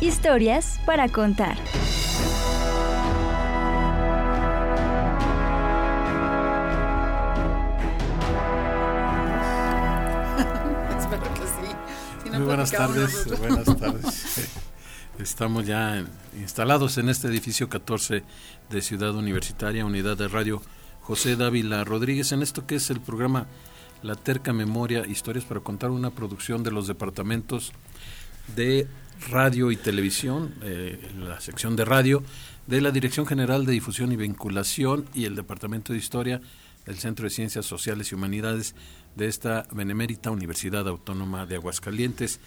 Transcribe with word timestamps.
Historias 0.00 0.78
para 0.86 1.08
contar. 1.08 1.58
Espero 10.96 11.34
que 11.34 11.40
sí. 11.40 11.74
Si 12.22 12.30
no 12.30 12.38
Muy 12.38 12.46
buenas 12.46 12.70
tardes, 12.70 13.26
buenas 13.40 13.64
tardes. 13.80 14.50
Estamos 15.18 15.66
ya 15.66 16.04
instalados 16.38 16.96
en 16.98 17.08
este 17.08 17.26
edificio 17.26 17.68
14 17.68 18.22
de 18.70 18.82
Ciudad 18.82 19.16
Universitaria, 19.16 19.84
unidad 19.84 20.16
de 20.16 20.28
radio 20.28 20.62
José 21.00 21.34
Dávila 21.34 21.82
Rodríguez, 21.82 22.30
en 22.30 22.42
esto 22.42 22.68
que 22.68 22.76
es 22.76 22.88
el 22.90 23.00
programa 23.00 23.48
La 24.02 24.14
Terca 24.14 24.52
Memoria, 24.52 25.04
historias 25.08 25.44
para 25.44 25.58
contar 25.58 25.90
una 25.90 26.10
producción 26.10 26.62
de 26.62 26.70
los 26.70 26.86
departamentos 26.86 27.72
de 28.54 28.86
radio 29.30 29.70
y 29.70 29.76
televisión, 29.76 30.54
eh, 30.62 30.98
la 31.18 31.40
sección 31.40 31.76
de 31.76 31.84
radio, 31.84 32.22
de 32.66 32.80
la 32.80 32.90
Dirección 32.90 33.26
General 33.26 33.64
de 33.66 33.72
Difusión 33.72 34.12
y 34.12 34.16
Vinculación 34.16 35.06
y 35.14 35.24
el 35.24 35.34
Departamento 35.34 35.92
de 35.92 35.98
Historia 35.98 36.40
del 36.86 36.98
Centro 36.98 37.24
de 37.24 37.30
Ciencias 37.30 37.66
Sociales 37.66 38.12
y 38.12 38.14
Humanidades 38.14 38.74
de 39.16 39.26
esta 39.26 39.66
Benemérita 39.72 40.30
Universidad 40.30 40.86
Autónoma 40.88 41.44
de 41.46 41.56
Aguascalientes. 41.56 42.40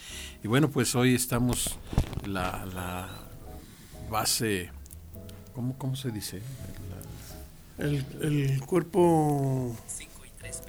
Y 0.44 0.48
bueno, 0.48 0.70
pues 0.70 0.96
hoy 0.96 1.14
estamos 1.16 1.78
la, 2.26 2.66
la 2.74 3.10
base, 4.10 4.70
¿cómo, 5.54 5.78
¿cómo 5.78 5.96
se 5.96 6.12
dice? 6.12 6.42
El, 7.78 8.06
el 8.22 8.62
cuerpo 8.62 9.76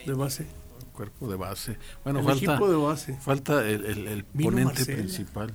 de 0.06 0.12
base. 0.14 0.42
El 0.80 0.86
cuerpo 0.92 1.28
de 1.30 1.36
base. 1.36 1.76
Bueno, 2.04 2.20
el 2.20 2.24
falta, 2.24 2.44
equipo 2.54 2.70
de 2.70 2.76
base. 2.76 3.18
falta 3.20 3.68
el, 3.68 3.84
el- 3.84 4.08
el 4.08 4.24
Vino 4.32 4.50
ponente 4.50 4.64
Marcela. 4.74 4.98
principal. 4.98 5.52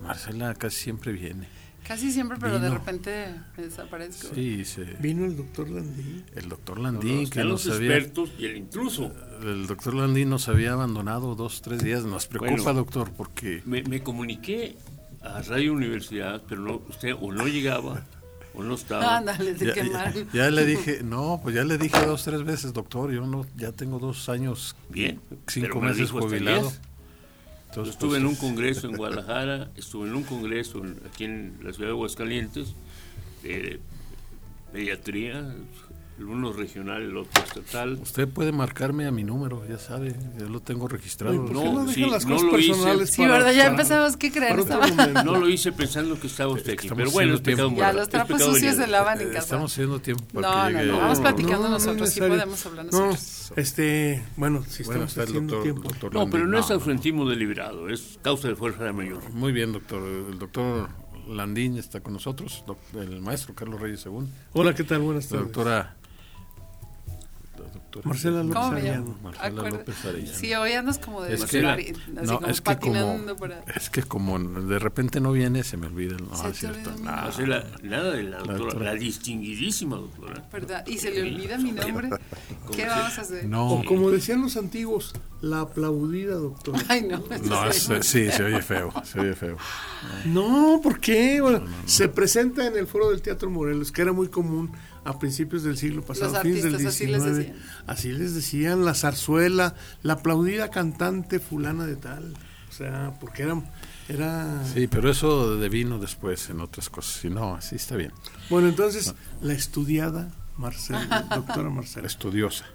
Marcela 0.00 0.54
casi 0.54 0.76
siempre 0.84 1.12
viene. 1.12 1.48
Casi 1.86 2.12
siempre, 2.12 2.36
pero 2.38 2.58
de 2.58 2.68
repente 2.68 3.34
me 3.56 3.62
desaparezco. 3.64 4.34
Sí, 4.34 4.62
se- 4.66 4.84
Vino 5.00 5.24
el 5.24 5.36
doctor 5.36 5.70
Landí. 5.70 6.22
el 6.34 6.48
doctor 6.48 6.78
Landín, 6.78 7.18
que 7.20 7.40
Están 7.40 7.48
nos 7.48 7.64
los 7.64 7.76
había, 7.76 7.96
expertos 7.96 8.30
y 8.38 8.44
el 8.44 8.56
intruso. 8.58 9.10
el 9.42 9.66
doctor 9.66 9.94
Landín 9.94 10.28
nos 10.28 10.48
había 10.48 10.74
abandonado 10.74 11.34
dos, 11.34 11.62
tres 11.62 11.82
días. 11.82 12.04
Nos 12.04 12.26
preocupa, 12.26 12.62
Bueno. 12.62 12.74
doctor, 12.80 13.10
porque 13.16 13.62
Me, 13.64 13.82
me 13.84 14.02
comuniqué 14.02 14.76
a 15.22 15.40
Radio 15.42 15.72
Universidad, 15.72 16.42
pero 16.46 16.60
no, 16.60 16.82
usted 16.90 17.14
o 17.18 17.32
no 17.32 17.46
llegaba 17.48 18.04
o 18.54 18.62
no 18.62 18.74
estaba. 18.74 19.16
Ándale, 19.18 19.54
de 19.54 19.66
ya, 19.74 20.12
ya- 20.34 20.50
le 20.50 20.66
dije, 20.66 21.00
no, 21.02 21.40
pues 21.42 21.54
ya 21.54 21.64
le 21.64 21.78
dije 21.78 22.04
dos, 22.04 22.22
tres 22.22 22.44
veces, 22.44 22.74
doctor, 22.74 23.10
yo 23.12 23.26
no, 23.26 23.46
ya 23.56 23.72
tengo 23.72 23.98
dos 23.98 24.28
años, 24.28 24.76
Bien. 24.90 25.20
cinco 25.46 25.80
me 25.80 25.88
meses 25.88 26.10
jubilado. 26.10 26.62
diez. 26.68 26.80
Yo 27.74 27.82
estuve 27.82 28.16
en 28.16 28.26
un 28.26 28.34
congreso 28.34 28.88
en 28.88 28.96
Guadalajara, 28.96 29.70
estuve 29.76 30.08
en 30.08 30.14
un 30.14 30.24
congreso 30.24 30.82
aquí 31.06 31.24
en 31.24 31.58
la 31.62 31.72
ciudad 31.72 31.88
de 31.88 31.94
Aguascalientes, 31.94 32.74
de 33.42 33.80
pediatría, 34.72 35.54
el 36.18 36.24
uno 36.24 36.52
regional, 36.52 37.02
el 37.02 37.16
otro 37.16 37.42
estatal. 37.44 37.98
Usted 38.02 38.28
puede 38.28 38.50
marcarme 38.50 39.06
a 39.06 39.12
mi 39.12 39.22
número, 39.22 39.64
ya 39.68 39.78
sabe, 39.78 40.16
yo 40.38 40.48
lo 40.48 40.60
tengo 40.60 40.88
registrado. 40.88 41.32
Oye, 41.32 41.52
¿por 41.52 41.62
qué 41.62 41.70
no 41.72 41.80
dejan 41.80 41.94
sí, 41.94 42.00
las 42.10 42.26
no 42.26 42.34
cosas 42.36 42.50
lo 42.52 42.58
hice. 42.58 42.68
personales 42.72 43.10
Sí, 43.10 43.22
para- 43.22 43.32
¿verdad? 43.34 43.52
Ya 43.52 43.66
empezamos, 43.66 44.16
Estaba- 44.20 44.86
momento? 44.88 45.24
No 45.24 45.36
lo 45.38 45.48
hice 45.48 45.70
pensando 45.72 46.18
que 46.18 46.26
estaba 46.26 46.52
usted 46.52 46.72
aquí, 46.72 46.86
Estamos 46.86 46.96
pero 47.04 47.10
bueno, 47.12 47.34
es 47.34 47.40
pecado. 47.40 47.72
Ya, 47.76 47.92
los 47.92 48.08
trapos 48.08 48.42
sucios 48.42 48.76
se 48.76 48.86
lavan 48.88 49.20
en 49.20 49.28
Eh, 49.28 49.32
casa. 49.32 49.44
Estamos 49.44 49.72
haciendo 49.72 50.00
tiempo 50.00 50.24
para 50.34 50.48
No, 50.72 50.78
que 50.78 50.86
no, 50.86 50.92
no, 50.92 50.98
vamos 50.98 51.18
No, 51.18 51.22
platicando 51.22 51.56
no, 51.62 51.68
no 51.68 51.70
nosotros, 51.70 52.10
sí 52.10 52.20
podemos 52.20 52.66
hablar 52.66 52.86
No, 52.86 52.90
nosotros. 53.06 53.52
este, 53.56 54.24
bueno, 54.36 54.64
si 54.68 54.82
Bueno, 54.82 55.04
estamos 55.04 55.08
está 55.10 55.22
el 55.22 55.28
haciendo 55.28 55.54
doctor, 55.56 55.62
tiempo. 55.72 55.88
doctor 55.88 56.14
No, 56.14 56.28
pero 56.30 56.46
no 56.46 56.58
es 56.58 56.70
ausentismo 56.70 57.28
deliberado, 57.28 57.88
es 57.88 58.18
causa 58.22 58.48
de 58.48 58.56
fuerza 58.56 58.82
de 58.84 58.92
mayor. 58.92 59.22
Muy 59.32 59.52
bien, 59.52 59.72
doctor. 59.72 60.02
El 60.02 60.38
doctor 60.38 60.88
Landín 61.28 61.76
está 61.76 62.00
con 62.00 62.14
nosotros, 62.14 62.64
el 62.94 63.20
maestro 63.20 63.54
Carlos 63.54 63.80
Reyes 63.80 64.00
según, 64.00 64.32
Hola, 64.54 64.74
¿qué 64.74 64.82
tal? 64.82 65.00
Buenas 65.00 65.28
tardes. 65.28 65.40
la 65.40 65.46
doctora 65.46 65.96
Marcela 68.04 68.42
López 68.42 68.54
¿Cómo 68.54 68.66
Arellano. 68.72 69.18
Marcela 69.22 69.70
López 69.70 70.04
Arellano. 70.04 70.38
Sí, 70.38 70.54
hoy 70.54 70.72
andas 70.72 70.98
como 70.98 71.22
de 71.22 71.34
Es 71.34 71.44
que- 71.46 71.60
y- 71.60 71.64
así 71.64 71.94
no, 72.12 72.34
como 72.36 72.46
es 72.48 72.60
que 72.60 72.76
como, 72.76 72.92
patinando 72.92 73.36
por 73.36 73.52
ahí. 73.52 73.60
es 73.74 73.90
que 73.90 74.02
como 74.02 74.38
de 74.38 74.78
repente 74.78 75.20
no 75.20 75.32
viene, 75.32 75.64
se 75.64 75.76
me 75.76 75.86
olvida. 75.86 76.16
No, 76.18 76.36
Se 76.52 76.66
es 76.66 77.02
nada 77.02 78.10
de 78.12 78.22
la 78.24 78.38
doctora, 78.38 78.58
doctora. 78.58 78.84
la 78.84 78.94
distinguidísima 78.94 79.96
doctora. 79.96 80.44
¿Verdad? 80.52 80.86
Y 80.86 80.98
se 80.98 81.10
le 81.10 81.22
olvida 81.22 81.56
mi 81.58 81.72
nombre. 81.72 82.10
¿Qué 82.74 82.86
vamos 82.86 83.18
a 83.18 83.22
hacer? 83.22 83.44
No, 83.46 83.72
O 83.72 83.84
como 83.84 84.10
decían 84.10 84.42
los 84.42 84.56
antiguos, 84.56 85.14
la 85.40 85.60
aplaudida, 85.62 86.34
doctor. 86.34 86.74
Ay, 86.88 87.02
no. 87.02 87.22
no, 87.44 87.68
eso 87.70 87.94
es- 87.96 88.06
sí. 88.06 88.26
sí, 88.26 88.32
se 88.36 88.44
oye 88.44 88.60
feo, 88.62 88.92
se 89.04 89.20
oye 89.20 89.34
feo. 89.34 89.56
No, 90.26 90.80
¿por 90.82 91.00
qué? 91.00 91.40
Bueno, 91.40 91.62
se 91.86 92.08
presenta 92.08 92.66
en 92.66 92.76
el 92.76 92.86
foro 92.86 93.10
del 93.10 93.22
Teatro 93.22 93.50
Morelos, 93.50 93.92
que 93.92 94.02
era 94.02 94.12
muy 94.12 94.28
común 94.28 94.70
a 95.04 95.18
principios 95.18 95.62
del 95.62 95.76
siglo 95.76 96.02
pasado, 96.02 96.32
Los 96.32 96.42
fines 96.42 96.62
del 96.62 96.74
artistas 96.74 96.94
así 96.94 97.06
les 97.06 97.22
19. 97.24 97.38
decían. 97.38 97.56
Así 97.86 98.12
les 98.12 98.34
decían, 98.34 98.84
la 98.84 98.94
zarzuela, 98.94 99.74
la 100.02 100.14
aplaudida 100.14 100.70
cantante 100.70 101.38
fulana 101.38 101.86
de 101.86 101.96
tal. 101.96 102.34
O 102.68 102.72
sea, 102.72 103.14
porque 103.20 103.42
era... 103.42 103.62
era 104.08 104.62
Sí, 104.72 104.86
pero 104.86 105.10
eso 105.10 105.56
de 105.56 105.68
vino 105.68 105.98
después 105.98 106.50
en 106.50 106.60
otras 106.60 106.90
cosas. 106.90 107.20
Si 107.20 107.30
no, 107.30 107.54
así 107.54 107.76
está 107.76 107.96
bien. 107.96 108.12
Bueno, 108.50 108.68
entonces, 108.68 109.14
la 109.40 109.54
estudiada 109.54 110.30
Marcela, 110.56 111.26
doctora 111.34 111.70
Marcela. 111.70 112.06
Estudiosa. 112.06 112.66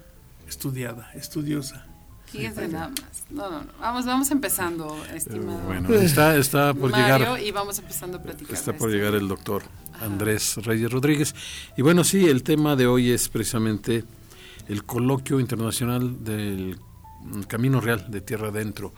Estudiada, 0.48 1.10
estudiosa. 1.14 1.86
Fíjense 2.26 2.66
nada 2.68 2.88
más. 2.88 3.24
No, 3.30 3.50
no, 3.50 3.60
no. 3.60 3.72
Vamos, 3.78 4.06
vamos 4.06 4.30
empezando, 4.30 4.96
estimado. 5.14 5.60
Bueno, 5.60 5.94
está, 5.94 6.36
está 6.36 6.74
por 6.74 6.90
Mario, 6.90 7.18
llegar. 7.18 7.42
y 7.42 7.52
vamos 7.52 7.78
empezando 7.78 8.18
a 8.18 8.22
platicar. 8.22 8.54
Está 8.54 8.72
por 8.72 8.90
llegar 8.90 9.14
el 9.14 9.28
doctor 9.28 9.62
Andrés 10.04 10.56
Reyes 10.64 10.90
Rodríguez. 10.90 11.34
Y 11.76 11.82
bueno, 11.82 12.04
sí, 12.04 12.26
el 12.26 12.42
tema 12.42 12.76
de 12.76 12.86
hoy 12.86 13.10
es 13.10 13.28
precisamente 13.28 14.04
el 14.68 14.84
coloquio 14.84 15.40
internacional 15.40 16.22
del 16.24 16.78
Camino 17.48 17.80
Real 17.80 18.10
de 18.10 18.20
Tierra 18.20 18.48
Adentro. 18.48 18.92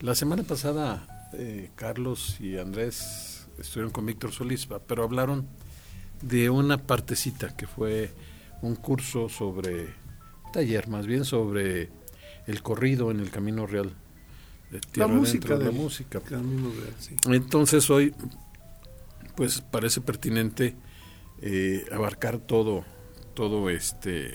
La 0.00 0.14
semana 0.14 0.42
pasada 0.42 1.28
eh, 1.32 1.70
Carlos 1.74 2.36
y 2.40 2.56
Andrés 2.58 3.46
estuvieron 3.58 3.92
con 3.92 4.06
Víctor 4.06 4.32
Solís, 4.32 4.68
pero 4.86 5.04
hablaron 5.04 5.46
de 6.22 6.50
una 6.50 6.78
partecita 6.78 7.56
que 7.56 7.66
fue 7.66 8.10
un 8.62 8.74
curso 8.76 9.28
sobre, 9.28 9.94
taller 10.52 10.88
más 10.88 11.06
bien 11.06 11.24
sobre 11.24 11.90
el 12.46 12.62
corrido 12.62 13.10
en 13.10 13.20
el 13.20 13.30
Camino 13.30 13.66
Real 13.66 13.92
de 14.70 14.80
Tierra 14.80 15.08
música 15.08 15.54
Adentro, 15.54 15.72
la 15.72 15.78
música. 15.78 16.20
Camino 16.20 16.70
Real, 16.70 16.94
sí. 16.98 17.16
Entonces 17.26 17.88
hoy, 17.90 18.14
pues 19.36 19.60
parece 19.60 20.00
pertinente 20.00 20.74
eh, 21.42 21.84
abarcar 21.92 22.38
todo, 22.38 22.84
todo 23.34 23.68
este, 23.70 24.34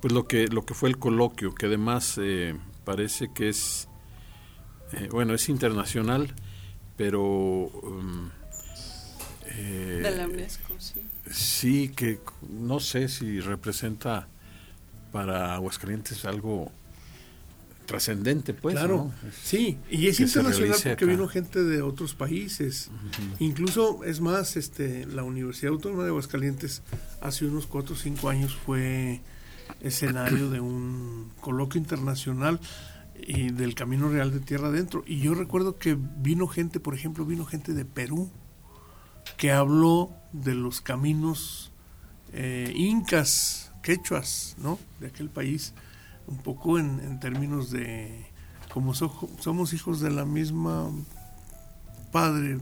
pues 0.00 0.12
lo 0.12 0.26
que 0.26 0.46
lo 0.46 0.64
que 0.64 0.74
fue 0.74 0.88
el 0.88 0.98
coloquio, 0.98 1.54
que 1.54 1.66
además 1.66 2.18
eh, 2.22 2.56
parece 2.84 3.32
que 3.32 3.48
es, 3.48 3.88
eh, 4.92 5.08
bueno, 5.10 5.34
es 5.34 5.48
internacional, 5.48 6.34
pero 6.96 7.22
um, 7.22 8.30
eh, 9.46 10.00
De 10.02 10.10
la 10.16 10.26
UNESCO, 10.26 10.74
sí. 10.78 11.02
sí 11.30 11.88
que 11.88 12.20
no 12.48 12.80
sé 12.80 13.08
si 13.08 13.40
representa 13.40 14.28
para 15.12 15.54
Aguascalientes 15.54 16.24
algo 16.24 16.70
trascendente, 17.90 18.54
pues. 18.54 18.76
claro, 18.76 19.10
¿no? 19.22 19.30
sí, 19.42 19.76
y 19.90 20.06
es 20.06 20.18
que 20.18 20.22
internacional 20.22 20.78
porque 20.84 21.06
vino 21.06 21.26
gente 21.26 21.64
de 21.64 21.82
otros 21.82 22.14
países. 22.14 22.88
Incluso, 23.40 24.04
es 24.04 24.20
más, 24.20 24.56
este, 24.56 25.06
la 25.06 25.24
Universidad 25.24 25.72
Autónoma 25.72 26.04
de 26.04 26.10
Aguascalientes 26.10 26.82
hace 27.20 27.46
unos 27.46 27.66
4 27.66 27.94
o 27.94 27.98
5 27.98 28.28
años 28.28 28.56
fue 28.64 29.22
escenario 29.80 30.50
de 30.50 30.60
un 30.60 31.32
coloquio 31.40 31.80
internacional 31.80 32.60
y 33.26 33.50
del 33.50 33.74
Camino 33.74 34.08
Real 34.08 34.30
de 34.30 34.38
Tierra 34.38 34.68
Adentro. 34.68 35.02
Y 35.04 35.18
yo 35.18 35.34
recuerdo 35.34 35.76
que 35.76 35.98
vino 36.18 36.46
gente, 36.46 36.78
por 36.78 36.94
ejemplo, 36.94 37.26
vino 37.26 37.44
gente 37.44 37.74
de 37.74 37.84
Perú 37.84 38.30
que 39.36 39.50
habló 39.50 40.12
de 40.32 40.54
los 40.54 40.80
caminos 40.80 41.72
eh, 42.32 42.72
incas, 42.76 43.72
quechuas, 43.82 44.54
¿no? 44.58 44.78
De 45.00 45.08
aquel 45.08 45.28
país, 45.28 45.74
un 46.30 46.38
poco 46.38 46.78
en, 46.78 47.00
en 47.00 47.20
términos 47.20 47.70
de, 47.70 48.26
como 48.72 48.94
so- 48.94 49.28
somos 49.40 49.72
hijos 49.72 50.00
de 50.00 50.10
la 50.10 50.24
misma 50.24 50.90
padre, 52.12 52.58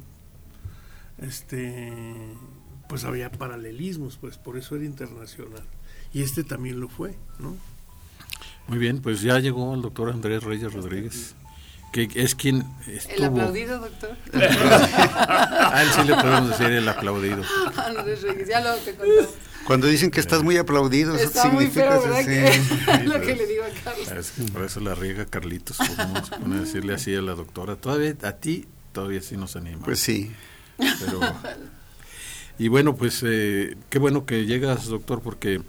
este, 1.18 1.92
pues 2.88 3.04
había 3.04 3.30
paralelismos, 3.30 4.16
pues 4.16 4.36
por 4.38 4.56
eso 4.56 4.76
era 4.76 4.84
internacional. 4.84 5.62
Y 6.12 6.22
este 6.22 6.44
también 6.44 6.80
lo 6.80 6.88
fue, 6.88 7.16
¿no? 7.38 7.56
Muy 8.66 8.78
bien, 8.78 9.00
pues 9.00 9.22
ya 9.22 9.38
llegó 9.38 9.74
el 9.74 9.82
doctor 9.82 10.10
Andrés 10.10 10.42
Reyes 10.42 10.72
Rodríguez, 10.72 11.34
que 11.92 12.08
es 12.14 12.34
quien 12.34 12.64
estuvo... 12.86 13.16
¿El 13.16 13.24
aplaudido, 13.24 13.78
doctor? 13.78 14.16
a 14.34 15.82
él 15.82 15.88
sí 15.94 16.02
le 16.06 16.14
podemos 16.14 16.48
decir 16.50 16.66
el 16.66 16.88
aplaudido. 16.88 17.42
Andrés 17.76 18.22
Reyes, 18.22 18.48
ya 18.48 18.60
lo 18.60 18.74
te 18.76 18.94
contamos. 18.94 19.28
Cuando 19.68 19.86
dicen 19.86 20.10
que 20.10 20.18
estás 20.18 20.42
muy 20.42 20.56
aplaudido, 20.56 21.14
eso 21.14 21.24
Está 21.26 21.44
muy 21.50 21.66
significa 21.66 22.00
feo, 22.00 22.02
¿verdad? 22.02 22.24
Que- 22.24 23.04
lo 23.04 23.20
que 23.20 23.36
le 23.36 23.46
digo 23.46 23.62
a 23.64 23.84
Carlos. 23.84 24.10
Es 24.10 24.30
que 24.32 24.42
por 24.50 24.64
eso 24.64 24.80
la 24.80 24.94
riega 24.96 25.26
Carlitos, 25.26 25.78
a 25.80 26.26
decirle 26.58 26.94
así 26.94 27.14
a 27.14 27.20
la 27.22 27.34
doctora. 27.34 27.76
Todavía 27.76 28.16
a 28.22 28.32
ti 28.32 28.66
todavía 28.92 29.20
sí 29.22 29.36
nos 29.36 29.54
anima. 29.54 29.84
Pues 29.84 30.00
sí. 30.00 30.32
Pero, 30.78 31.20
y 32.58 32.68
bueno, 32.68 32.96
pues 32.96 33.22
eh, 33.24 33.76
qué 33.90 33.98
bueno 33.98 34.26
que 34.26 34.46
llegas, 34.46 34.86
doctor, 34.86 35.20
porque 35.22 35.60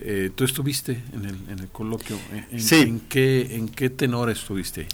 eh, 0.00 0.30
tú 0.34 0.44
estuviste 0.44 1.00
en 1.12 1.24
el, 1.24 1.36
en 1.48 1.58
el 1.60 1.68
coloquio. 1.68 2.18
¿En, 2.32 2.46
en- 2.50 2.60
Sí. 2.60 2.76
en 2.80 3.00
qué, 3.00 3.54
¿En 3.56 3.68
qué 3.68 3.88
tenor 3.88 4.30
estuviste? 4.30 4.86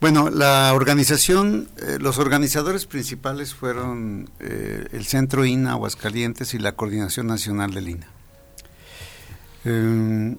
Bueno, 0.00 0.30
la 0.30 0.72
organización, 0.72 1.68
eh, 1.76 1.98
los 2.00 2.16
organizadores 2.18 2.86
principales 2.86 3.54
fueron 3.54 4.30
eh, 4.40 4.86
el 4.92 5.04
Centro 5.04 5.44
INA 5.44 5.72
Aguascalientes 5.72 6.54
y 6.54 6.58
la 6.58 6.72
Coordinación 6.72 7.26
Nacional 7.26 7.74
del 7.74 7.90
INA. 7.90 8.06
Eh, 9.66 10.36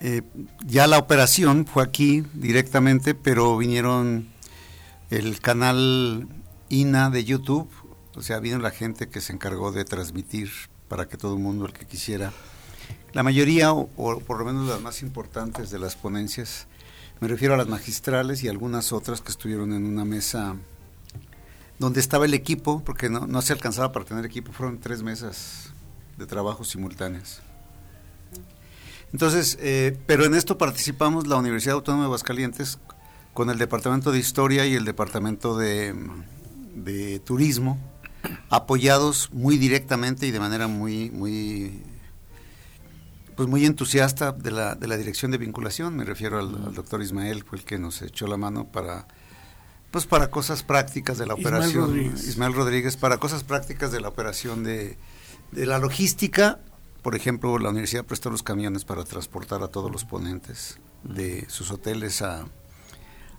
eh, 0.00 0.22
ya 0.66 0.86
la 0.86 0.98
operación 0.98 1.66
fue 1.66 1.82
aquí 1.82 2.24
directamente, 2.32 3.14
pero 3.14 3.58
vinieron 3.58 4.28
el 5.10 5.38
canal 5.38 6.26
INA 6.70 7.10
de 7.10 7.24
YouTube, 7.24 7.68
o 8.14 8.22
sea, 8.22 8.40
vino 8.40 8.58
la 8.58 8.70
gente 8.70 9.10
que 9.10 9.20
se 9.20 9.34
encargó 9.34 9.70
de 9.70 9.84
transmitir 9.84 10.50
para 10.88 11.08
que 11.08 11.18
todo 11.18 11.34
el 11.34 11.42
mundo, 11.42 11.66
el 11.66 11.74
que 11.74 11.84
quisiera, 11.84 12.32
la 13.12 13.22
mayoría, 13.22 13.74
o, 13.74 13.90
o 13.96 14.18
por 14.20 14.38
lo 14.38 14.46
menos 14.46 14.66
las 14.66 14.80
más 14.80 15.02
importantes 15.02 15.70
de 15.70 15.78
las 15.78 15.94
ponencias, 15.94 16.66
me 17.24 17.28
refiero 17.28 17.54
a 17.54 17.56
las 17.56 17.68
magistrales 17.68 18.44
y 18.44 18.48
algunas 18.48 18.92
otras 18.92 19.22
que 19.22 19.30
estuvieron 19.30 19.72
en 19.72 19.86
una 19.86 20.04
mesa 20.04 20.56
donde 21.78 21.98
estaba 21.98 22.26
el 22.26 22.34
equipo, 22.34 22.82
porque 22.84 23.08
no, 23.08 23.26
no 23.26 23.40
se 23.40 23.54
alcanzaba 23.54 23.92
para 23.92 24.04
tener 24.04 24.26
equipo, 24.26 24.52
fueron 24.52 24.78
tres 24.78 25.02
mesas 25.02 25.70
de 26.18 26.26
trabajo 26.26 26.64
simultáneas. 26.64 27.40
Entonces, 29.10 29.56
eh, 29.62 29.98
pero 30.06 30.26
en 30.26 30.34
esto 30.34 30.58
participamos 30.58 31.26
la 31.26 31.36
Universidad 31.36 31.76
Autónoma 31.76 32.02
de 32.02 32.08
Aguascalientes 32.08 32.78
con 33.32 33.48
el 33.48 33.56
Departamento 33.56 34.12
de 34.12 34.18
Historia 34.18 34.66
y 34.66 34.74
el 34.74 34.84
Departamento 34.84 35.56
de, 35.56 35.94
de 36.74 37.20
Turismo, 37.20 37.78
apoyados 38.50 39.30
muy 39.32 39.56
directamente 39.56 40.26
y 40.26 40.30
de 40.30 40.40
manera 40.40 40.68
muy, 40.68 41.08
muy 41.08 41.84
pues 43.36 43.48
muy 43.48 43.64
entusiasta 43.66 44.32
de 44.32 44.50
la, 44.50 44.74
de 44.74 44.86
la 44.86 44.96
dirección 44.96 45.30
de 45.30 45.38
vinculación, 45.38 45.96
me 45.96 46.04
refiero 46.04 46.38
al, 46.38 46.54
al 46.66 46.74
doctor 46.74 47.02
Ismael, 47.02 47.44
fue 47.44 47.58
el 47.58 47.64
que 47.64 47.78
nos 47.78 48.02
echó 48.02 48.26
la 48.26 48.36
mano 48.36 48.66
para 48.66 49.06
pues 49.90 50.06
para 50.06 50.28
cosas 50.28 50.64
prácticas 50.64 51.18
de 51.18 51.26
la 51.26 51.34
Ismael 51.34 51.54
operación. 51.54 51.84
Rodríguez. 51.86 52.26
Ismael 52.26 52.52
Rodríguez, 52.52 52.96
para 52.96 53.18
cosas 53.18 53.44
prácticas 53.44 53.92
de 53.92 54.00
la 54.00 54.08
operación 54.08 54.64
de, 54.64 54.98
de 55.52 55.66
la 55.66 55.78
logística, 55.78 56.58
por 57.02 57.14
ejemplo, 57.14 57.58
la 57.58 57.68
universidad 57.70 58.04
prestó 58.04 58.28
los 58.30 58.42
camiones 58.42 58.84
para 58.84 59.04
transportar 59.04 59.62
a 59.62 59.68
todos 59.68 59.92
los 59.92 60.04
ponentes 60.04 60.80
de 61.04 61.46
sus 61.48 61.70
hoteles 61.70 62.22
a, 62.22 62.46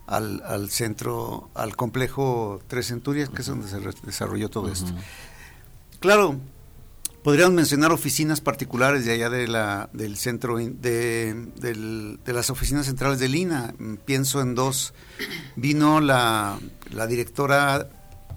al, 0.07 0.43
al 0.45 0.69
centro, 0.69 1.49
al 1.55 1.75
complejo 1.75 2.61
Tres 2.67 2.87
Centurias, 2.87 3.27
que 3.29 3.41
es 3.41 3.47
donde 3.47 3.67
se 3.67 3.79
desarrolló 4.05 4.49
todo 4.49 4.71
esto. 4.71 4.93
Claro, 5.99 6.39
podríamos 7.25 7.55
mencionar 7.55 7.91
oficinas 7.91 8.39
particulares 8.39 9.03
de 9.03 9.13
allá 9.13 9.31
de 9.31 9.47
la, 9.47 9.89
del 9.93 10.15
centro, 10.15 10.57
de, 10.57 11.35
las 12.23 12.51
oficinas 12.51 12.85
centrales 12.85 13.17
del 13.17 13.33
INA. 13.33 13.73
Pienso 14.05 14.41
en 14.41 14.53
dos. 14.53 14.93
Vino 15.55 16.01
la, 16.01 16.59
la 16.91 17.07
directora 17.07 17.89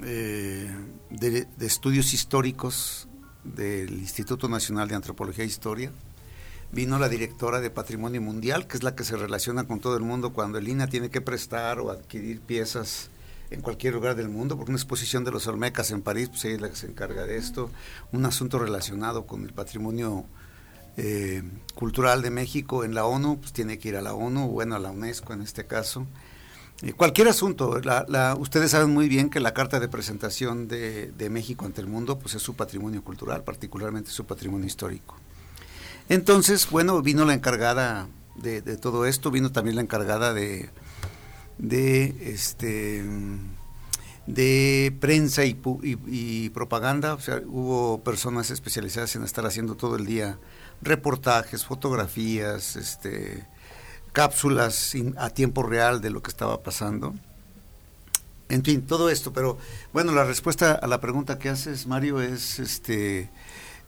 eh, 0.02 0.74
de 1.10 1.46
Estudios 1.60 2.14
Históricos 2.14 3.08
del 3.44 3.92
Instituto 3.98 4.48
Nacional 4.48 4.88
de 4.88 4.94
Antropología 4.94 5.44
e 5.44 5.48
Historia. 5.48 5.92
Vino 6.72 6.98
la 6.98 7.10
directora 7.10 7.60
de 7.60 7.68
Patrimonio 7.68 8.22
Mundial, 8.22 8.66
que 8.66 8.78
es 8.78 8.82
la 8.82 8.94
que 8.94 9.04
se 9.04 9.18
relaciona 9.18 9.64
con 9.64 9.80
todo 9.80 9.98
el 9.98 10.02
mundo 10.02 10.32
cuando 10.32 10.56
el 10.56 10.66
INA 10.66 10.86
tiene 10.86 11.10
que 11.10 11.20
prestar 11.20 11.78
o 11.80 11.90
adquirir 11.90 12.40
piezas 12.40 13.10
en 13.50 13.60
cualquier 13.62 13.94
lugar 13.94 14.14
del 14.14 14.28
mundo, 14.28 14.56
porque 14.56 14.70
una 14.70 14.78
exposición 14.78 15.24
de 15.24 15.30
los 15.30 15.46
Olmecas 15.46 15.90
en 15.90 16.02
París, 16.02 16.28
pues 16.28 16.44
ella 16.44 16.54
es 16.56 16.60
la 16.60 16.70
que 16.70 16.76
se 16.76 16.86
encarga 16.86 17.24
de 17.24 17.36
esto, 17.36 17.70
un 18.12 18.24
asunto 18.26 18.58
relacionado 18.58 19.26
con 19.26 19.42
el 19.44 19.52
patrimonio 19.52 20.24
eh, 20.96 21.42
cultural 21.74 22.22
de 22.22 22.30
México 22.30 22.84
en 22.84 22.94
la 22.94 23.06
ONU, 23.06 23.38
pues 23.40 23.52
tiene 23.52 23.78
que 23.78 23.88
ir 23.88 23.96
a 23.96 24.02
la 24.02 24.14
ONU, 24.14 24.48
bueno, 24.48 24.76
a 24.76 24.78
la 24.78 24.90
UNESCO 24.90 25.32
en 25.32 25.42
este 25.42 25.64
caso. 25.66 26.06
Eh, 26.82 26.92
cualquier 26.92 27.28
asunto, 27.28 27.80
la, 27.80 28.04
la- 28.08 28.36
ustedes 28.36 28.70
saben 28.72 28.90
muy 28.90 29.08
bien 29.08 29.30
que 29.30 29.40
la 29.40 29.54
carta 29.54 29.80
de 29.80 29.88
presentación 29.88 30.68
de, 30.68 31.10
de 31.12 31.30
México 31.30 31.64
ante 31.64 31.80
el 31.80 31.86
mundo, 31.86 32.18
pues 32.18 32.34
es 32.34 32.42
su 32.42 32.54
patrimonio 32.54 33.02
cultural, 33.02 33.42
particularmente 33.44 34.10
su 34.10 34.26
patrimonio 34.26 34.66
histórico. 34.66 35.16
Entonces, 36.08 36.68
bueno, 36.70 37.00
vino 37.02 37.24
la 37.24 37.34
encargada 37.34 38.08
de, 38.36 38.62
de 38.62 38.76
todo 38.76 39.06
esto, 39.06 39.30
vino 39.30 39.50
también 39.52 39.76
la 39.76 39.82
encargada 39.82 40.32
de, 40.32 40.70
de 41.58 42.32
este 42.32 43.04
de 44.26 44.94
prensa 45.00 45.44
y, 45.44 45.58
y- 45.82 45.98
y 46.06 46.50
propaganda, 46.50 47.14
o 47.14 47.20
sea, 47.20 47.40
hubo 47.46 48.02
personas 48.04 48.50
especializadas 48.50 49.16
en 49.16 49.24
estar 49.24 49.46
haciendo 49.46 49.74
todo 49.74 49.96
el 49.96 50.04
día 50.04 50.38
reportajes, 50.82 51.64
fotografías, 51.64 52.76
este 52.76 53.46
cápsulas 54.12 54.94
a 55.16 55.30
tiempo 55.30 55.62
real 55.62 56.00
de 56.00 56.10
lo 56.10 56.22
que 56.22 56.30
estaba 56.30 56.62
pasando. 56.62 57.14
En 58.50 58.64
fin, 58.64 58.82
todo 58.86 59.10
esto, 59.10 59.32
pero 59.32 59.58
bueno, 59.92 60.12
la 60.12 60.24
respuesta 60.24 60.72
a 60.72 60.86
la 60.86 61.00
pregunta 61.00 61.38
que 61.38 61.50
haces, 61.50 61.86
Mario, 61.86 62.20
es 62.22 62.58
este 62.58 63.30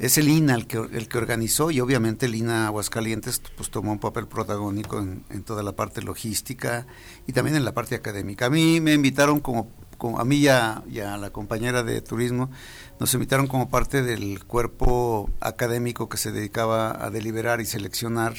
es 0.01 0.19
el 0.19 0.29
INA 0.29 0.55
el 0.55 0.67
que, 0.67 0.79
el 0.79 1.09
que 1.09 1.19
organizó 1.19 1.71
y 1.71 1.79
obviamente 1.81 2.27
el 2.27 2.35
INA 2.35 2.67
Aguascalientes 2.67 3.41
pues 3.57 3.71
tomó 3.71 3.93
un 3.93 3.99
papel 4.01 4.27
protagónico 4.27 4.99
en, 4.99 5.25
en 5.31 5.43
toda 5.45 5.63
la 5.63 5.73
parte 5.73 6.03
logística 6.03 6.87
y 7.27 7.33
también 7.33 7.55
en 7.57 7.65
la 7.65 7.73
parte 7.75 7.95
académica. 7.95 8.47
A 8.47 8.51
mí 8.51 8.81
me 8.81 8.95
invitaron 8.95 9.41
como, 9.41 9.71
como- 9.99 10.19
a 10.19 10.25
mí 10.25 10.37
y 10.39 10.49
a, 10.49 10.83
la 11.19 11.31
compañera 11.31 11.83
de 11.83 12.01
turismo, 12.01 12.51
nos 12.99 13.13
invitaron 13.15 13.47
como 13.47 13.69
parte 13.69 14.03
del 14.03 14.43
cuerpo 14.45 15.31
académico 15.41 16.09
que 16.09 16.17
se 16.17 16.33
dedicaba 16.33 17.05
a 17.05 17.11
deliberar 17.11 17.61
y 17.61 17.67
seleccionar 17.67 18.35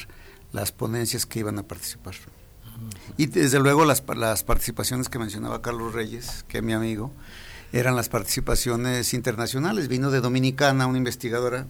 las 0.52 0.72
ponencias 0.72 1.24
que 1.26 1.38
iban 1.38 1.58
a 1.58 1.62
participar. 1.62 2.14
Y 3.16 3.26
desde 3.26 3.60
luego 3.60 3.84
las, 3.84 4.02
las 4.16 4.42
participaciones 4.42 5.08
que 5.08 5.18
mencionaba 5.20 5.62
Carlos 5.62 5.92
Reyes, 5.94 6.44
que 6.48 6.58
es 6.58 6.64
mi 6.64 6.72
amigo, 6.72 7.12
eran 7.72 7.96
las 7.96 8.08
participaciones 8.08 9.14
internacionales. 9.14 9.88
Vino 9.88 10.10
de 10.10 10.20
Dominicana 10.20 10.86
una 10.86 10.98
investigadora 10.98 11.66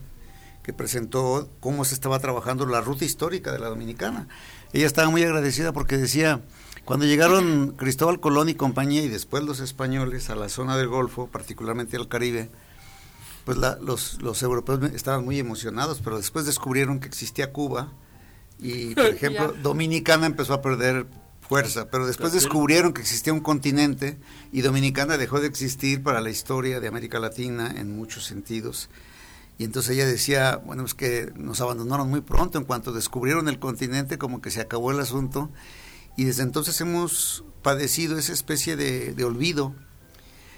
que 0.63 0.73
presentó 0.73 1.49
cómo 1.59 1.83
se 1.85 1.93
estaba 1.93 2.19
trabajando 2.19 2.65
la 2.65 2.81
ruta 2.81 3.03
histórica 3.05 3.51
de 3.51 3.59
la 3.59 3.67
Dominicana. 3.69 4.27
Ella 4.71 4.85
estaba 4.85 5.09
muy 5.09 5.23
agradecida 5.23 5.73
porque 5.73 5.97
decía, 5.97 6.41
cuando 6.85 7.05
llegaron 7.05 7.71
Cristóbal 7.77 8.19
Colón 8.19 8.49
y 8.49 8.53
compañía 8.55 9.01
y 9.03 9.09
después 9.09 9.43
los 9.43 9.59
españoles 9.59 10.29
a 10.29 10.35
la 10.35 10.49
zona 10.49 10.77
del 10.77 10.87
Golfo, 10.87 11.27
particularmente 11.27 11.97
al 11.97 12.07
Caribe, 12.07 12.49
pues 13.45 13.57
la- 13.57 13.77
los, 13.81 14.21
los 14.21 14.41
europeos 14.41 14.79
estaban 14.93 15.25
muy 15.25 15.37
emocionados, 15.37 15.99
pero 16.01 16.17
después 16.17 16.45
descubrieron 16.45 16.99
que 17.01 17.07
existía 17.09 17.51
Cuba 17.51 17.91
y, 18.59 18.95
por 18.95 19.05
ejemplo. 19.07 19.53
Dominicana 19.61 20.25
empezó 20.27 20.53
a 20.53 20.61
perder 20.61 21.07
fuerza, 21.53 21.87
pero 21.91 22.07
después 22.07 22.33
descubrieron 22.33 22.93
que 22.93 23.01
existía 23.01 23.31
un 23.31 23.39
continente 23.39 24.17
y 24.51 24.61
Dominicana 24.61 25.17
dejó 25.17 25.39
de 25.39 25.45
existir 25.45 26.01
para 26.01 26.19
la 26.19 26.31
historia 26.31 26.79
de 26.79 26.87
América 26.87 27.19
Latina 27.19 27.71
en 27.77 27.95
muchos 27.95 28.25
sentidos. 28.25 28.89
Y 29.59 29.63
entonces 29.63 29.91
ella 29.91 30.07
decía, 30.07 30.55
bueno, 30.65 30.83
es 30.83 30.95
que 30.95 31.31
nos 31.35 31.61
abandonaron 31.61 32.09
muy 32.09 32.21
pronto, 32.21 32.57
en 32.57 32.63
cuanto 32.63 32.91
descubrieron 32.91 33.47
el 33.49 33.59
continente, 33.59 34.17
como 34.17 34.41
que 34.41 34.49
se 34.49 34.61
acabó 34.61 34.89
el 34.89 34.99
asunto, 34.99 35.51
y 36.17 36.23
desde 36.23 36.41
entonces 36.41 36.81
hemos 36.81 37.43
padecido 37.61 38.17
esa 38.17 38.33
especie 38.33 38.75
de, 38.75 39.13
de 39.13 39.23
olvido. 39.23 39.75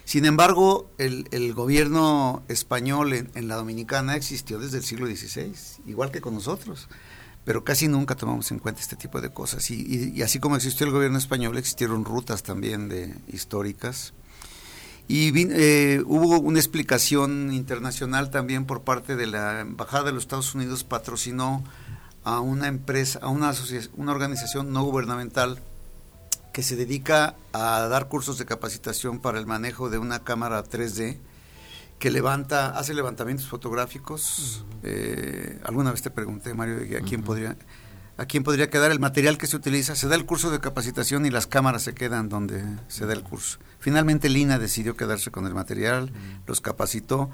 Sin 0.06 0.24
embargo, 0.24 0.90
el, 0.98 1.28
el 1.32 1.54
gobierno 1.54 2.42
español 2.48 3.12
en, 3.12 3.32
en 3.36 3.50
la 3.50 3.58
Dominicana 3.58 4.16
existió 4.16 4.60
desde 4.60 4.78
el 4.78 4.86
siglo 4.86 5.08
XVI, 5.08 5.52
igual 5.88 6.12
que 6.12 6.22
con 6.22 6.36
nosotros, 6.36 6.88
pero 7.46 7.64
casi 7.64 7.88
nunca 7.88 8.16
tomamos 8.16 8.52
en 8.52 8.60
cuenta 8.60 8.82
este 8.82 8.96
tipo 8.96 9.22
de 9.22 9.30
cosas. 9.30 9.70
Y, 9.72 10.12
y- 10.16 10.22
así 10.24 10.40
como 10.40 10.56
existió 10.56 10.86
el 10.86 10.92
gobierno 10.92 11.18
español, 11.18 11.58
existieron 11.58 12.04
rutas 12.04 12.44
también 12.44 12.90
de 12.90 13.16
históricas. 13.28 14.14
Y 15.08 15.32
eh, 15.52 16.02
hubo 16.08 16.40
una 16.40 16.58
explicación 16.60 17.54
internacional 17.54 18.32
también 18.32 18.66
por 18.66 18.82
parte 18.82 19.16
de 19.16 19.28
la 19.28 19.62
Embajada 19.62 20.06
de 20.06 20.12
los 20.12 20.24
Estados 20.24 20.56
Unidos, 20.56 20.84
patrocinó 20.84 21.64
a 22.24 22.40
una 22.40 22.68
empresa, 22.68 23.20
a 23.22 23.30
una, 23.30 23.54
una 23.98 24.12
organización 24.12 24.74
no 24.74 24.84
gubernamental 24.84 25.62
que 26.52 26.64
se 26.64 26.76
dedica 26.76 27.36
a 27.54 27.82
dar 27.88 28.08
cursos 28.08 28.40
de 28.40 28.46
capacitación 28.46 29.20
para 29.20 29.38
el 29.38 29.46
manejo 29.46 29.92
de 29.92 30.00
una 30.00 30.24
cámara 30.24 30.64
3D 30.64 31.18
que 32.00 32.12
levanta, 32.12 32.78
hace 32.78 32.94
levantamientos 32.94 33.48
fotográficos. 33.48 34.66
Eh, 34.84 35.60
alguna 35.64 35.92
vez 35.92 36.02
te 36.02 36.12
pregunté, 36.12 36.54
Mario, 36.54 36.78
a 36.98 37.02
quién 37.02 37.24
podría 37.24 37.58
a 38.18 38.26
quién 38.26 38.44
podría 38.44 38.70
quedar 38.70 38.92
el 38.92 39.00
material 39.00 39.38
que 39.38 39.48
se 39.48 39.56
utiliza. 39.56 39.96
Se 39.96 40.08
da 40.08 40.16
el 40.16 40.26
curso 40.26 40.50
de 40.50 40.60
capacitación 40.60 41.26
y 41.26 41.32
las 41.32 41.48
cámaras 41.48 41.84
se 41.84 41.94
quedan 41.94 42.30
donde 42.30 42.64
se 42.88 43.06
da 43.06 43.14
el 43.14 43.24
curso. 43.24 43.60
Finalmente 43.80 44.30
Lina 44.30 44.58
decidió 44.58 44.96
quedarse 44.96 45.32
con 45.32 45.46
el 45.46 45.54
material, 45.54 46.12
los 46.48 46.62
capacitó 46.62 47.30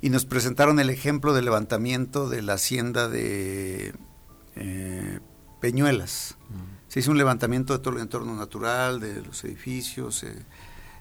y 0.00 0.10
nos 0.10 0.24
presentaron 0.24 0.78
el 0.78 0.90
ejemplo 0.90 1.34
de 1.34 1.42
levantamiento 1.42 2.28
de 2.28 2.42
la 2.42 2.54
hacienda 2.54 3.08
de 3.08 3.94
eh, 4.56 5.20
Peñuelas. 5.60 6.36
Se 6.88 7.00
hizo 7.00 7.10
un 7.10 7.18
levantamiento 7.18 7.72
de 7.72 7.78
todo 7.78 7.94
el 7.94 8.02
entorno 8.02 8.34
natural, 8.34 9.00
de 9.00 9.22
los 9.22 9.42
edificios, 9.44 10.22
eh, 10.24 10.34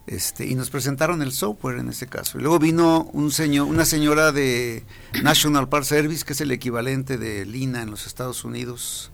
este, 0.07 0.45
y 0.45 0.55
nos 0.55 0.69
presentaron 0.69 1.21
el 1.21 1.31
software 1.31 1.77
en 1.77 1.89
ese 1.89 2.07
caso. 2.07 2.37
Y 2.37 2.41
luego 2.41 2.59
vino 2.59 3.09
un 3.13 3.31
señor, 3.31 3.67
una 3.67 3.85
señora 3.85 4.31
de 4.31 4.83
National 5.23 5.69
Park 5.69 5.85
Service, 5.85 6.25
que 6.25 6.33
es 6.33 6.41
el 6.41 6.51
equivalente 6.51 7.17
de 7.17 7.45
Lina 7.45 7.81
en 7.81 7.91
los 7.91 8.07
Estados 8.07 8.43
Unidos, 8.43 9.11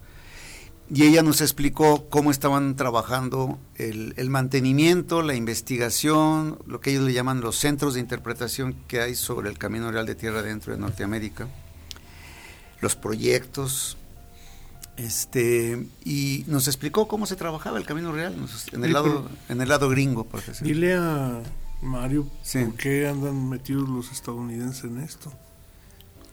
y 0.90 1.04
ella 1.04 1.22
nos 1.22 1.42
explicó 1.42 2.08
cómo 2.10 2.32
estaban 2.32 2.78
trabajando 2.78 3.60
el, 3.76 4.14
el, 4.16 4.30
mantenimiento, 4.30 5.22
la 5.22 5.36
investigación, 5.36 6.60
lo 6.66 6.80
que 6.80 6.92
ellos 6.92 7.04
le 7.04 7.12
llaman 7.12 7.42
los 7.42 7.58
centros 7.58 7.96
de 7.96 8.00
interpretación 8.00 8.74
que 8.88 9.02
hay 9.02 9.16
sobre 9.16 9.50
el 9.50 9.58
Camino 9.58 9.92
Real 9.92 10.06
de 10.06 10.16
Tierra 10.16 10.42
dentro 10.42 10.72
de 10.72 10.80
Norteamérica, 10.80 11.50
los 12.80 12.96
proyectos, 12.96 13.98
este 14.98 15.88
y 16.04 16.44
nos 16.48 16.68
explicó 16.68 17.08
cómo 17.08 17.26
se 17.26 17.36
trabajaba 17.36 17.78
el 17.78 17.86
Camino 17.86 18.12
Real 18.12 18.36
en 18.72 18.84
el 18.84 18.94
lado 18.94 19.30
en 19.48 19.62
el 19.62 19.70
lado 19.70 19.90
gringo 19.90 20.26
por 20.26 20.44
decirlo. 20.44 20.68
dile 20.68 20.96
a 20.96 21.42
Mario 21.82 22.28
por 22.54 22.76
qué 22.76 23.08
andan 23.08 23.50
metidos 23.50 23.88
los 23.88 24.12
estadounidenses 24.12 24.86
en 24.86 25.00
esto. 25.00 25.32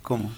Cómo 0.02 0.33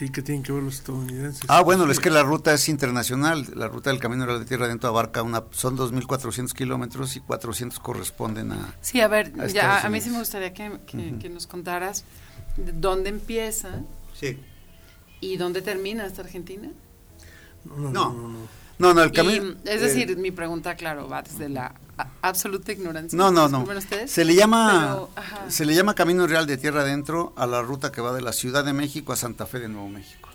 sí 0.00 0.08
que 0.08 0.22
tienen 0.22 0.42
que 0.42 0.52
ver 0.52 0.62
los 0.62 0.76
estadounidenses 0.76 1.44
ah 1.48 1.62
bueno 1.62 1.90
es 1.90 1.98
que 1.98 2.10
la 2.10 2.22
ruta 2.22 2.54
es 2.54 2.68
internacional 2.68 3.46
la 3.54 3.68
ruta 3.68 3.90
del 3.90 3.98
Camino 3.98 4.24
Real 4.24 4.38
de 4.38 4.46
Tierra 4.46 4.66
Adentro 4.66 4.88
abarca 4.88 5.22
una 5.22 5.44
son 5.50 5.76
2.400 5.76 6.52
kilómetros 6.52 7.16
y 7.16 7.20
400 7.20 7.80
corresponden 7.80 8.52
a 8.52 8.74
sí 8.80 9.00
a 9.00 9.08
ver 9.08 9.32
ya 9.52 9.80
a 9.84 9.88
mí 9.90 10.00
sí 10.00 10.10
me 10.10 10.18
gustaría 10.18 10.54
que, 10.54 10.78
que 10.86 11.28
nos 11.28 11.46
contaras 11.46 12.04
dónde 12.56 13.10
empieza 13.10 13.82
sí. 14.14 14.38
y 15.20 15.36
dónde 15.36 15.60
termina 15.60 16.06
esta 16.06 16.22
Argentina 16.22 16.70
no, 17.64 17.90
no, 17.90 18.12
no. 18.78 18.94
no, 18.94 19.02
el 19.02 19.12
camino. 19.12 19.54
Es 19.64 19.80
decir, 19.80 20.16
mi 20.16 20.30
pregunta, 20.30 20.74
claro, 20.74 21.08
va 21.08 21.22
desde 21.22 21.48
la 21.48 21.74
absoluta 22.22 22.72
ignorancia. 22.72 23.16
No, 23.16 23.30
no, 23.30 23.48
no. 23.48 23.66
Se 24.06 24.24
le 24.24 24.34
llama 24.34 25.06
se 25.48 25.64
le 25.64 25.74
llama 25.74 25.94
Camino 25.94 26.26
Real 26.26 26.46
de 26.46 26.56
Tierra 26.56 26.82
Adentro 26.82 27.32
a 27.36 27.46
la 27.46 27.62
ruta 27.62 27.92
que 27.92 28.00
va 28.00 28.12
de 28.12 28.22
la 28.22 28.32
Ciudad 28.32 28.64
de 28.64 28.72
México 28.72 29.12
a 29.12 29.16
Santa 29.16 29.46
Fe 29.46 29.60
de 29.60 29.68
Nuevo 29.68 29.88
México. 29.88 30.28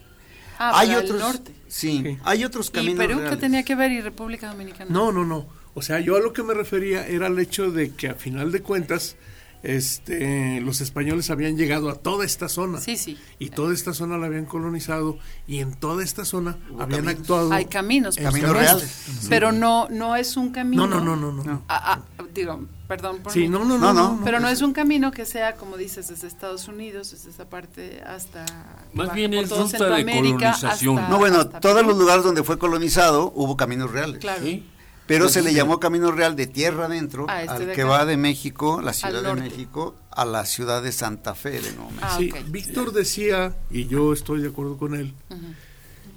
Ah, 0.57 0.79
hay 0.79 0.95
otros 0.95 1.19
norte. 1.19 1.53
Sí, 1.67 2.17
hay 2.23 2.45
otros 2.45 2.71
caminos. 2.71 2.95
¿Y 3.03 3.07
Perú 3.07 3.21
qué 3.29 3.35
tenía 3.35 3.63
que 3.63 3.75
ver 3.75 3.91
y 3.91 4.01
República 4.01 4.49
Dominicana? 4.49 4.89
No, 4.89 5.11
no, 5.11 5.25
no. 5.25 5.47
O 5.73 5.81
sea, 5.81 5.99
yo 5.99 6.15
a 6.15 6.19
lo 6.19 6.31
que 6.31 6.43
me 6.43 6.53
refería 6.53 7.05
era 7.05 7.27
el 7.27 7.37
hecho 7.39 7.71
de 7.71 7.93
que 7.93 8.07
a 8.07 8.13
final 8.13 8.51
de 8.51 8.61
cuentas 8.61 9.17
este, 9.65 10.61
los 10.61 10.81
españoles 10.81 11.29
habían 11.29 11.57
llegado 11.57 11.89
a 11.89 11.95
toda 11.95 12.25
esta 12.25 12.49
zona. 12.49 12.79
Sí, 12.79 12.97
sí. 12.97 13.17
Y 13.39 13.49
toda 13.49 13.73
esta 13.73 13.93
zona 13.93 14.17
la 14.17 14.27
habían 14.27 14.45
colonizado 14.45 15.17
y 15.47 15.59
en 15.59 15.73
toda 15.73 16.03
esta 16.03 16.25
zona 16.25 16.57
habían 16.79 17.07
actuado. 17.07 17.51
Hay 17.51 17.65
caminos, 17.65 18.15
caminos 18.15 18.51
reales. 18.51 19.05
Pero 19.29 19.51
no, 19.51 19.87
no 19.89 20.15
es 20.15 20.37
un 20.37 20.51
camino. 20.51 20.87
No, 20.87 21.01
no, 21.01 21.15
no, 21.15 21.31
no. 21.31 21.43
no. 21.43 21.63
Ah, 21.67 22.01
ah, 22.17 22.23
digo, 22.33 22.65
perdón 22.87 23.19
por 23.19 23.31
Sí, 23.31 23.47
no, 23.47 23.65
no, 23.65 23.77
no, 23.77 23.93
no, 23.93 24.21
Pero 24.23 24.39
no 24.39 24.49
es 24.49 24.61
un 24.61 24.73
camino 24.73 25.11
que 25.11 25.25
sea, 25.25 25.55
como 25.55 25.77
dices, 25.77 26.07
desde 26.07 26.27
Estados 26.27 26.67
Unidos, 26.67 27.11
desde 27.11 27.29
esa 27.29 27.49
parte 27.49 28.01
hasta. 28.05 28.45
Más 28.93 29.13
bien 29.13 29.33
es 29.33 29.49
ruta 29.49 29.95
de 29.95 30.05
colonización. 30.05 31.09
no, 31.09 31.17
bueno, 31.17 31.47
todos 31.47 31.85
los 31.85 31.97
lugares 31.97 32.23
donde 32.23 32.43
fue 32.43 32.59
colonizado 32.59 33.31
hubo 33.35 33.57
caminos 33.57 33.91
reales. 33.91 34.19
Claro. 34.19 34.43
¿Sí? 34.43 34.63
Pero 35.07 35.29
se 35.29 35.41
le 35.41 35.53
llamó 35.53 35.79
Camino 35.79 36.11
Real 36.11 36.35
de 36.35 36.47
tierra 36.47 36.85
adentro 36.85 37.27
este 37.29 37.51
al 37.51 37.71
que 37.73 37.83
va 37.83 38.05
de 38.05 38.17
México, 38.17 38.81
la 38.81 38.93
Ciudad 38.93 39.21
de 39.21 39.41
México, 39.41 39.95
a 40.11 40.25
la 40.25 40.45
ciudad 40.45 40.81
de 40.81 40.91
Santa 40.91 41.35
Fe 41.35 41.61
de 41.61 41.71
Nuevo 41.73 41.91
México. 41.91 42.07
Ah, 42.09 42.17
sí, 42.17 42.31
Víctor 42.47 42.91
decía, 42.91 43.55
y 43.69 43.87
yo 43.87 44.13
estoy 44.13 44.41
de 44.41 44.49
acuerdo 44.49 44.77
con 44.77 44.95
él, 44.95 45.13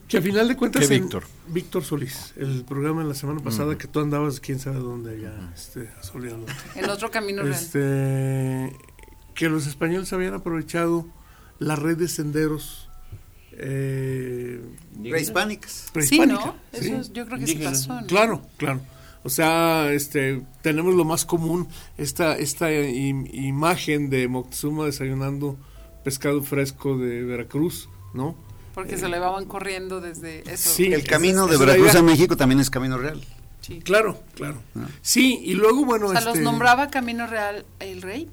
que 0.09 0.19
a 0.19 0.23
final 0.23 0.49
de 0.49 0.57
cuentas... 0.57 0.87
¿Qué 0.87 0.99
Víctor? 0.99 1.25
Víctor 1.49 1.85
Solís, 1.85 2.33
el 2.37 2.65
programa 2.65 3.03
de 3.03 3.09
la 3.09 3.15
semana 3.15 3.41
pasada 3.41 3.77
que 3.77 3.87
tú 3.87 4.01
andabas, 4.01 4.41
quién 4.41 4.59
sabe 4.59 4.79
dónde 4.79 5.17
allá, 5.17 5.53
este, 5.55 5.91
En 6.75 6.91
otro 6.91 7.11
Camino 7.11 7.43
Real. 7.43 7.55
Este, 7.55 8.75
que 9.35 9.49
los 9.49 9.67
españoles 9.67 10.13
habían 10.13 10.35
aprovechado 10.35 11.07
la 11.59 11.77
red 11.77 11.97
de 11.97 12.09
senderos 12.09 12.88
eh, 13.59 14.63
prehispánicas. 15.03 15.91
Sí, 16.01 16.21
¿no? 16.21 16.55
Eso 16.73 17.13
yo 17.13 17.27
creo 17.27 17.39
que 17.39 17.47
sí 17.47 17.57
pasó. 17.57 17.99
Claro, 18.07 18.43
claro. 18.57 18.81
O 19.25 19.31
sea, 19.31 19.93
este, 19.93 20.43
tenemos 20.63 20.95
lo 20.95 21.05
más 21.05 21.25
común, 21.25 21.69
esta, 21.99 22.37
esta 22.37 22.73
imagen 22.73 24.11
de 24.11 24.29
Moctezuma 24.29 24.87
desayunando 24.87 25.59
pescado 26.05 26.43
fresco 26.43 26.97
de 26.97 27.25
Veracruz, 27.25 27.89
¿no? 28.15 28.37
Porque 28.75 28.97
se 28.97 29.09
le 29.09 29.19
van 29.19 29.45
corriendo 29.47 30.01
desde 30.01 30.51
eso. 30.51 30.71
Sí, 30.71 30.93
el 30.93 31.05
camino 31.05 31.49
de 31.49 31.57
Veracruz 31.57 31.97
a 31.97 32.03
México 32.03 32.37
también 32.37 32.61
es 32.61 32.71
camino 32.71 32.97
real. 32.97 33.21
Sí. 33.61 33.81
Claro, 33.81 34.23
claro. 34.35 34.63
Ah. 34.77 34.87
Sí, 35.03 35.41
y 35.43 35.55
luego, 35.55 35.85
bueno... 35.85 36.07
O 36.07 36.13
sea, 36.13 36.21
los 36.21 36.35
este 36.35 36.45
nombraba 36.45 36.89
camino 36.89 37.27
real 37.27 37.67
el 37.81 38.03
rey. 38.03 38.31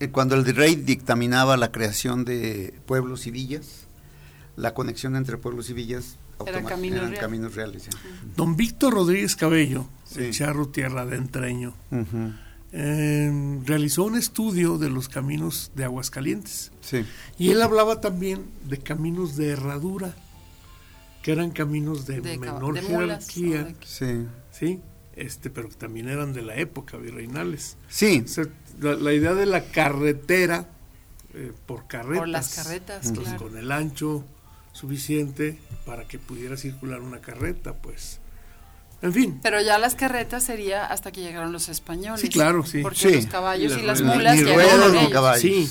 Eh, 0.00 0.08
cuando 0.08 0.34
el 0.34 0.44
rey 0.44 0.76
dictaminaba 0.76 1.56
la 1.56 1.70
creación 1.72 2.24
de 2.24 2.74
pueblos 2.86 3.26
y 3.26 3.30
villas, 3.30 3.85
la 4.56 4.74
conexión 4.74 5.16
entre 5.16 5.36
pueblos 5.36 5.70
y 5.70 5.74
villas 5.74 6.16
Era 6.40 6.58
eran 6.58 6.64
caminos 7.14 7.54
reales. 7.54 7.88
Don 8.36 8.56
Víctor 8.56 8.94
Rodríguez 8.94 9.36
Cabello, 9.36 9.86
de 10.14 10.30
Charro 10.30 10.68
Tierra 10.68 11.06
de 11.06 11.16
Entreño, 11.16 11.74
em, 12.72 13.64
realizó 13.64 14.04
un 14.04 14.16
estudio 14.16 14.78
de 14.78 14.90
los 14.90 15.08
caminos 15.08 15.70
de 15.74 15.84
Aguascalientes. 15.84 16.72
Sí. 16.80 17.04
Y 17.38 17.50
él 17.50 17.62
hablaba 17.62 18.00
también 18.00 18.46
de 18.68 18.78
caminos 18.78 19.36
de 19.36 19.50
herradura, 19.50 20.14
que 21.22 21.32
eran 21.32 21.50
caminos 21.50 22.06
de, 22.06 22.20
menor 22.38 22.78
jerarquía. 22.80 23.74
Sí. 23.84 24.26
Sí, 24.52 24.80
este, 25.16 25.50
pero 25.50 25.68
también 25.68 26.08
eran 26.08 26.32
de 26.32 26.42
la 26.42 26.56
época 26.56 26.96
virreinales. 26.96 27.76
Sí. 27.88 28.24
la, 28.80 29.12
idea 29.12 29.34
de 29.34 29.44
la 29.44 29.64
carretera 29.64 30.68
eh, 31.34 31.52
por 31.66 31.86
carretas. 31.86 32.18
Por 32.18 32.28
las 32.28 32.54
carretas, 32.54 33.12
pues, 33.14 33.34
Con 33.34 33.58
el 33.58 33.70
ancho 33.70 34.24
suficiente 34.76 35.58
para 35.84 36.06
que 36.06 36.18
pudiera 36.18 36.56
circular 36.56 37.00
una 37.00 37.20
carreta, 37.20 37.72
pues. 37.74 38.20
En 39.02 39.12
fin. 39.12 39.40
Pero 39.42 39.60
ya 39.60 39.78
las 39.78 39.94
carretas 39.94 40.42
sería 40.42 40.86
hasta 40.86 41.12
que 41.12 41.20
llegaron 41.20 41.52
los 41.52 41.68
españoles. 41.68 42.20
Sí, 42.20 42.28
claro, 42.28 42.64
sí. 42.64 42.82
Porque 42.82 43.16
los 43.16 43.26
caballos 43.26 43.76
y, 43.76 43.82
las 43.82 44.00
mulas 44.00 44.36
ni, 44.36 44.44
ruedas 44.44 44.92
ni 44.92 45.10
caballos. 45.10 45.42
Sí. 45.42 45.68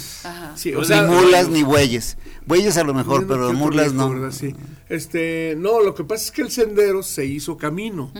sí 0.55 0.75
o 0.75 0.83
sea, 0.83 1.03
ni 1.03 1.15
mulas 1.15 1.49
ni 1.49 1.63
bueyes. 1.63 2.17
Bueyes 2.45 2.77
a 2.77 2.83
lo 2.83 2.93
mejor, 2.93 3.27
pero 3.27 3.51
mulas 3.53 3.93
no. 3.93 4.31
sí. 4.31 4.55
Este, 4.89 5.55
no, 5.57 5.81
lo 5.81 5.95
que 5.95 6.03
pasa 6.03 6.25
es 6.25 6.31
que 6.31 6.41
el 6.43 6.51
sendero 6.51 7.01
se 7.03 7.25
hizo 7.25 7.57
camino. 7.57 8.11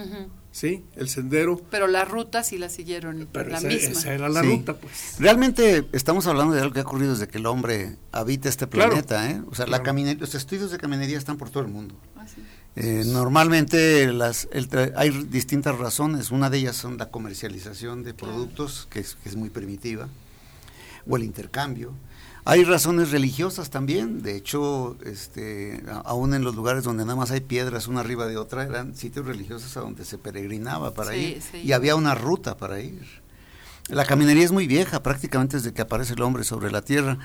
¿Sí? 0.56 0.86
El 0.96 1.10
sendero. 1.10 1.62
Pero 1.70 1.86
la 1.88 2.06
ruta 2.06 2.42
sí 2.42 2.58
la 2.58 2.70
siguieron, 2.70 3.28
Pero 3.30 3.50
la 3.50 3.60
misma. 3.60 3.90
Esa 3.90 4.14
era 4.14 4.30
la 4.30 4.42
ruta, 4.42 4.74
pues. 4.74 5.18
Realmente 5.20 5.86
estamos 5.92 6.28
hablando 6.28 6.54
de 6.54 6.62
algo 6.62 6.74
que 6.74 6.80
ha 6.80 6.84
ocurrido 6.84 7.12
desde 7.12 7.28
que 7.28 7.40
el 7.40 7.46
hombre 7.46 7.98
habita 8.14 8.48
este 8.48 8.66
planeta, 8.66 9.30
¿eh? 9.30 9.42
O 9.52 9.56
sea, 9.56 9.68
la 9.68 9.80
los 9.80 10.34
estudios 10.34 10.72
de 10.72 10.78
caminería 10.78 11.18
están 11.18 11.38
por 11.38 11.50
todo 11.50 11.62
el 11.62 11.68
mundo. 11.68 11.96
Ah, 12.16 12.26
eh, 12.78 13.04
normalmente 13.06 14.12
las, 14.14 14.48
hay 14.96 15.10
distintas 15.26 15.78
razones. 15.78 16.32
Una 16.32 16.50
de 16.50 16.60
ellas 16.60 16.78
son 16.78 16.98
la 16.98 17.10
comercialización 17.10 18.04
de 18.04 18.14
productos, 18.14 18.88
que 18.90 19.02
es, 19.02 19.16
que 19.16 19.28
es 19.28 19.36
muy 19.36 19.50
primitiva, 19.50 20.08
o 21.06 21.18
el 21.18 21.24
intercambio. 21.24 21.92
Hay 22.48 22.64
razones 22.64 23.10
religiosas 23.10 23.72
también, 23.72 24.22
de 24.22 24.36
hecho, 24.36 24.98
este, 25.04 25.84
aún 26.04 26.36
en 26.36 26.44
los 26.44 26.56
lugares 26.56 26.84
donde 26.84 27.04
nada 27.04 27.16
más 27.16 27.32
hay 27.32 27.42
piedras 27.42 27.88
una 27.88 28.02
arriba 28.02 28.28
de 28.28 28.38
otra, 28.38 28.64
eran 28.64 28.96
sitios 28.96 29.26
religiosos 29.26 29.76
a 29.78 29.80
donde 29.80 30.06
se 30.06 30.20
peregrinaba 30.20 30.94
para 30.94 31.16
ir 31.16 31.42
y 31.64 31.72
había 31.72 31.96
una 31.96 32.14
ruta 32.14 32.56
para 32.56 32.80
ir. 32.80 33.02
La 33.90 34.06
caminería 34.06 34.44
es 34.44 34.52
muy 34.52 34.68
vieja, 34.68 35.02
prácticamente 35.02 35.58
desde 35.58 35.74
que 35.74 35.82
aparece 35.82 36.14
el 36.14 36.22
hombre 36.22 36.44
sobre 36.44 36.72
la 36.72 36.84
tierra. 36.84 37.18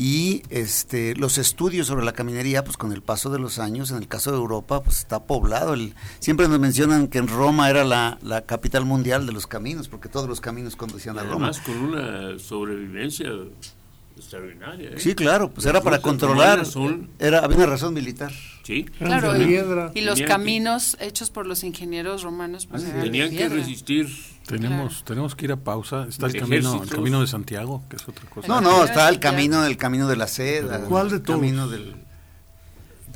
Y 0.00 0.42
este 0.48 1.16
los 1.16 1.38
estudios 1.38 1.88
sobre 1.88 2.04
la 2.04 2.12
caminería 2.12 2.62
pues 2.62 2.76
con 2.76 2.92
el 2.92 3.02
paso 3.02 3.30
de 3.30 3.40
los 3.40 3.58
años 3.58 3.90
en 3.90 3.96
el 3.96 4.06
caso 4.06 4.30
de 4.30 4.36
Europa 4.36 4.80
pues 4.80 4.98
está 4.98 5.24
poblado. 5.24 5.74
El, 5.74 5.94
siempre 6.20 6.46
nos 6.46 6.60
mencionan 6.60 7.08
que 7.08 7.18
en 7.18 7.26
Roma 7.26 7.68
era 7.68 7.82
la, 7.82 8.16
la 8.22 8.42
capital 8.42 8.84
mundial 8.84 9.26
de 9.26 9.32
los 9.32 9.48
caminos 9.48 9.88
porque 9.88 10.08
todos 10.08 10.28
los 10.28 10.40
caminos 10.40 10.76
conducían 10.76 11.18
a 11.18 11.24
Roma. 11.24 11.48
además 11.48 11.60
con 11.60 11.76
una 11.78 12.38
sobrevivencia 12.38 13.28
extraordinaria. 14.18 14.90
¿eh? 14.90 14.94
Sí, 14.98 15.14
claro, 15.14 15.50
pues 15.50 15.64
Las 15.64 15.74
era 15.74 15.82
para 15.82 16.00
controlar. 16.00 16.64
son- 16.66 17.08
Era, 17.18 17.40
había 17.40 17.56
una 17.58 17.66
razón 17.66 17.94
militar. 17.94 18.32
Sí, 18.64 18.84
Claro, 18.98 19.34
y, 19.40 19.46
piedra. 19.46 19.90
y 19.94 20.02
los 20.02 20.16
Tenían 20.16 20.16
que- 20.16 20.24
caminos 20.26 20.96
hechos 21.00 21.30
por 21.30 21.46
los 21.46 21.64
ingenieros 21.64 22.22
romanos 22.22 22.66
pues 22.66 22.82
de 22.84 22.90
tenían 23.02 23.30
que 23.30 23.48
resistir. 23.48 24.08
Tenemos, 24.46 24.88
Claro. 24.92 25.04
tenemos 25.04 25.34
que 25.34 25.44
ir 25.46 25.52
a 25.52 25.56
pausa. 25.56 26.06
Está 26.08 26.26
el 26.26 26.36
camino, 26.38 26.82
el 26.82 26.88
camino 26.88 27.20
de 27.20 27.26
Santiago, 27.26 27.82
que 27.88 27.96
es 27.96 28.08
otra 28.08 28.28
cosa. 28.30 28.48
No, 28.48 28.60
no, 28.60 28.84
está 28.84 29.08
el 29.08 29.20
camino, 29.20 29.64
el 29.64 29.76
camino 29.76 30.06
de 30.08 30.16
la 30.16 30.26
seda. 30.26 30.80
¿Cuál 30.80 31.10
de 31.10 31.16
el 31.16 31.22
todos? 31.22 31.38
camino 31.40 31.68
del... 31.68 31.94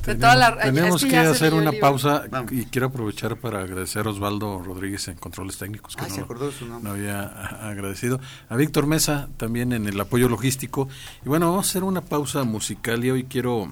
De 0.05 0.15
toda 0.15 0.35
la- 0.35 0.57
Tenemos 0.59 1.01
es 1.03 1.09
que, 1.09 1.17
hacer 1.17 1.53
una 1.53 1.71
pausa 1.71 2.23
Vamos. 2.29 2.51
y 2.51 2.65
quiero 2.65 2.87
aprovechar 2.87 3.37
para 3.37 3.59
agradecer 3.61 4.05
a 4.05 4.09
Osvaldo 4.09 4.61
Rodríguez 4.61 5.07
en 5.07 5.15
Controles 5.15 5.57
Técnicos, 5.57 5.95
que 5.95 6.03
Ay, 6.05 6.11
se 6.11 6.17
no, 6.17 6.23
acordó 6.25 6.47
de 6.47 6.51
su 6.51 6.65
nombre. 6.65 6.89
no 6.89 6.95
había 6.95 7.23
agradecido. 7.69 8.19
A 8.49 8.55
Víctor 8.57 8.85
Mesa 8.85 9.29
también 9.37 9.71
en 9.71 9.87
el 9.87 9.99
apoyo 9.99 10.27
logístico. 10.27 10.89
Y 11.25 11.29
bueno, 11.29 11.49
vamos 11.49 11.67
a 11.67 11.69
hacer 11.69 11.83
una 11.83 12.01
pausa 12.01 12.43
musical 12.43 13.03
y 13.05 13.11
hoy 13.11 13.23
quiero... 13.25 13.71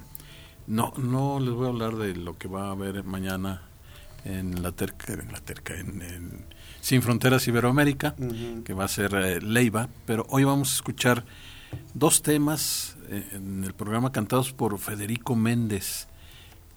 No, 0.68 0.94
no 0.98 1.40
les 1.42 1.54
voy 1.54 1.66
a 1.66 1.70
hablar 1.70 1.96
de 1.98 2.16
lo 2.16 2.38
que 2.38 2.48
va 2.48 2.68
a 2.68 2.72
haber 2.72 3.04
mañana 3.04 3.64
en 4.24 4.62
la 4.62 4.72
terca, 4.72 5.12
en 5.14 5.32
la 5.32 5.40
terca, 5.42 5.74
en, 5.78 6.02
en 6.02 6.46
Sin 6.80 7.02
Fronteras 7.02 7.46
Iberoamérica, 7.48 8.16
que 8.64 8.74
va 8.74 8.86
a 8.86 8.88
ser 8.88 9.14
eh, 9.16 9.42
Leiva, 9.42 9.90
pero 10.06 10.26
hoy 10.30 10.44
vamos 10.44 10.72
a 10.72 10.76
escuchar 10.76 11.26
dos 11.94 12.22
temas 12.22 12.96
eh, 13.10 13.28
en 13.34 13.64
el 13.64 13.74
programa 13.74 14.12
cantados 14.12 14.54
por 14.54 14.78
Federico 14.78 15.36
Méndez, 15.36 16.08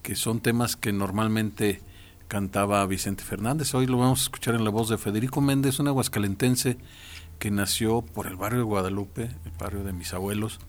que 0.04 0.14
son 0.16 0.40
temas 0.40 0.76
que 0.76 0.92
normalmente 0.92 1.80
cantaba 2.28 2.84
Vicente 2.86 3.24
Fernández. 3.24 3.74
Hoy 3.74 3.86
lo 3.86 3.96
vamos 3.98 4.20
a 4.20 4.22
escuchar 4.24 4.54
en 4.54 4.62
la 4.62 4.70
voz 4.70 4.90
de 4.90 4.98
Federico 4.98 5.40
Méndez, 5.40 5.78
un 5.78 5.88
aguascalentense 5.88 6.76
que 7.38 7.50
nació 7.50 8.02
por 8.02 8.26
el 8.26 8.36
barrio 8.36 8.58
de 8.58 8.64
Guadalupe, 8.64 9.22
el 9.22 9.52
barrio 9.58 9.82
de 9.82 9.92
mis 9.94 10.12
abuelos, 10.12 10.60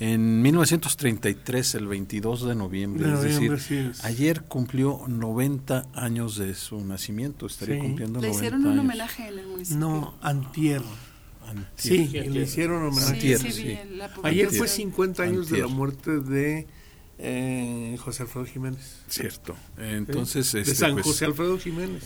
en 0.00 0.42
1933, 0.42 1.76
el 1.76 1.86
22 1.86 2.46
de 2.46 2.54
noviembre. 2.56 3.06
De 3.06 3.14
es 3.14 3.20
decir, 3.22 3.34
noviembre, 3.36 3.60
sí 3.60 3.76
es. 3.76 4.04
ayer 4.04 4.42
cumplió 4.42 5.02
90 5.06 5.86
años 5.94 6.36
de 6.36 6.54
su 6.56 6.84
nacimiento, 6.84 7.46
estaría 7.46 7.76
Sí. 7.76 7.80
cumpliendo 7.80 8.20
Le 8.20 8.26
90 8.28 8.36
hicieron 8.44 8.60
un 8.66 8.72
años. 8.72 8.84
homenaje 8.84 9.28
en 9.28 9.38
el 9.38 9.46
municipio. 9.46 9.78
No, 9.78 10.14
antier. 10.20 10.82
Antier. 11.46 11.68
Sí, 11.76 12.08
le 12.28 12.42
hicieron 12.42 12.82
homenaje. 12.86 13.12
Antier, 13.14 13.38
sí, 13.38 13.52
sí. 13.52 13.78
Ayer 14.24 14.50
fue 14.50 14.66
50 14.66 15.22
años 15.22 15.48
de 15.48 15.58
la 15.58 15.64
Antier. 15.64 15.76
muerte 15.78 16.18
de 16.20 16.66
eh, 17.18 17.96
José 18.00 18.24
Alfredo 18.24 18.46
Jiménez. 18.46 19.02
Cierto. 19.08 19.54
Entonces, 19.78 20.52
de 20.52 20.60
este, 20.62 20.74
San 20.74 20.94
pues, 20.94 21.06
José 21.06 21.24
Alfredo 21.26 21.58
Jiménez. 21.58 22.02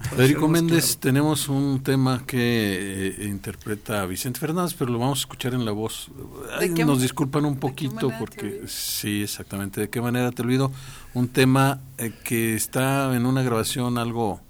Federico 0.00 0.46
Méndez, 0.48 0.84
claro. 0.86 1.00
tenemos 1.00 1.48
un 1.48 1.82
tema 1.82 2.22
que 2.24 3.14
eh, 3.18 3.26
interpreta 3.26 4.06
Vicente 4.06 4.38
Fernández, 4.38 4.74
pero 4.78 4.92
lo 4.92 4.98
vamos 4.98 5.18
a 5.18 5.22
escuchar 5.22 5.54
en 5.54 5.64
la 5.64 5.72
voz. 5.72 6.10
Ay, 6.58 6.70
nos 6.70 7.02
disculpan 7.02 7.44
un 7.44 7.56
poquito 7.56 8.10
porque 8.18 8.62
sí, 8.68 9.22
exactamente. 9.22 9.80
¿De 9.80 9.90
qué 9.90 10.00
manera 10.00 10.30
te 10.30 10.42
olvido? 10.42 10.70
Un 11.14 11.28
tema 11.28 11.80
eh, 11.98 12.12
que 12.24 12.54
está 12.54 13.14
en 13.14 13.26
una 13.26 13.42
grabación 13.42 13.98
algo 13.98 14.40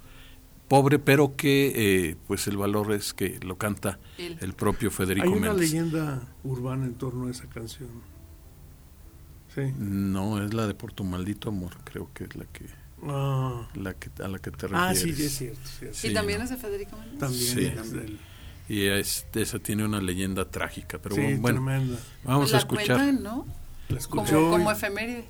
pobre, 0.69 0.99
pero 0.99 1.35
que 1.35 1.73
eh, 2.11 2.17
pues 2.27 2.47
el 2.47 2.59
valor 2.59 2.93
es 2.93 3.15
que 3.15 3.41
lo 3.41 3.57
canta 3.57 3.99
el 4.19 4.53
propio 4.53 4.91
Federico 4.91 5.27
Hay 5.27 5.33
una 5.33 5.49
Méndez. 5.49 5.73
leyenda 5.73 6.23
urbana 6.45 6.85
en 6.85 6.95
torno 6.95 7.27
a 7.29 7.31
esa 7.31 7.49
canción. 7.49 7.89
Sí. 9.67 9.75
No, 9.79 10.43
es 10.45 10.55
la 10.55 10.67
de 10.67 10.75
Por 10.75 10.93
tu 10.93 11.05
maldito 11.05 11.49
amor, 11.51 11.73
creo 11.85 12.11
que 12.15 12.25
es 12.25 12.37
la 12.37 12.45
que, 12.47 12.67
Ah, 13.07 13.69
la 13.75 13.95
que 13.95 14.11
a 14.23 14.29
la 14.29 14.39
que 14.39 14.51
te 14.51 14.67
refieres. 14.67 14.75
ah 14.75 14.95
sí, 14.95 15.11
es 15.11 15.37
cierto. 15.39 15.61
cierto. 15.79 15.97
Sí, 15.97 16.09
y 16.09 16.15
también 16.15 16.39
no. 16.39 16.45
es 16.45 16.51
de 16.51 16.57
Federico 16.57 16.97
Méndez. 16.97 17.19
También 17.19 17.43
Sí. 17.55 17.65
es 17.67 17.93
de 17.93 18.01
él. 18.05 18.21
Y 18.69 18.87
es- 18.87 19.25
esa 19.35 19.59
tiene 19.61 19.85
una 19.85 20.01
leyenda 20.01 20.45
trágica, 20.51 20.99
pero 20.99 21.15
sí, 21.15 21.35
bueno, 21.37 21.63
tremenda. 21.65 21.99
vamos 22.25 22.53
a 22.55 22.59
escuchar 22.59 22.97
cuentan, 22.99 23.23
¿no? 23.23 23.47
La 23.89 23.99
Como, 24.01 24.23
escuchó. 24.25 24.51
como 24.51 24.71
efeméride. 24.71 25.25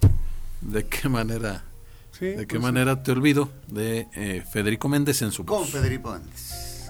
de 0.63 0.87
qué 0.87 1.09
manera 1.09 1.63
sí, 2.11 2.27
de 2.27 2.47
qué 2.49 2.59
pues, 2.59 2.63
manera 2.63 3.01
te 3.03 3.13
olvido 3.13 3.49
de 3.69 4.09
eh, 4.15 4.43
Federico 4.51 4.89
Méndez 4.89 5.23
en 5.23 5.31
su 5.31 5.45
Con 5.45 5.59
voz. 5.61 5.71
Federico 5.71 6.11
Méndez. 6.13 6.89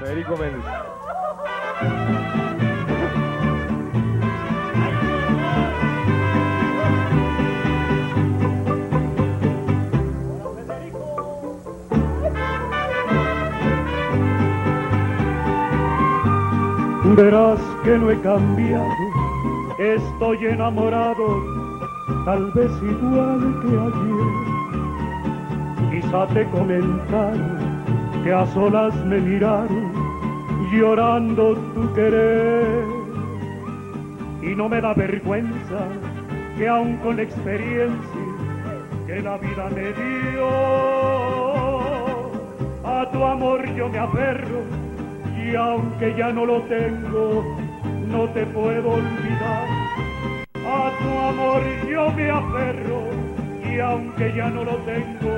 Federico 0.00 0.36
Méndez. 0.36 0.64
Verás 17.16 17.60
que 17.84 17.98
no 17.98 18.10
he 18.10 18.18
cambiado, 18.22 18.88
estoy 19.78 20.46
enamorado, 20.46 21.44
tal 22.24 22.50
vez 22.52 22.72
igual 22.82 23.60
que 23.60 23.68
ayer. 23.86 24.32
Quizá 25.90 26.26
te 26.28 26.48
comentaron 26.48 27.84
que 28.24 28.32
a 28.32 28.46
solas 28.54 28.94
me 29.04 29.20
miraron, 29.20 29.92
llorando 30.72 31.54
tu 31.74 31.92
querer. 31.92 32.86
Y 34.40 34.54
no 34.54 34.70
me 34.70 34.80
da 34.80 34.94
vergüenza 34.94 35.88
que 36.56 36.66
aun 36.66 36.96
con 36.96 37.16
la 37.16 37.24
experiencia 37.24 38.24
que 39.06 39.20
la 39.20 39.36
vida 39.36 39.68
me 39.68 39.92
dio, 39.92 40.48
a 42.84 43.06
tu 43.12 43.22
amor 43.22 43.68
yo 43.74 43.90
me 43.90 43.98
aferro 43.98 44.91
y 45.44 45.56
aunque 45.56 46.14
ya 46.16 46.32
no 46.32 46.46
lo 46.46 46.62
tengo, 46.62 47.56
no 48.08 48.28
te 48.30 48.46
puedo 48.46 48.90
olvidar. 48.90 49.68
A 50.64 50.90
tu 51.00 51.18
amor 51.18 51.62
yo 51.90 52.10
me 52.12 52.30
aferro 52.30 53.02
y 53.68 53.78
aunque 53.80 54.32
ya 54.34 54.48
no 54.50 54.64
lo 54.64 54.76
tengo, 54.78 55.34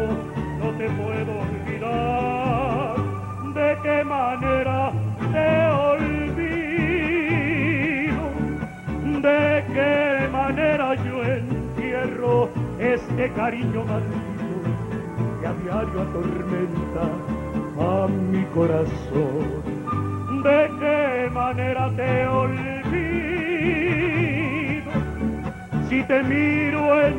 no 0.61 0.71
te 0.79 0.89
puedo 0.91 1.41
olvidar. 1.41 2.97
¿De 3.55 3.79
qué 3.83 4.05
manera 4.05 4.93
te 5.33 5.67
olvido? 5.93 6.25
¿De 9.21 9.65
qué 9.73 10.29
manera 10.33 10.95
yo 10.97 11.25
entierro 11.25 12.49
este 12.79 13.31
cariño 13.33 13.85
maldito 13.85 14.45
que 15.41 15.47
a 15.47 15.53
diario 15.55 16.03
atormenta 16.03 17.05
a 17.79 18.09
mi 18.09 18.45
corazón? 18.55 19.74
¿De 20.45 20.71
qué 20.79 21.31
manera 21.33 21.91
te 21.97 22.27
olvido? 22.27 22.53
Si 25.89 26.03
te 26.03 26.23
miro 26.23 27.01
en 27.03 27.15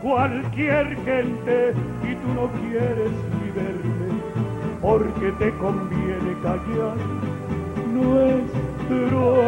cualquier 0.00 0.96
gente 1.04 1.74
y 2.02 2.14
tú 2.14 2.28
no 2.34 2.48
quieres 2.62 3.12
ni 3.36 3.50
verme, 3.50 4.08
porque 4.80 5.30
te 5.32 5.50
conviene 5.58 6.34
callar 6.42 6.96
nuestro 7.92 9.42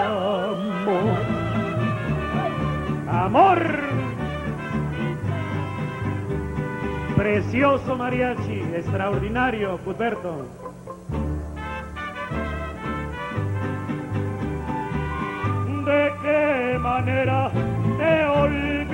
amor. 0.00 1.16
Amor. 3.08 3.60
Precioso 7.14 7.94
mariachi, 7.94 8.62
extraordinario, 8.74 9.78
Cuthberto. 9.84 10.67
Manera 17.18 17.50
te 17.98 18.24
olvido? 18.26 18.88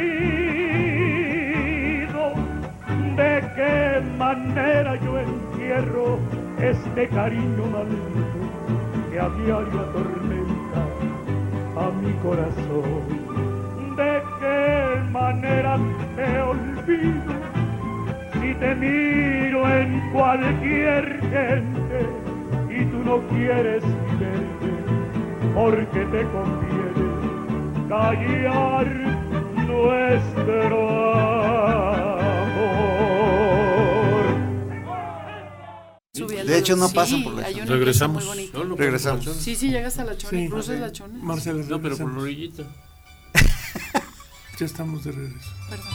¿De 3.16 3.32
qué 3.54 4.02
manera 4.18 4.96
yo 4.96 5.18
entierro 5.18 6.18
este 6.58 7.08
cariño 7.08 7.66
maldito 7.70 8.40
que 9.10 9.20
a 9.20 9.28
diario 9.28 9.80
atormenta 9.80 10.80
a 11.76 11.90
mi 12.00 12.12
corazón? 12.22 13.02
¿De 13.96 14.22
qué 14.40 14.62
manera 15.10 15.78
te 16.16 16.40
olvido? 16.40 17.34
Si 18.40 18.54
te 18.54 18.74
miro 18.74 19.68
en 19.68 20.10
cualquier 20.12 21.20
gente 21.20 21.98
y 22.70 22.84
tú 22.86 22.98
no 23.04 23.18
quieres 23.28 23.84
ni 23.84 24.16
verme, 24.16 24.72
porque 25.54 26.00
te 26.06 26.22
conviene 26.32 27.13
callar 27.94 28.86
nuestro 29.66 30.90
amor. 32.04 32.64
De 36.46 36.58
hecho, 36.58 36.76
no 36.76 36.88
sí, 36.88 36.94
pasan 36.94 37.24
por 37.24 37.34
la 37.34 37.50
Chona. 37.52 37.64
Regresamos. 37.66 38.24
No, 38.52 38.64
no, 38.64 38.76
Regresamos. 38.76 39.26
la 39.26 39.34
Sí, 39.34 39.56
sí, 39.56 39.70
llegas 39.70 39.98
a 39.98 40.04
la 40.04 40.16
chona, 40.16 40.38
Sí. 40.38 40.48
cruzas 40.48 40.78
la 40.78 40.92
chona. 40.92 41.18
Marcela. 41.22 41.64
No, 41.64 41.80
pero 41.80 41.96
por 41.96 42.12
la 42.12 42.22
orillita. 42.22 42.62
Ya 44.58 44.66
estamos 44.66 45.02
de 45.02 45.10
regreso. 45.10 45.50
Perdón. 45.68 45.88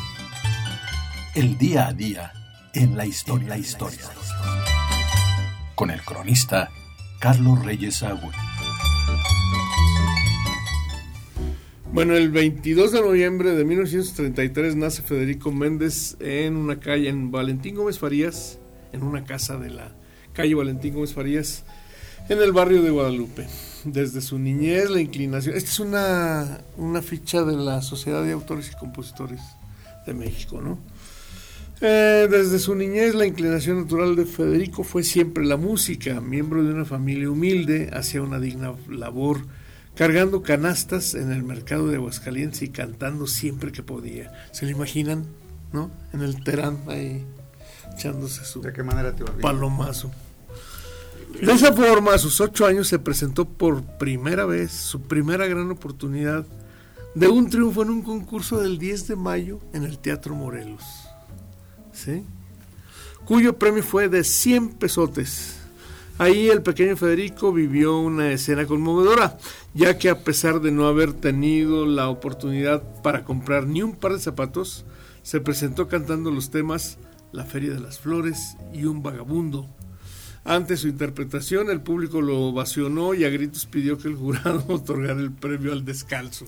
El 1.33 1.57
día 1.57 1.87
a 1.87 1.93
día 1.93 2.33
en 2.73 2.97
la 2.97 3.05
historia. 3.05 3.43
En 3.43 3.49
la 3.49 3.57
historia. 3.57 4.01
Con 5.75 5.91
el 5.91 6.01
cronista 6.01 6.69
Carlos 7.19 7.63
Reyes 7.63 8.03
Agüe. 8.03 8.31
Bueno, 11.91 12.15
el 12.15 12.29
22 12.29 12.91
de 12.91 13.01
noviembre 13.01 13.55
de 13.55 13.65
1933 13.65 14.75
nace 14.75 15.01
Federico 15.01 15.51
Méndez 15.51 16.17
en 16.19 16.55
una 16.55 16.79
calle 16.79 17.09
en 17.09 17.31
Valentín 17.31 17.73
Gómez 17.73 17.97
Farías, 17.97 18.59
en 18.93 19.01
una 19.01 19.23
casa 19.23 19.57
de 19.57 19.71
la 19.71 19.95
calle 20.33 20.53
Valentín 20.53 20.93
Gómez 20.93 21.15
Farías, 21.15 21.65
en 22.29 22.43
el 22.43 22.51
barrio 22.51 22.83
de 22.83 22.91
Guadalupe. 22.91 23.47
Desde 23.85 24.21
su 24.21 24.37
niñez, 24.37 24.91
la 24.91 25.01
inclinación. 25.01 25.55
Esta 25.55 25.69
es 25.71 25.79
una, 25.79 26.61
una 26.77 27.01
ficha 27.01 27.43
de 27.43 27.57
la 27.57 27.81
Sociedad 27.81 28.23
de 28.23 28.33
Autores 28.33 28.69
y 28.71 28.77
Compositores 28.77 29.41
de 30.05 30.13
México, 30.13 30.61
¿no? 30.61 30.77
Eh, 31.81 32.27
desde 32.29 32.59
su 32.59 32.75
niñez, 32.75 33.15
la 33.15 33.25
inclinación 33.25 33.81
natural 33.81 34.15
de 34.15 34.25
Federico 34.25 34.83
fue 34.83 35.01
siempre 35.01 35.43
la 35.43 35.57
música. 35.57 36.21
Miembro 36.21 36.63
de 36.63 36.71
una 36.71 36.85
familia 36.85 37.31
humilde, 37.31 37.89
hacía 37.91 38.21
una 38.21 38.39
digna 38.39 38.75
labor 38.87 39.39
cargando 39.99 40.43
canastas 40.43 41.13
en 41.13 41.29
el 41.29 41.43
mercado 41.43 41.89
de 41.89 41.97
Aguascalientes 41.97 42.61
y 42.61 42.69
cantando 42.69 43.27
siempre 43.27 43.73
que 43.73 43.83
podía. 43.83 44.31
¿Se 44.53 44.63
lo 44.63 44.71
imaginan? 44.71 45.25
¿No? 45.73 45.91
En 46.13 46.21
el 46.21 46.41
Terán, 46.41 46.79
ahí 46.87 47.25
echándose 47.93 48.45
su 48.45 48.61
¿De 48.61 48.71
qué 48.71 48.81
manera 48.81 49.13
te 49.13 49.25
palomazo. 49.25 50.09
De 51.41 51.51
esa 51.51 51.73
forma, 51.73 52.13
a 52.13 52.17
sus 52.17 52.39
ocho 52.39 52.65
años 52.65 52.87
se 52.87 52.97
presentó 52.97 53.43
por 53.43 53.83
primera 53.97 54.45
vez, 54.45 54.71
su 54.71 55.01
primera 55.01 55.47
gran 55.47 55.69
oportunidad 55.69 56.45
de 57.13 57.27
un 57.27 57.49
triunfo 57.49 57.81
en 57.81 57.89
un 57.89 58.01
concurso 58.01 58.61
del 58.61 58.77
10 58.77 59.09
de 59.09 59.15
mayo 59.17 59.59
en 59.73 59.83
el 59.83 59.99
Teatro 59.99 60.33
Morelos. 60.33 60.83
¿Sí? 61.91 62.23
Cuyo 63.25 63.59
premio 63.59 63.83
fue 63.83 64.07
de 64.07 64.23
100 64.23 64.75
pesotes. 64.75 65.58
Ahí 66.19 66.49
el 66.49 66.61
pequeño 66.61 66.97
Federico 66.97 67.53
vivió 67.53 67.97
una 67.97 68.33
escena 68.33 68.65
conmovedora, 68.65 69.37
ya 69.73 69.97
que 69.97 70.09
a 70.09 70.19
pesar 70.19 70.59
de 70.59 70.69
no 70.69 70.85
haber 70.85 71.13
tenido 71.13 71.85
la 71.85 72.09
oportunidad 72.09 72.83
para 73.01 73.23
comprar 73.23 73.67
ni 73.67 73.81
un 73.83 73.95
par 73.95 74.11
de 74.11 74.19
zapatos, 74.19 74.83
se 75.23 75.39
presentó 75.39 75.87
cantando 75.87 76.29
los 76.29 76.49
temas 76.49 76.97
La 77.31 77.45
Feria 77.45 77.71
de 77.71 77.79
las 77.79 77.99
Flores 77.99 78.57
y 78.73 78.83
Un 78.83 79.01
Vagabundo. 79.01 79.69
Ante 80.43 80.75
su 80.75 80.89
interpretación, 80.89 81.69
el 81.69 81.79
público 81.79 82.21
lo 82.21 82.37
ovacionó 82.41 83.13
y 83.13 83.23
a 83.23 83.29
gritos 83.29 83.65
pidió 83.65 83.97
que 83.97 84.09
el 84.09 84.15
jurado 84.15 84.65
otorgara 84.73 85.21
el 85.21 85.31
premio 85.31 85.71
al 85.71 85.85
descalzo. 85.85 86.47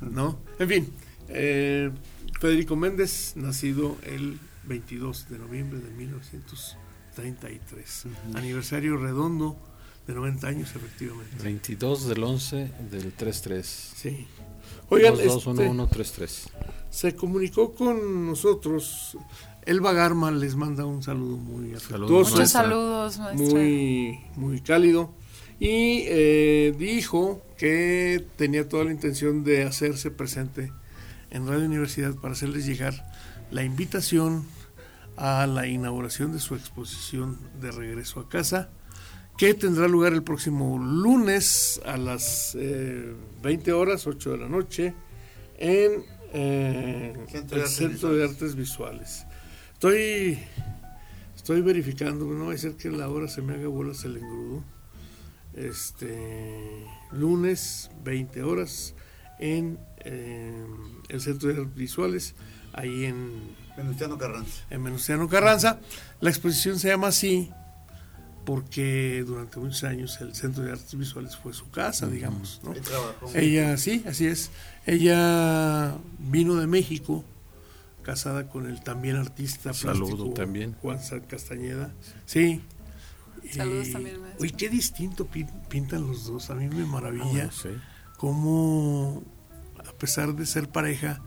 ¿no? 0.00 0.38
En 0.58 0.68
fin, 0.68 0.92
eh, 1.28 1.90
Federico 2.40 2.74
Méndez, 2.74 3.34
nacido 3.36 3.98
el 4.02 4.38
22 4.64 5.28
de 5.28 5.38
noviembre 5.38 5.78
de 5.80 5.90
1933. 7.22 8.06
Aniversario 8.34 8.96
redondo 8.96 9.56
de 10.06 10.14
90 10.14 10.46
años, 10.46 10.70
efectivamente. 10.74 11.42
22 11.42 12.08
del 12.08 12.22
11 12.24 12.70
del 12.90 13.12
33. 13.12 13.66
Sí. 13.66 14.26
Oigan, 14.88 15.14
221133. 15.14 16.30
Este, 16.30 16.50
se 16.90 17.14
comunicó 17.14 17.72
con 17.74 18.26
nosotros. 18.26 19.16
Elba 19.66 19.92
Garma 19.92 20.30
les 20.30 20.56
manda 20.56 20.84
un 20.86 21.02
saludo 21.02 21.36
muy 21.36 21.74
afectuoso. 21.74 22.30
Muchos 22.34 22.50
saludos, 22.50 23.18
maestra. 23.18 23.48
Muy, 23.48 24.20
muy 24.36 24.60
cálido. 24.60 25.12
Y 25.60 26.04
eh, 26.06 26.74
dijo 26.78 27.42
que 27.58 28.24
tenía 28.36 28.68
toda 28.68 28.84
la 28.84 28.92
intención 28.92 29.44
de 29.44 29.64
hacerse 29.64 30.10
presente 30.10 30.72
en 31.30 31.46
Radio 31.46 31.66
Universidad 31.66 32.14
para 32.14 32.32
hacerles 32.32 32.64
llegar 32.64 33.06
la 33.50 33.62
invitación 33.62 34.46
a 35.20 35.46
la 35.46 35.66
inauguración 35.66 36.32
de 36.32 36.40
su 36.40 36.54
exposición 36.54 37.38
de 37.60 37.70
regreso 37.70 38.20
a 38.20 38.28
casa, 38.28 38.70
que 39.36 39.52
tendrá 39.52 39.86
lugar 39.86 40.14
el 40.14 40.22
próximo 40.22 40.78
lunes 40.78 41.78
a 41.84 41.98
las 41.98 42.56
20 43.42 43.72
horas, 43.72 44.06
8 44.06 44.32
de 44.32 44.38
la 44.38 44.48
noche, 44.48 44.94
en 45.58 46.04
eh, 46.32 47.12
el 47.50 47.66
Centro 47.66 48.14
de 48.14 48.24
Artes 48.24 48.56
Visuales. 48.56 49.26
Estoy, 49.74 50.38
estoy 51.36 51.60
verificando, 51.60 52.24
no 52.24 52.46
va 52.46 52.54
a 52.54 52.58
ser 52.58 52.76
que 52.76 52.90
la 52.90 53.08
hora 53.10 53.28
se 53.28 53.42
me 53.42 53.54
haga 53.54 53.68
bolas 53.68 54.04
el 54.04 54.16
engrudo. 54.16 54.64
Este 55.52 56.86
lunes, 57.12 57.90
20 58.04 58.42
horas, 58.42 58.94
en 59.38 59.78
eh, 59.98 60.64
el 61.10 61.20
Centro 61.20 61.52
de 61.52 61.60
Artes 61.60 61.74
Visuales, 61.74 62.34
ahí 62.72 63.04
en 63.04 63.59
Venustiano 63.82 64.18
Carranza. 64.18 64.62
En 64.70 64.84
Venustiano 64.84 65.28
Carranza. 65.28 65.80
La 66.20 66.30
exposición 66.30 66.78
se 66.78 66.88
llama 66.88 67.08
así 67.08 67.50
porque 68.44 69.22
durante 69.26 69.58
muchos 69.58 69.84
años 69.84 70.20
el 70.20 70.34
Centro 70.34 70.64
de 70.64 70.72
Artes 70.72 70.96
Visuales 70.96 71.36
fue 71.36 71.52
su 71.52 71.70
casa, 71.70 72.06
digamos. 72.06 72.60
¿no? 72.64 72.74
Ella, 73.34 73.76
sí, 73.76 74.02
así 74.06 74.26
es. 74.26 74.50
Ella 74.86 75.94
vino 76.18 76.56
de 76.56 76.66
México, 76.66 77.24
casada 78.02 78.48
con 78.48 78.66
el 78.66 78.82
también 78.82 79.16
artista 79.16 79.72
Saludo 79.72 80.32
también. 80.32 80.74
Juan 80.80 80.98
Castañeda. 81.28 81.92
Sí. 82.26 82.60
Saludos 83.52 83.92
también, 83.92 84.20
maestro. 84.20 84.42
Uy, 84.42 84.50
qué 84.50 84.68
distinto 84.68 85.28
pintan 85.68 86.06
los 86.06 86.26
dos. 86.26 86.50
A 86.50 86.54
mí 86.54 86.68
me 86.68 86.84
maravilla 86.84 87.50
cómo, 88.16 89.22
a 89.78 89.92
pesar 89.92 90.34
de 90.34 90.46
ser 90.46 90.68
pareja, 90.68 91.20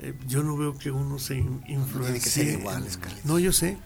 eh, 0.00 0.14
yo 0.26 0.42
no 0.42 0.56
veo 0.56 0.76
que 0.76 0.90
uno 0.90 1.18
se 1.18 1.36
influencie. 1.36 2.20
que 2.20 2.30
ser 2.30 2.60
iguales, 2.60 2.98
No, 3.24 3.38
yo 3.38 3.52
sé, 3.52 3.78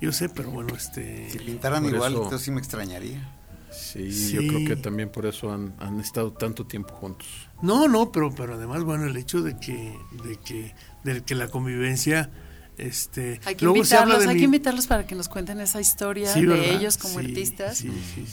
yo 0.00 0.12
sé, 0.12 0.28
pero 0.28 0.50
bueno, 0.50 0.74
este... 0.74 1.30
Si 1.30 1.38
pintaran 1.38 1.84
igual, 1.84 2.14
entonces 2.14 2.42
sí 2.42 2.50
me 2.50 2.58
extrañaría. 2.58 3.32
Sí, 3.70 4.32
yo 4.32 4.40
creo 4.46 4.66
que 4.66 4.76
también 4.76 5.10
por 5.10 5.26
eso 5.26 5.52
han, 5.52 5.74
han, 5.78 6.00
estado 6.00 6.32
tanto 6.32 6.66
tiempo 6.66 6.94
juntos. 6.94 7.28
No, 7.60 7.88
no, 7.88 8.10
pero, 8.10 8.34
pero 8.34 8.54
además, 8.54 8.84
bueno, 8.84 9.04
el 9.04 9.16
hecho 9.16 9.42
de 9.42 9.58
que, 9.58 9.98
de 10.24 10.36
que, 10.38 10.74
de 11.04 11.22
que 11.22 11.34
la 11.34 11.48
convivencia... 11.48 12.30
Este, 12.78 13.40
hay 13.46 13.54
que 13.54 13.64
invitarlos, 13.64 14.26
hay 14.26 14.36
que 14.36 14.44
invitarlos 14.44 14.86
para 14.86 15.06
que 15.06 15.14
nos 15.14 15.28
cuenten 15.28 15.60
esa 15.60 15.80
historia 15.80 16.32
de 16.34 16.74
ellos 16.74 16.98
como 16.98 17.18
artistas 17.20 17.84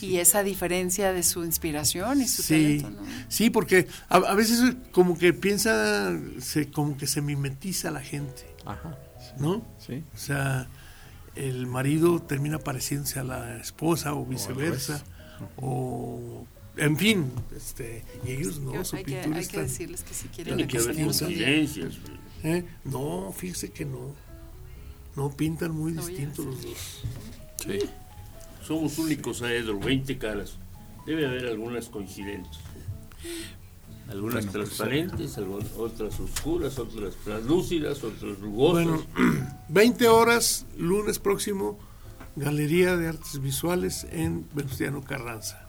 y 0.02 0.18
esa 0.18 0.44
diferencia 0.44 1.14
de 1.14 1.24
su 1.24 1.46
inspiración 1.46 2.22
y 2.22 2.28
su 2.28 2.44
talento. 2.44 2.90
¿no? 2.90 3.02
Sí, 3.30 3.50
porque 3.50 3.88
a, 4.10 4.18
a, 4.18 4.36
veces 4.36 4.76
como 4.92 5.18
que 5.18 5.32
piensa, 5.32 6.20
se, 6.40 6.70
como 6.70 6.98
que 6.98 7.08
se 7.08 7.22
mimetiza 7.22 7.90
la 7.90 8.02
gente, 8.02 8.46
Ajá, 8.66 8.98
¿no? 9.40 9.66
Sí. 9.80 10.04
O 10.14 10.18
sea, 10.18 10.68
el 11.36 11.66
marido 11.66 12.22
termina 12.22 12.60
pareciéndose 12.60 13.20
a 13.20 13.24
la 13.24 13.58
esposa 13.58 14.14
o 14.14 14.26
viceversa, 14.26 15.04
o, 15.56 16.46
en 16.78 16.98
fin, 16.98 17.32
este, 17.56 18.04
y 18.26 18.32
ellos 18.32 18.60
no, 18.60 18.84
su 18.84 18.96
hay, 18.98 19.04
pintura 19.04 19.30
que, 19.30 19.36
hay 19.36 19.42
está, 19.42 19.58
que 19.58 19.64
decirles 19.64 20.04
que 20.04 20.14
si 20.14 20.28
quieren 20.28 20.68
que. 20.68 20.78
¿eh? 22.44 22.66
No, 22.84 23.34
fíjese 23.36 23.72
que 23.72 23.86
no. 23.86 24.23
No, 25.16 25.30
pintan 25.32 25.72
muy 25.72 25.94
No, 25.94 26.06
distintos 26.06 26.46
los 26.46 26.62
dos. 26.62 27.02
Sí. 27.64 27.80
Somos 28.66 28.98
únicos, 28.98 29.42
Aedro, 29.42 29.80
20 29.80 30.18
caras. 30.18 30.58
Debe 31.06 31.28
haber 31.28 31.46
algunas 31.48 31.88
coincidentes. 31.88 32.58
Algunas 34.10 34.46
Bueno, 34.46 34.52
pues, 34.52 34.70
transparentes, 34.78 35.38
otras 35.78 36.20
oscuras, 36.20 36.78
otras 36.78 37.16
translúcidas, 37.24 38.04
otras 38.04 38.40
rugosas. 38.40 38.86
Bueno, 38.86 39.04
20 39.70 40.08
horas, 40.10 40.66
lunes 40.78 41.20
próximo, 41.20 41.80
Galería 42.36 42.98
de 42.98 43.08
Artes 43.08 43.42
Visuales 43.42 44.06
en 44.12 44.46
Venustiano 44.54 45.02
Carranza. 45.04 45.60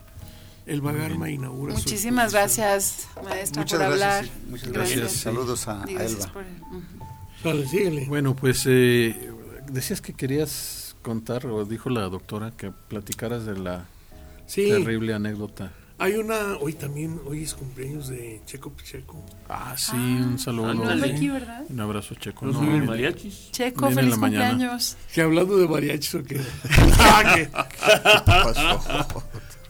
El 0.66 0.80
Bagarma 0.80 1.28
inaugura 1.30 1.74
su 1.74 1.80
Muchísimas 1.80 2.33
gracias, 2.33 3.07
maestra, 3.22 3.62
Muchas 3.62 3.78
por 3.78 3.88
gracias. 3.88 4.09
hablar. 4.11 4.24
sí, 4.24 4.30
Muchas 4.50 4.72
Gracias. 4.72 5.12
Saludos 5.12 5.68
a, 5.68 5.83
a 5.83 5.87
gracias 5.87 6.12
Elba. 6.20 6.33
por-. 6.33 6.44
Dale, 7.44 7.68
síguele. 7.68 8.07
Bueno, 8.07 8.35
pues 8.35 8.62
eh, 8.66 9.30
decías 9.70 10.00
que 10.00 10.12
querías 10.14 10.96
contar, 11.03 11.46
o 11.46 11.64
dijo 11.64 11.90
la 11.90 12.03
doctora, 12.09 12.53
que 12.57 12.70
platicaras 12.88 13.44
de 13.46 13.59
la 13.59 13.87
Sí, 14.46 14.68
terrible 14.68 15.14
anécdota. 15.14 15.72
hay 15.98 16.14
una, 16.14 16.57
hoy 16.61 16.72
también, 16.74 17.20
hoy 17.27 17.42
es 17.44 17.55
cumpleaños 17.55 18.09
de 18.09 18.40
Checo 18.46 18.70
Pacheco. 18.70 19.24
Ah, 19.48 19.74
sí, 19.77 19.92
Ah, 19.94 20.24
un 20.27 20.38
saludo. 20.38 20.70
ándale. 20.70 20.92
Ando 21.05 21.07
aquí, 21.16 21.29
¿verdad? 21.29 21.64
Un 21.68 21.81
abrazo, 21.81 22.14
Checo. 22.14 22.46
¿No 22.46 22.53
No, 22.53 22.59
son 22.59 22.68
viene- 22.68 22.87
mariachis? 22.87 23.50
Checo, 23.53 23.87
Viene 23.87 24.00
en 24.03 24.07
feliz 24.09 24.18
cumpleaños. 24.18 24.96
Que 25.14 25.22
hablando 25.22 25.57
de 25.59 25.68
mariachis 25.68 26.14
o 26.16 26.22
qué. 26.24 26.40
Ah, 26.98 27.35
que- 27.35 27.48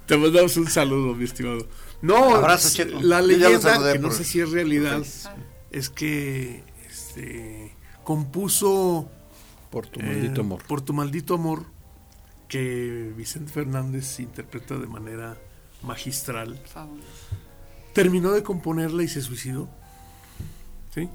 Te 0.07 0.17
mandamos 0.17 0.57
un 0.57 0.69
saludo, 0.69 1.15
mi 1.15 1.25
estimado. 1.25 1.67
No, 2.03 2.35
Abrazo, 2.35 2.69
Checo. 2.77 3.01
la 3.01 3.23
leyenda, 3.23 3.93
que 3.93 3.99
no 3.99 4.09
por- 4.09 4.17
sé 4.17 4.25
si 4.25 4.41
es 4.41 4.51
realidad, 4.51 5.03
es 5.71 5.89
que 5.91 6.63
este, 6.91 7.75
compuso 8.03 9.09
Por 9.75 9.89
tu 9.89 9.99
eh, 9.99 10.05
maldito 10.05 10.41
amor. 10.43 10.63
Por 10.69 10.81
tu 10.83 10.93
maldito 10.93 11.35
amor, 11.35 11.65
que 12.47 13.13
Vicente 13.17 13.53
Fernández 13.53 14.21
interpreta 14.21 14.79
de 14.79 14.87
manera 14.87 15.37
magistral. 15.83 16.57
Favor. 16.65 17.01
Terminó 17.93 18.31
de 18.31 18.45
componerla 18.45 19.03
y 19.03 19.09
se 19.09 19.21
suicidó. 19.21 19.69
¿Sí? 20.95 21.09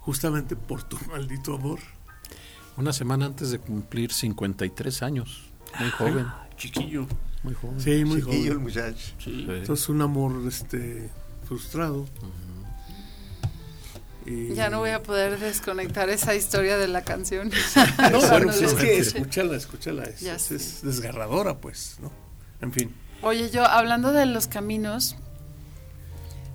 Justamente 0.00 0.56
por 0.56 0.82
tu 0.82 0.98
maldito 1.10 1.54
amor. 1.54 1.78
Una 2.76 2.92
semana 2.92 3.26
antes 3.26 3.52
de 3.52 3.60
cumplir 3.60 4.12
53 4.12 5.02
años. 5.04 5.52
Muy 5.78 5.90
joven, 5.90 6.26
Chiquillo. 6.56 7.06
muy 7.44 7.54
joven. 7.54 7.80
Sí, 7.80 8.04
muy 8.04 8.20
Chiquillo 8.20 8.52
el 8.52 8.58
muchacho. 8.58 9.14
Sí. 9.18 9.44
Sí. 9.46 9.46
Entonces 9.48 9.88
un 9.88 10.02
amor 10.02 10.42
este 10.48 11.08
frustrado. 11.46 12.06
Ya 14.26 14.70
no 14.70 14.78
voy 14.78 14.90
a 14.90 15.02
poder 15.02 15.38
desconectar 15.38 16.08
esa 16.08 16.34
historia 16.34 16.78
de 16.78 16.88
la 16.88 17.02
canción. 17.02 17.50
no, 18.12 18.20
bueno, 18.20 18.46
pues 18.46 18.62
es 18.62 18.74
que 18.74 18.98
escúchala, 18.98 19.56
escúchala, 19.56 20.04
es, 20.04 20.82
desgarradora, 20.82 21.58
pues, 21.58 21.96
¿no? 22.00 22.12
En 22.60 22.72
fin. 22.72 22.94
Oye, 23.22 23.50
yo 23.50 23.64
hablando 23.64 24.12
de 24.12 24.26
los 24.26 24.46
caminos, 24.46 25.16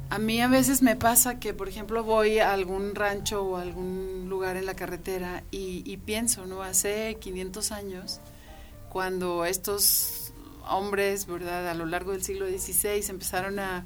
a 0.10 0.20
mí 0.20 0.42
a 0.42 0.48
veces 0.48 0.82
me 0.82 0.96
pasa 0.96 1.40
que, 1.40 1.54
por 1.54 1.68
ejemplo, 1.68 2.04
voy 2.04 2.40
a 2.40 2.54
algún 2.54 2.96
rancho 2.96 3.44
o 3.44 3.58
algún 3.58 4.28
lugar 4.30 4.56
en 4.56 4.66
la 4.66 4.76
carretera 4.76 5.44
y, 5.52 5.84
y 5.86 5.98
pienso, 5.98 6.46
¿no? 6.46 6.64
Hace 6.64 7.18
500 7.20 7.72
años, 7.72 8.22
cuando 8.90 9.46
estos 9.46 10.32
hombres, 10.70 11.26
¿verdad? 11.26 11.68
A 11.70 11.74
lo 11.74 11.86
largo 11.86 12.12
del 12.12 12.24
siglo 12.24 12.48
XVI 12.48 13.06
empezaron 13.10 13.60
a 13.60 13.86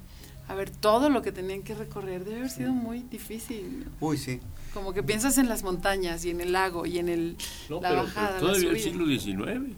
a 0.51 0.55
ver 0.55 0.69
todo 0.69 1.09
lo 1.09 1.21
que 1.21 1.31
tenían 1.31 1.63
que 1.63 1.73
recorrer. 1.73 2.25
Debe 2.25 2.39
haber 2.39 2.49
sido 2.49 2.73
muy 2.73 3.03
difícil. 3.03 3.87
Uy, 4.01 4.17
sí. 4.17 4.41
Como 4.73 4.93
que 4.93 5.01
piensas 5.01 5.37
en 5.37 5.47
las 5.47 5.63
montañas 5.63 6.25
y 6.25 6.29
en 6.29 6.41
el 6.41 6.51
lago 6.51 6.85
y 6.85 6.97
en 6.99 7.07
el, 7.07 7.37
la 7.69 7.93
bajada. 7.93 8.35
Pero 8.35 8.47
todavía 8.47 8.71
el 8.71 8.79
siglo 8.79 9.05
XIX. 9.05 9.75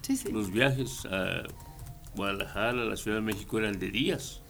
Sí, 0.00 0.16
sí. 0.16 0.32
Los 0.32 0.50
viajes 0.50 1.04
a 1.04 1.42
Guadalajara, 2.16 2.82
a 2.82 2.86
la 2.86 2.96
Ciudad 2.96 3.18
de 3.18 3.22
México, 3.22 3.58
eran 3.58 3.78
de 3.78 3.90
días. 3.90 4.40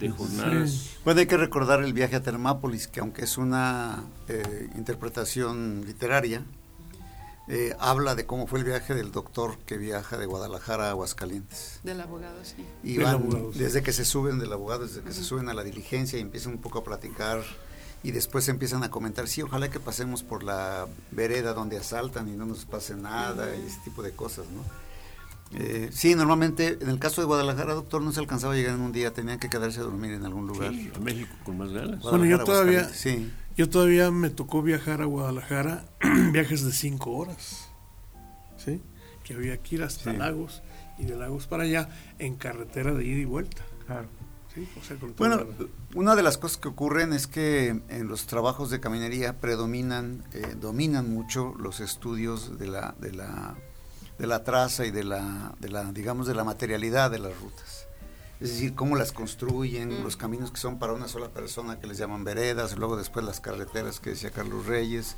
De 0.00 0.08
jornadas. 0.08 0.96
Bueno, 1.04 1.20
hay 1.20 1.26
que 1.26 1.36
recordar 1.36 1.84
el 1.84 1.92
viaje 1.92 2.16
a 2.16 2.22
Termápolis, 2.22 2.88
que 2.88 3.00
aunque 3.00 3.24
es 3.24 3.36
una 3.36 4.02
eh, 4.28 4.70
interpretación 4.76 5.84
literaria, 5.86 6.42
eh, 7.54 7.76
habla 7.78 8.14
de 8.14 8.24
cómo 8.24 8.46
fue 8.46 8.60
el 8.60 8.64
viaje 8.64 8.94
del 8.94 9.12
doctor 9.12 9.58
que 9.66 9.76
viaja 9.76 10.16
de 10.16 10.24
Guadalajara 10.24 10.86
a 10.86 10.90
Aguascalientes. 10.92 11.80
Del 11.82 12.00
abogado, 12.00 12.42
sí. 12.42 12.64
Y 12.82 12.96
van, 12.96 13.50
desde 13.52 13.82
que 13.82 13.92
se 13.92 14.06
suben 14.06 14.38
del 14.38 14.50
abogado, 14.54 14.86
desde 14.86 15.02
que 15.02 15.12
se 15.12 15.22
suben 15.22 15.50
a 15.50 15.54
la 15.54 15.62
diligencia 15.62 16.18
y 16.18 16.22
empiezan 16.22 16.52
un 16.52 16.62
poco 16.62 16.78
a 16.78 16.84
platicar 16.84 17.42
y 18.02 18.12
después 18.12 18.48
empiezan 18.48 18.84
a 18.84 18.90
comentar, 18.90 19.28
sí, 19.28 19.42
ojalá 19.42 19.68
que 19.70 19.80
pasemos 19.80 20.22
por 20.22 20.44
la 20.44 20.86
vereda 21.10 21.52
donde 21.52 21.76
asaltan 21.76 22.26
y 22.28 22.32
no 22.32 22.46
nos 22.46 22.64
pase 22.64 22.96
nada 22.96 23.54
y 23.54 23.66
ese 23.66 23.80
tipo 23.84 24.02
de 24.02 24.12
cosas, 24.12 24.46
¿no? 24.48 24.62
Eh, 25.54 25.90
sí, 25.92 26.14
normalmente 26.14 26.78
en 26.80 26.88
el 26.88 26.98
caso 26.98 27.20
de 27.20 27.26
Guadalajara, 27.26 27.74
doctor, 27.74 28.00
no 28.00 28.12
se 28.12 28.20
alcanzaba 28.20 28.54
a 28.54 28.56
llegar 28.56 28.76
en 28.76 28.80
un 28.80 28.92
día, 28.92 29.12
tenían 29.12 29.38
que 29.38 29.50
quedarse 29.50 29.80
a 29.80 29.82
dormir 29.82 30.12
en 30.12 30.24
algún 30.24 30.46
lugar. 30.46 30.72
Sí, 30.72 30.90
a 30.96 30.98
México 31.00 31.36
con 31.44 31.58
más 31.58 31.70
ganas. 31.70 32.00
Bueno, 32.00 32.24
yo 32.24 32.42
todavía, 32.42 32.88
sí. 32.88 33.30
Yo 33.56 33.68
todavía 33.68 34.10
me 34.10 34.30
tocó 34.30 34.62
viajar 34.62 35.02
a 35.02 35.04
Guadalajara, 35.04 35.84
viajes 36.32 36.64
de 36.64 36.72
cinco 36.72 37.12
horas, 37.12 37.68
¿sí? 38.56 38.80
Que 39.24 39.34
había 39.34 39.58
que 39.58 39.76
ir 39.76 39.82
hasta 39.82 40.12
Lagos 40.12 40.62
y 40.98 41.04
de 41.04 41.16
Lagos 41.16 41.46
para 41.46 41.64
allá 41.64 41.88
en 42.18 42.36
carretera 42.36 42.92
de 42.92 43.04
ida 43.04 43.20
y 43.20 43.24
vuelta. 43.24 43.62
Claro. 43.86 44.08
bueno, 45.18 45.44
una 45.94 46.16
de 46.16 46.22
las 46.22 46.38
cosas 46.38 46.56
que 46.56 46.68
ocurren 46.68 47.12
es 47.12 47.26
que 47.26 47.68
en 47.88 48.08
los 48.08 48.26
trabajos 48.26 48.70
de 48.70 48.80
caminería 48.80 49.38
predominan, 49.38 50.24
eh, 50.32 50.56
dominan 50.58 51.10
mucho 51.10 51.54
los 51.58 51.80
estudios 51.80 52.58
de 52.58 52.68
la, 52.68 52.94
de 53.00 53.12
la, 53.12 53.54
de 54.18 54.26
la 54.26 54.44
traza 54.44 54.86
y 54.86 54.90
de 54.90 55.04
la, 55.04 55.54
de 55.60 55.68
la, 55.68 55.92
digamos, 55.92 56.26
de 56.26 56.34
la 56.34 56.44
materialidad 56.44 57.10
de 57.10 57.18
las 57.18 57.38
rutas 57.38 57.81
es 58.42 58.50
decir, 58.50 58.74
cómo 58.74 58.96
las 58.96 59.12
construyen, 59.12 60.00
mm. 60.00 60.02
los 60.02 60.16
caminos 60.16 60.50
que 60.50 60.58
son 60.58 60.78
para 60.78 60.92
una 60.92 61.06
sola 61.06 61.28
persona 61.28 61.78
que 61.78 61.86
les 61.86 61.98
llaman 61.98 62.24
veredas, 62.24 62.76
luego 62.76 62.96
después 62.96 63.24
las 63.24 63.40
carreteras 63.40 64.00
que 64.00 64.10
decía 64.10 64.30
Carlos 64.30 64.66
Reyes, 64.66 65.16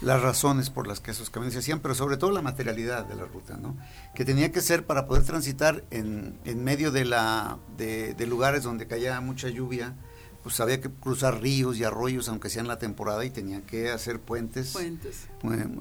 las 0.00 0.22
razones 0.22 0.70
por 0.70 0.86
las 0.86 1.00
que 1.00 1.10
esos 1.10 1.28
caminos 1.28 1.52
se 1.52 1.60
hacían, 1.60 1.80
pero 1.80 1.94
sobre 1.94 2.16
todo 2.16 2.30
la 2.30 2.40
materialidad 2.40 3.04
de 3.04 3.14
la 3.14 3.26
ruta, 3.26 3.58
¿no? 3.58 3.76
que 4.14 4.24
tenía 4.24 4.50
que 4.52 4.62
ser 4.62 4.86
para 4.86 5.06
poder 5.06 5.22
transitar 5.24 5.84
en, 5.90 6.38
en 6.44 6.64
medio 6.64 6.90
de, 6.90 7.04
la, 7.04 7.58
de, 7.76 8.26
lugares 8.26 8.62
donde 8.62 8.86
caía 8.86 9.20
mucha 9.20 9.48
lluvia, 9.48 9.94
pues 10.42 10.58
había 10.58 10.80
que 10.80 10.90
cruzar 10.90 11.42
ríos 11.42 11.76
y 11.76 11.84
arroyos, 11.84 12.28
aunque 12.28 12.48
sea 12.48 12.62
en 12.62 12.68
la 12.68 12.78
temporada, 12.78 13.24
y 13.24 13.30
tenían 13.30 13.62
que 13.62 13.90
hacer 13.90 14.18
puentes. 14.18 14.72
Puentes. 14.72 15.28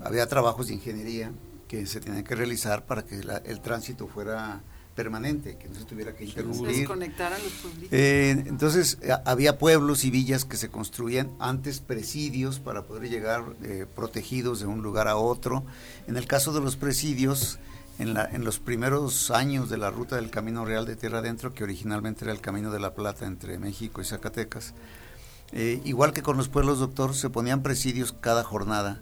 había 0.03 0.27
trabajos 0.27 0.67
de 0.67 0.73
ingeniería 0.73 1.31
que 1.67 1.85
se 1.85 2.01
tenían 2.01 2.23
que 2.25 2.35
realizar 2.35 2.85
para 2.85 3.05
que 3.05 3.21
el 3.45 3.61
tránsito 3.61 4.07
fuera 4.07 4.61
permanente, 4.95 5.57
que 5.57 5.67
no 5.69 5.75
se 5.75 5.85
tuviera 5.85 6.13
que 6.13 6.25
interrumpir. 6.25 6.87
Eh, 7.91 8.43
entonces 8.47 8.97
había 9.25 9.57
pueblos 9.57 10.03
y 10.05 10.11
villas 10.11 10.45
que 10.45 10.57
se 10.57 10.69
construían 10.69 11.31
antes 11.39 11.79
presidios 11.79 12.59
para 12.59 12.83
poder 12.83 13.09
llegar 13.09 13.43
eh, 13.63 13.85
protegidos 13.95 14.59
de 14.59 14.65
un 14.65 14.81
lugar 14.81 15.07
a 15.07 15.15
otro. 15.15 15.63
En 16.07 16.17
el 16.17 16.27
caso 16.27 16.53
de 16.53 16.61
los 16.61 16.75
presidios, 16.75 17.59
en, 17.99 18.13
la, 18.13 18.25
en 18.25 18.43
los 18.43 18.59
primeros 18.59 19.31
años 19.31 19.69
de 19.69 19.77
la 19.77 19.91
ruta 19.91 20.17
del 20.17 20.29
Camino 20.29 20.65
Real 20.65 20.85
de 20.85 20.95
Tierra 20.95 21.19
Adentro, 21.19 21.53
que 21.53 21.63
originalmente 21.63 22.25
era 22.25 22.33
el 22.33 22.41
Camino 22.41 22.71
de 22.71 22.79
la 22.79 22.93
Plata 22.93 23.25
entre 23.25 23.59
México 23.59 24.01
y 24.01 24.05
Zacatecas, 24.05 24.73
eh, 25.53 25.81
igual 25.83 26.13
que 26.13 26.21
con 26.21 26.37
los 26.37 26.47
pueblos, 26.49 26.79
doctor, 26.79 27.13
se 27.13 27.29
ponían 27.29 27.61
presidios 27.61 28.13
cada 28.19 28.43
jornada 28.43 29.01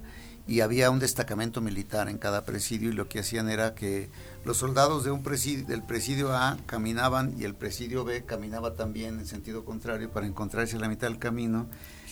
y 0.50 0.62
había 0.62 0.90
un 0.90 0.98
destacamento 0.98 1.62
militar 1.62 2.10
en 2.10 2.18
cada 2.18 2.44
presidio 2.44 2.90
y 2.90 2.94
lo 2.94 3.08
que 3.08 3.20
hacían 3.20 3.50
era 3.50 3.76
que 3.76 4.10
los 4.44 4.58
soldados 4.58 5.04
de 5.04 5.12
un 5.12 5.22
presidio, 5.22 5.68
del 5.68 5.84
presidio 5.84 6.36
A 6.36 6.58
caminaban 6.66 7.36
y 7.38 7.44
el 7.44 7.54
presidio 7.54 8.04
B 8.04 8.26
caminaba 8.26 8.74
también 8.74 9.20
en 9.20 9.28
sentido 9.28 9.64
contrario 9.64 10.10
para 10.10 10.26
encontrarse 10.26 10.78
a 10.78 10.80
la 10.80 10.90
mitad 10.90 11.08
del 11.08 11.20
camino 11.20 11.68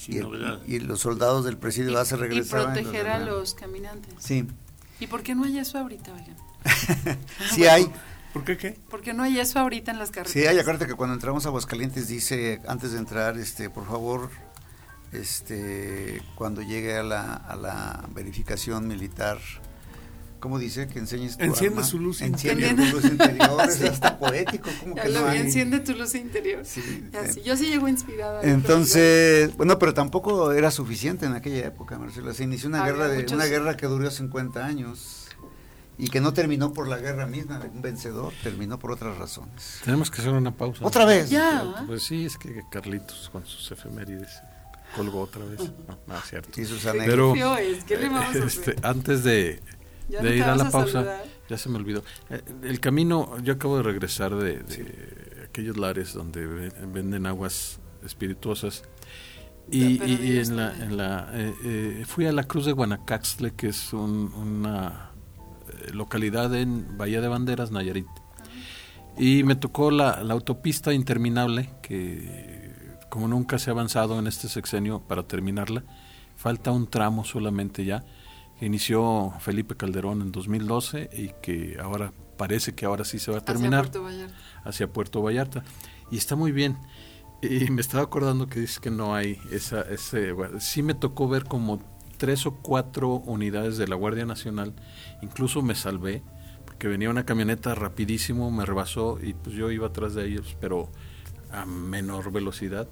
y, 0.07 0.79
los 0.79 0.99
soldados 0.99 1.45
del 1.45 1.57
presidio 1.57 1.97
A 1.97 2.05
se 2.05 2.15
regresaban. 2.15 2.77
Y 2.77 2.83
proteger 2.83 3.07
a 3.07 3.19
los 3.19 3.55
caminantes. 3.55 4.13
Sí. 4.19 4.47
¿Y 4.99 5.07
por 5.07 5.23
qué 5.23 5.33
no 5.33 5.43
hay 5.43 5.57
eso 5.57 5.79
ahorita, 5.79 6.13
oigan? 6.13 6.37
sí 7.55 7.65
hay. 7.65 7.91
¿Por 8.33 8.43
qué 8.43 8.55
qué? 8.55 8.77
Porque 8.87 9.15
no 9.15 9.23
hay 9.23 9.39
eso 9.39 9.57
ahorita 9.57 9.91
en 9.91 9.97
las 9.97 10.11
carreteras. 10.11 10.31
Sí, 10.31 10.47
hay, 10.47 10.59
acuérdate 10.59 10.85
que 10.85 10.93
cuando 10.93 11.15
entramos 11.15 11.45
a 11.45 11.49
Aguascalientes 11.49 12.07
dice, 12.07 12.61
antes 12.67 12.91
de 12.91 12.99
entrar, 12.99 13.35
este, 13.39 13.71
por 13.71 13.87
favor, 13.87 14.29
este, 15.11 16.21
cuando 16.35 16.61
llegue 16.61 16.97
a 16.97 17.03
la, 17.03 17.33
a 17.33 17.55
la 17.55 18.05
verificación 18.13 18.87
militar, 18.87 19.39
¿cómo 20.39 20.59
dice? 20.59 20.87
Que 20.87 20.99
enseñes 20.99 21.37
tu 21.37 21.43
Enciende 21.43 21.83
su 21.83 21.99
luz 21.99 22.21
Enciende 22.21 22.73
tu 22.73 22.83
luz 22.85 23.05
interior. 23.05 23.61
Es 23.69 23.81
hasta 23.81 24.17
poético. 24.19 24.69
¿cómo 24.81 24.95
que 24.95 25.09
no 25.09 25.31
Enciende 25.31 25.79
tu 25.79 25.93
luz 25.93 26.15
interior. 26.15 26.65
Sí, 26.65 27.09
eh, 27.13 27.41
yo 27.43 27.55
sí 27.55 27.67
llego 27.67 27.87
inspirada. 27.87 28.41
Entonces, 28.43 29.55
bueno, 29.57 29.79
pero 29.79 29.93
tampoco 29.93 30.51
era 30.51 30.71
suficiente 30.71 31.25
en 31.25 31.33
aquella 31.33 31.65
época, 31.67 31.97
Marcelo. 31.97 32.33
Se 32.33 32.43
inició 32.43 32.69
una 32.69 32.85
guerra 32.85 33.07
de 33.07 33.25
una 33.33 33.45
guerra 33.45 33.77
que 33.77 33.87
duró 33.87 34.09
50 34.09 34.65
años 34.65 35.27
y 35.97 36.09
que 36.09 36.21
no 36.21 36.33
terminó 36.33 36.73
por 36.73 36.87
la 36.87 36.97
guerra 36.97 37.25
misma 37.25 37.57
de 37.59 37.69
un 37.69 37.81
vencedor, 37.81 38.31
terminó 38.43 38.77
por 38.77 38.91
otras 38.91 39.17
razones. 39.17 39.81
Tenemos 39.83 40.11
que 40.11 40.21
hacer 40.21 40.31
una 40.31 40.55
pausa. 40.55 40.85
¿Otra 40.85 41.05
vez? 41.05 41.29
Ya. 41.29 41.83
Pues 41.87 42.03
sí, 42.03 42.25
es 42.25 42.37
que 42.37 42.61
Carlitos 42.69 43.29
con 43.31 43.45
sus 43.45 43.71
efemérides 43.71 44.41
colgó 44.95 45.21
otra 45.21 45.45
vez. 45.45 45.71
No, 46.07 46.17
es 46.17 46.23
cierto. 46.29 46.61
Y 46.61 46.65
sus 46.65 46.83
Pero, 46.83 47.33
este, 47.55 48.75
antes 48.83 49.23
de, 49.23 49.61
ir 50.09 50.43
a 50.43 50.55
la 50.55 50.69
pausa, 50.69 51.23
ya 51.49 51.57
se 51.57 51.69
me 51.69 51.77
olvidó. 51.77 52.03
Eh, 52.29 52.41
el 52.63 52.79
camino, 52.79 53.37
yo 53.43 53.53
acabo 53.53 53.77
de 53.77 53.83
regresar 53.83 54.35
de, 54.35 54.63
aquellos 55.45 55.77
lares 55.77 56.13
donde 56.13 56.45
venden 56.45 57.25
aguas 57.25 57.79
espirituosas. 58.03 58.83
Y, 59.69 60.37
en 60.37 60.55
la, 60.55 60.73
en 60.77 60.95
la 60.95 61.29
eh, 61.33 61.53
eh, 61.65 62.03
fui 62.07 62.25
a 62.25 62.31
la 62.31 62.45
Cruz 62.45 62.65
de 62.65 62.71
Guanacaxtle, 62.71 63.53
que 63.53 63.67
es 63.67 63.91
una 63.91 65.11
localidad 65.93 66.55
en 66.55 66.97
Bahía 66.97 67.19
de 67.19 67.27
Banderas, 67.27 67.71
Nayarit. 67.71 68.07
Y 69.17 69.43
me 69.43 69.55
tocó 69.55 69.91
la, 69.91 70.23
la 70.23 70.35
autopista 70.35 70.93
interminable 70.93 71.71
que 71.81 72.56
como 73.09 73.27
nunca 73.27 73.59
se 73.59 73.69
ha 73.69 73.73
avanzado 73.73 74.19
en 74.19 74.27
este 74.27 74.49
sexenio 74.49 75.01
para 75.01 75.23
terminarla, 75.23 75.83
falta 76.35 76.71
un 76.71 76.87
tramo 76.87 77.23
solamente 77.23 77.85
ya, 77.85 78.03
que 78.59 78.65
inició 78.65 79.33
Felipe 79.39 79.75
Calderón 79.75 80.21
en 80.21 80.31
2012 80.31 81.09
y 81.13 81.31
que 81.41 81.77
ahora 81.81 82.11
parece 82.37 82.73
que 82.75 82.85
ahora 82.85 83.05
sí 83.05 83.19
se 83.19 83.31
va 83.31 83.39
a 83.39 83.45
terminar. 83.45 83.85
Hacia 83.85 83.91
Puerto 83.91 84.03
Vallarta. 84.03 84.35
Hacia 84.63 84.93
Puerto 84.93 85.21
Vallarta. 85.21 85.63
Y 86.11 86.17
está 86.17 86.35
muy 86.35 86.51
bien. 86.51 86.77
Y 87.41 87.69
me 87.69 87.81
estaba 87.81 88.03
acordando 88.03 88.47
que 88.47 88.59
dices 88.59 88.79
que 88.79 88.89
no 88.89 89.13
hay 89.13 89.39
esa, 89.51 89.81
ese, 89.81 90.33
sí 90.59 90.81
me 90.81 90.95
tocó 90.95 91.27
ver 91.27 91.45
como 91.45 91.79
tres 92.17 92.45
o 92.45 92.55
cuatro 92.55 93.09
unidades 93.09 93.77
de 93.77 93.87
la 93.87 93.95
Guardia 93.95 94.25
Nacional, 94.25 94.73
incluso 95.21 95.61
me 95.61 95.75
salvé, 95.75 96.23
porque 96.65 96.87
venía 96.87 97.09
una 97.09 97.25
camioneta 97.25 97.75
rapidísimo, 97.75 98.51
me 98.51 98.65
rebasó 98.65 99.19
y 99.21 99.33
pues 99.33 99.55
yo 99.55 99.71
iba 99.71 99.87
atrás 99.87 100.15
de 100.15 100.27
ellos, 100.27 100.57
pero 100.59 100.89
a 101.51 101.65
menor 101.65 102.31
velocidad 102.31 102.87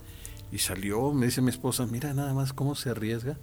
y 0.51 0.59
salió, 0.59 1.11
me 1.11 1.25
dice 1.25 1.41
mi 1.41 1.49
esposa, 1.49 1.85
mira 1.85 2.13
nada 2.13 2.33
más 2.33 2.53
cómo 2.53 2.75
se 2.75 2.89
arriesga. 2.89 3.37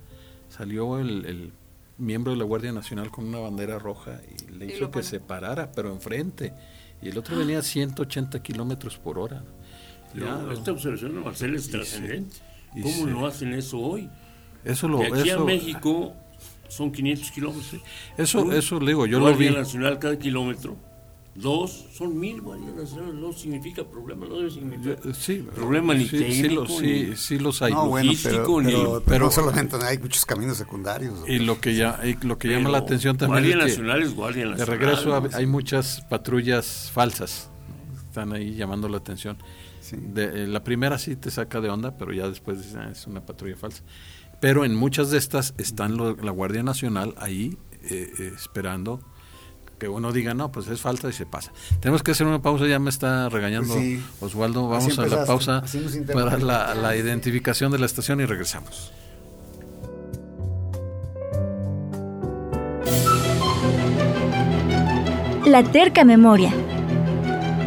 Salió 0.48 0.98
el, 0.98 1.52
miembro 1.98 2.32
de 2.32 2.38
la 2.38 2.44
Guardia 2.44 2.72
Nacional 2.72 3.10
con 3.10 3.26
una 3.26 3.38
bandera 3.38 3.78
roja 3.78 4.20
y 4.26 4.50
le 4.52 4.66
hizo 4.66 4.90
que 4.90 5.02
se 5.02 5.20
parara, 5.20 5.70
pero 5.72 5.92
enfrente. 5.92 6.52
Y 7.00 7.08
el 7.08 7.18
otro 7.18 7.36
venía 7.36 7.58
a 7.58 7.62
180 7.62 8.42
kilómetros 8.42 8.98
por 8.98 9.18
hora. 9.18 9.44
esta 10.52 10.72
observación 10.72 11.14
de 11.14 11.20
Marcelo 11.20 11.56
es 11.56 11.70
trascendente. 11.70 12.36
¿Cómo 12.82 13.06
no 13.06 13.26
hacen 13.26 13.52
eso 13.52 13.78
hoy? 13.78 14.08
Eso 14.64 14.88
lo, 14.88 14.98
de 14.98 15.08
aquí 15.08 15.30
a 15.30 15.38
México 15.38 16.14
son 16.68 16.90
500 16.90 17.30
kilómetros. 17.30 17.82
Eso, 18.16 18.52
eso 18.52 18.80
le 18.80 18.86
digo, 18.86 19.06
yo 19.06 19.20
lo 19.20 19.34
vi. 19.34 19.50
Nacional 19.50 19.98
cada 19.98 20.18
kilómetro 20.18 20.76
Dos, 21.34 21.86
son 21.94 22.20
mil 22.20 22.42
guardias 22.42 22.74
nacionales, 22.74 23.14
no 23.14 23.32
significa 23.32 23.84
problema, 23.84 24.26
no 24.26 24.36
debe 24.36 24.50
significar 24.50 24.98
sí, 25.14 25.46
problema 25.54 25.94
ni 25.94 26.06
sí, 26.06 26.18
sí, 26.18 26.42
técnico, 26.42 26.62
lo- 26.64 26.68
sí, 26.68 27.06
ni- 27.10 27.16
sí 27.16 27.38
los 27.38 27.62
hay. 27.62 27.72
No, 27.72 27.88
bueno, 27.88 28.12
pero, 28.22 28.60
ni- 28.60 28.66
pero, 28.66 28.82
pero 28.84 29.00
pero- 29.06 29.24
no 29.24 29.30
solamente 29.30 29.76
hay 29.82 29.96
muchos 29.96 30.26
caminos 30.26 30.58
secundarios. 30.58 31.14
Y 31.26 31.38
lo 31.38 31.58
que 31.58 31.74
ya 31.74 31.98
y 32.04 32.18
lo 32.26 32.36
que 32.36 32.48
llama 32.48 32.68
la 32.68 32.78
atención 32.78 33.16
también 33.16 33.44
Guardia 33.44 33.56
es 33.56 33.62
que 33.64 33.68
Nacional 33.82 34.02
es 34.02 34.14
Guardia 34.14 34.44
de 34.44 34.50
Nacional. 34.50 34.78
regreso 34.78 35.08
¿no? 35.08 35.22
hab- 35.22 35.34
hay 35.34 35.46
muchas 35.46 36.02
patrullas 36.10 36.90
falsas. 36.92 37.48
Están 38.08 38.34
ahí 38.34 38.54
llamando 38.54 38.90
la 38.90 38.98
atención. 38.98 39.38
Sí. 39.80 39.96
De- 39.98 40.44
eh, 40.44 40.46
la 40.46 40.62
primera 40.62 40.98
sí 40.98 41.16
te 41.16 41.30
saca 41.30 41.62
de 41.62 41.70
onda, 41.70 41.96
pero 41.96 42.12
ya 42.12 42.28
después 42.28 42.58
dices, 42.58 42.76
"Ah, 42.76 42.90
es 42.92 43.06
una 43.06 43.24
patrulla 43.24 43.56
falsa. 43.56 43.82
Pero 44.38 44.66
en 44.66 44.74
muchas 44.76 45.10
de 45.10 45.16
estas 45.16 45.54
están 45.56 45.96
lo- 45.96 46.14
la 46.16 46.30
Guardia 46.30 46.62
Nacional 46.62 47.14
ahí 47.16 47.56
eh, 47.84 48.12
eh, 48.18 48.32
esperando 48.36 49.00
que 49.82 49.88
uno 49.88 50.12
diga, 50.12 50.32
no, 50.32 50.52
pues 50.52 50.68
es 50.68 50.80
falta 50.80 51.08
y 51.08 51.12
se 51.12 51.26
pasa. 51.26 51.50
Tenemos 51.80 52.04
que 52.04 52.12
hacer 52.12 52.24
una 52.24 52.40
pausa, 52.40 52.68
ya 52.68 52.78
me 52.78 52.88
está 52.88 53.28
regañando 53.28 53.74
Pues 53.74 53.84
sí. 53.84 54.02
Osvaldo. 54.20 54.72
Así 54.72 54.90
Vamos 54.90 55.12
a 55.12 55.16
la 55.16 55.26
pausa 55.26 55.64
para 56.14 56.38
la 56.76 56.96
identificación 56.96 57.72
de 57.72 57.80
la 57.80 57.86
estación 57.86 58.20
y 58.20 58.24
regresamos. 58.24 58.92
La 65.46 65.64
terca 65.64 66.04
memoria. 66.04 66.52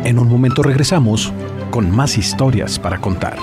En 0.05 0.17
un 0.17 0.29
momento 0.29 0.63
regresamos 0.63 1.33
con 1.69 1.91
más 1.91 2.17
historias 2.17 2.79
para 2.79 3.01
contar. 3.01 3.37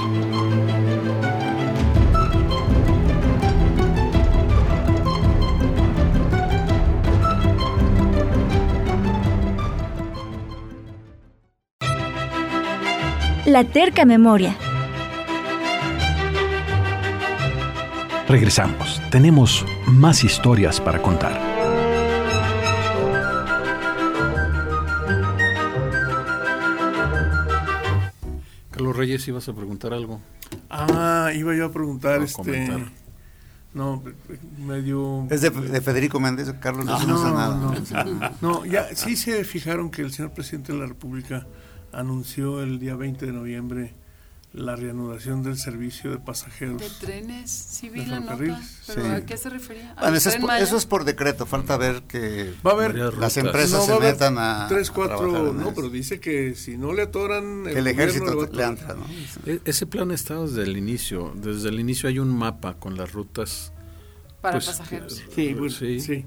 La 13.47 13.65
terca 13.65 14.05
memoria. 14.05 14.57
Regresamos. 18.29 19.01
Tenemos 19.11 19.67
más 19.87 20.25
historias 20.25 20.81
para 20.81 21.03
contar. 21.03 21.41
Carlos 28.71 28.97
Reyes, 28.97 29.27
ibas 29.29 29.49
a 29.49 29.53
preguntar 29.55 29.93
algo. 29.93 30.21
Ah, 30.71 31.31
iba 31.35 31.55
yo 31.55 31.67
a 31.67 31.73
preguntar, 31.73 32.19
No, 32.19 32.25
este... 32.25 32.37
comentar. 32.37 32.81
No, 33.75 34.03
medio... 34.59 35.27
Es 35.31 35.41
de, 35.41 35.49
de 35.51 35.81
Federico 35.81 36.21
Méndez, 36.21 36.53
Carlos 36.61 36.85
no, 36.85 36.99
No, 37.07 37.35
nada. 37.35 37.57
no, 37.57 37.73
no 37.73 37.81
nada. 37.91 38.33
No, 38.43 38.65
ya 38.67 38.95
sí 38.95 39.17
se 39.17 39.45
fijaron 39.45 39.91
que 39.91 40.03
el 40.03 40.13
señor 40.13 40.33
presidente 40.33 40.73
de 40.75 40.79
la 40.79 40.87
República 40.87 41.47
anunció 41.93 42.63
el 42.63 42.79
día 42.79 42.97
20 42.97 43.27
de 43.27 43.33
noviembre 43.33 43.95
la 44.55 44.77
reanudación 44.77 45.43
del 45.43 45.57
servicio 45.57 46.11
de 46.11 46.19
pasajeros. 46.19 46.79
De 46.79 46.91
trenes, 47.01 47.51
sí 47.51 47.89
vi 47.89 48.01
De 48.01 48.07
la 48.09 48.21
nota, 48.21 48.37
pero 48.37 48.57
sí. 48.83 49.01
¿a 49.01 49.25
qué 49.25 49.37
se 49.39 49.49
refería? 49.49 49.93
¿Al 49.93 49.97
Bueno, 50.01 50.17
eso 50.19 50.29
es, 50.29 50.37
por, 50.37 50.47
Maya? 50.47 50.63
eso 50.65 50.77
es 50.77 50.85
por 50.85 51.05
decreto, 51.05 51.47
falta 51.47 51.79
ver 51.79 52.03
que 52.03 52.53
Va 52.67 52.73
a 52.73 52.75
haber 52.75 52.95
las 53.15 53.37
empresas 53.39 53.89
no, 53.89 53.95
va 53.95 54.01
se 54.07 54.13
metan 54.13 54.37
a, 54.37 54.67
tres, 54.69 54.91
cuatro, 54.91 55.55
no, 55.55 55.61
eso. 55.63 55.73
pero 55.75 55.89
dice 55.89 56.21
que 56.21 56.55
si 56.55 56.77
no 56.77 56.93
le 56.93 57.03
atoran 57.03 57.65
que 57.65 57.79
el 57.79 57.87
ejército 57.87 58.47
le 58.53 58.63
entra, 58.65 58.95
¿no? 58.95 59.07
E- 59.47 59.61
ese 59.65 59.87
plan 59.87 60.11
está 60.11 60.39
desde 60.43 60.65
el 60.65 60.77
inicio. 60.77 61.33
Desde 61.35 61.71
el 61.71 61.81
inicio 61.81 62.11
hay 62.11 62.19
un 62.19 62.29
mapa 62.29 62.75
con 62.75 62.97
las 62.99 63.11
rutas. 63.13 63.73
Para 64.43 64.57
pues, 64.57 64.67
pasajeros. 64.67 65.23
Sí, 65.35 65.57
Sí. 65.71 66.01
sí. 66.01 66.27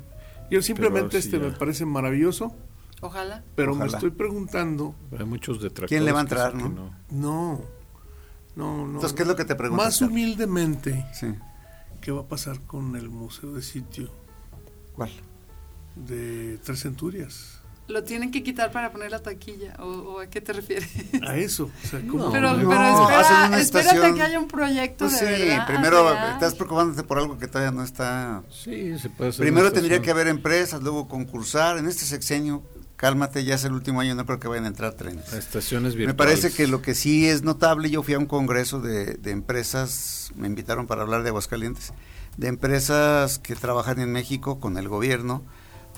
Yo 0.49 0.63
simplemente 0.63 1.19
este 1.19 1.37
me 1.37 1.51
ya. 1.51 1.57
parece 1.59 1.85
maravilloso, 1.85 2.55
Ojalá. 3.01 3.43
pero 3.55 3.75
me 3.75 3.85
estoy 3.85 4.09
preguntando, 4.11 4.95
Hay 5.17 5.25
muchos 5.25 5.57
detractores. 5.61 5.89
¿Quién 5.89 6.05
le 6.05 6.11
va 6.11 6.19
a 6.19 6.21
entrar, 6.23 6.53
que 6.53 6.63
no? 6.63 6.69
no, 6.69 6.91
no, 7.11 7.61
no. 8.55 8.85
Entonces, 8.85 9.13
¿qué 9.13 9.23
es 9.23 9.27
lo 9.27 9.35
que 9.35 9.45
te 9.45 9.55
preguntas? 9.55 9.85
Más 9.85 10.01
humildemente, 10.01 11.05
Sí. 11.13 11.27
¿qué 12.01 12.11
va 12.11 12.21
a 12.21 12.27
pasar 12.27 12.59
con 12.61 12.95
el 12.95 13.09
museo 13.09 13.53
de 13.53 13.61
sitio 13.61 14.09
¿Cuál? 14.95 15.11
de 15.95 16.59
Tres 16.63 16.81
Centurias? 16.81 17.59
Lo 17.87 18.03
tienen 18.03 18.31
que 18.31 18.41
quitar 18.41 18.71
para 18.71 18.91
poner 18.91 19.11
la 19.11 19.19
taquilla, 19.21 19.75
¿o, 19.77 19.85
o 19.85 20.19
a 20.19 20.25
qué 20.27 20.41
te 20.41 20.53
refieres? 20.53 20.89
A 21.27 21.35
eso, 21.37 21.65
o 21.83 21.87
sea, 21.87 21.99
¿cómo? 22.07 22.25
No, 22.25 22.31
pero 22.31 22.53
no, 22.53 22.67
pero 22.67 22.79
hacen 22.81 23.53
espera, 23.53 23.59
espérate 23.59 23.89
estación- 23.89 24.15
que 24.15 24.21
haya 24.23 24.39
un 24.39 24.47
proyecto 24.47 25.05
Pues 25.05 25.19
de 25.21 25.35
sí, 25.37 25.43
verdad, 25.49 25.67
primero 25.67 26.11
estás 26.31 26.55
preocupándote 26.55 27.03
por 27.03 27.19
algo 27.19 27.37
que 27.37 27.47
todavía 27.47 27.69
no 27.69 27.83
está. 27.83 28.41
Sí, 28.49 28.97
se 28.97 29.09
puede 29.11 29.29
hacer 29.29 29.41
Primero 29.45 29.71
tendría 29.71 30.01
que 30.01 30.09
haber 30.09 30.27
empresas, 30.29 30.81
luego 30.81 31.07
concursar. 31.07 31.77
En 31.77 31.85
este 31.85 32.05
sexenio, 32.05 32.63
cálmate, 32.95 33.43
ya 33.43 33.55
es 33.55 33.63
el 33.65 33.73
último 33.73 33.99
año, 34.01 34.15
no 34.15 34.25
creo 34.25 34.39
que 34.39 34.47
vayan 34.47 34.65
a 34.65 34.67
entrar 34.69 34.93
trenes. 34.93 35.33
Estaciones 35.33 35.93
Me 35.95 36.05
virtuales. 36.05 36.39
parece 36.39 36.55
que 36.55 36.67
lo 36.67 36.81
que 36.81 36.95
sí 36.95 37.27
es 37.27 37.43
notable, 37.43 37.89
yo 37.89 38.03
fui 38.03 38.13
a 38.13 38.19
un 38.19 38.25
congreso 38.25 38.79
de, 38.79 39.15
de 39.15 39.31
empresas, 39.31 40.31
me 40.35 40.47
invitaron 40.47 40.87
para 40.87 41.01
hablar 41.01 41.23
de 41.23 41.29
Aguascalientes, 41.29 41.93
de 42.37 42.47
empresas 42.47 43.39
que 43.39 43.55
trabajan 43.55 43.99
en 43.99 44.11
México 44.11 44.59
con 44.59 44.77
el 44.77 44.87
gobierno 44.89 45.43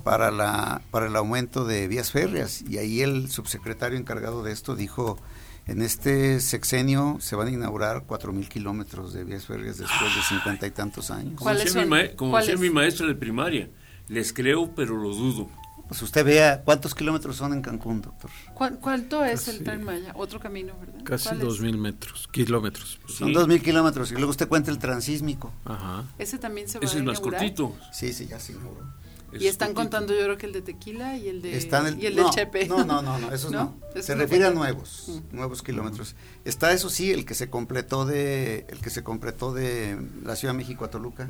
para, 0.04 0.32
la, 0.32 0.82
para 0.92 1.08
el 1.08 1.16
aumento 1.16 1.66
de 1.66 1.88
vías 1.88 2.12
férreas. 2.12 2.62
Y 2.68 2.78
ahí 2.78 3.02
el 3.02 3.30
subsecretario 3.30 3.98
encargado 3.98 4.44
de 4.44 4.52
esto 4.52 4.76
dijo, 4.76 5.18
en 5.66 5.82
este 5.82 6.40
sexenio 6.40 7.18
se 7.20 7.36
van 7.36 7.48
a 7.48 7.52
inaugurar 7.52 8.04
cuatro 8.06 8.32
mil 8.32 8.48
kilómetros 8.48 9.14
de 9.14 9.24
vías 9.24 9.46
férreas 9.46 9.78
después 9.78 10.16
de 10.16 10.22
cincuenta 10.22 10.66
y 10.68 10.72
tantos 10.72 11.12
años. 11.12 11.34
Como 11.36 11.44
¿Cuáles 11.46 11.66
decía, 11.66 11.82
mi, 11.86 11.90
son? 11.90 11.90
ma- 11.90 12.16
como 12.16 12.32
¿Cuáles? 12.32 12.50
decía 12.50 12.62
mi 12.62 12.70
maestra 12.74 13.08
de 13.08 13.16
primaria, 13.16 13.70
les 14.08 14.32
creo, 14.32 14.74
pero 14.76 14.96
lo 14.96 15.14
dudo. 15.14 15.50
Pues 15.88 16.02
usted 16.02 16.26
vea 16.26 16.62
cuántos 16.64 16.94
kilómetros 16.94 17.38
son 17.38 17.54
en 17.54 17.62
Cancún, 17.62 18.02
doctor. 18.02 18.30
¿Cuál- 18.54 18.78
¿Cuánto 18.80 19.24
es 19.24 19.46
Casi- 19.46 19.58
el 19.58 19.64
Tren 19.64 19.84
Maya? 19.84 20.12
Otro 20.16 20.40
camino, 20.40 20.74
¿verdad? 20.80 21.02
Casi 21.06 21.36
dos 21.36 21.62
mil 21.62 21.78
metros, 21.78 22.28
kilómetros. 22.32 23.00
Son 23.08 23.30
Sí. 23.30 23.34
dos 23.34 23.48
mil 23.48 23.62
kilómetros 23.62 24.12
y 24.12 24.16
luego 24.16 24.32
usted 24.32 24.50
cuenta 24.50 24.70
el 24.70 24.80
transísmico. 24.80 25.54
Ajá. 25.64 26.04
Ese 26.18 26.38
también 26.38 26.68
se 26.68 26.80
va 26.80 26.86
Ese 26.86 26.98
a 26.98 27.00
es 27.00 27.06
más 27.06 27.18
inaugurar. 27.20 27.40
cortito. 27.42 27.76
Sí, 27.94 28.12
sí, 28.12 28.28
ya 28.28 28.38
se 28.40 28.52
inauguró. 28.52 28.86
Y 29.34 29.46
es 29.46 29.52
están 29.52 29.74
contando 29.74 30.14
yo 30.14 30.24
creo 30.24 30.38
que 30.38 30.46
el 30.46 30.54
de 30.54 30.62
Tequila 30.62 31.18
y 31.18 31.28
el 31.28 31.42
de, 31.42 31.58
Está 31.58 31.80
en 31.80 31.88
el- 31.88 32.02
y 32.04 32.06
el 32.06 32.16
no, 32.16 32.24
del 32.24 32.32
Chepe. 32.32 32.68
No, 32.68 32.86
no, 32.86 33.02
no, 33.02 33.20
no, 33.20 33.32
esos 33.32 33.52
no. 33.52 33.76
Se 34.00 34.16
no 34.16 34.22
refiere 34.22 34.46
a 34.46 34.52
nuevos, 34.52 35.06
Mm. 35.32 35.36
nuevos 35.36 35.62
kilómetros. 35.64 36.16
Está 36.46 36.72
eso 36.72 36.90
sí, 36.90 37.12
el 37.12 37.26
que 37.26 37.34
se 37.34 37.50
completó 37.50 38.06
de, 38.06 38.66
el 38.70 38.80
que 38.80 38.90
se 38.90 39.04
completó 39.04 39.54
de 39.54 39.98
la 40.24 40.36
Ciudad 40.36 40.54
de 40.54 40.58
México 40.58 40.86
a 40.86 40.90
Toluca. 40.90 41.28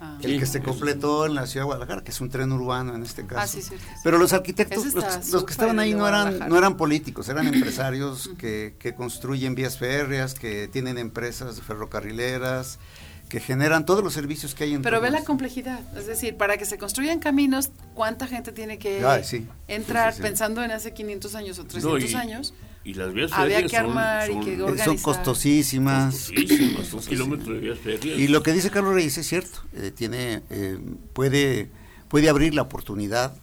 Ah. 0.00 0.18
el 0.22 0.32
Sí, 0.32 0.38
que 0.38 0.46
se 0.46 0.60
completó 0.62 1.24
en 1.26 1.34
la 1.34 1.46
Ciudad 1.46 1.62
de 1.64 1.66
Guadalajara, 1.66 2.02
que 2.04 2.10
es 2.10 2.20
un 2.20 2.28
tren 2.28 2.52
urbano 2.52 2.94
en 2.94 3.02
este 3.02 3.24
caso. 3.26 3.40
Ah, 3.40 3.46
sí, 3.46 3.62
cierto. 3.62 3.84
Pero 4.04 4.18
los 4.18 4.32
arquitectos, 4.32 4.84
los, 5.30 5.44
que 5.44 5.52
estaban 5.52 5.78
ahí 5.78 5.94
no 5.94 6.06
eran, 6.06 6.38
no 6.48 6.58
eran 6.58 6.76
políticos, 6.76 7.28
eran 7.28 7.46
empresarios 7.54 8.30
que, 8.36 8.76
que 8.78 8.94
construyen 8.94 9.54
vías 9.54 9.78
férreas, 9.78 10.34
que 10.34 10.68
tienen 10.68 10.98
empresas 10.98 11.60
ferrocarrileras, 11.62 12.78
que 13.32 13.40
generan 13.40 13.86
todos 13.86 14.04
los 14.04 14.12
servicios 14.12 14.54
que 14.54 14.64
hay 14.64 14.74
en 14.74 14.82
Pero 14.82 15.00
ve 15.00 15.10
la 15.10 15.24
complejidad, 15.24 15.80
es 15.96 16.06
decir, 16.06 16.36
para 16.36 16.58
que 16.58 16.66
se 16.66 16.76
construyan 16.76 17.18
caminos, 17.18 17.70
¿cuánta 17.94 18.26
gente 18.26 18.52
tiene 18.52 18.78
que 18.78 19.02
Ay, 19.06 19.24
sí. 19.24 19.46
entrar 19.68 20.12
Sí, 20.12 20.18
sí, 20.18 20.22
sí. 20.22 20.28
pensando 20.28 20.62
en 20.62 20.70
hace 20.70 20.92
500 20.92 21.34
años 21.34 21.58
o 21.58 21.62
No, 21.62 21.68
300 21.68 22.10
y- 22.10 22.14
años? 22.14 22.52
Y 22.84 22.92
las 22.92 23.14
vías 23.14 23.32
Había 23.32 23.62
que 23.62 23.70
son- 23.70 23.78
armar 23.86 24.30
y 24.30 24.38
que 24.40 24.54
Eh, 24.56 24.60
organizar. 24.60 24.84
Son 24.84 24.98
costosísimas. 24.98 26.14
costosísimas, 26.14 26.92
un 26.92 27.00
kilómetro 27.08 27.54
de 27.54 27.60
vías 27.60 27.78
férreas. 27.78 28.18
Y 28.18 28.28
lo 28.28 28.42
que 28.42 28.52
dice 28.52 28.68
Carlos 28.70 28.92
Reyes 28.92 29.16
es 29.16 29.26
cierto, 29.26 29.60
eh, 29.72 29.90
tiene, 29.96 30.42
eh, 30.50 30.78
puede, 31.14 31.70
puede 32.08 32.28
abrir 32.28 32.54
la 32.54 32.60
oportunidad, 32.60 33.34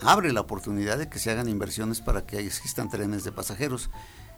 abre 0.00 0.32
la 0.32 0.40
oportunidad 0.40 0.98
de 0.98 1.08
que 1.08 1.20
se 1.20 1.30
hagan 1.30 1.48
inversiones 1.48 2.00
para 2.00 2.26
que 2.26 2.38
existan 2.40 2.90
trenes 2.90 3.22
de 3.22 3.30
pasajeros. 3.30 3.90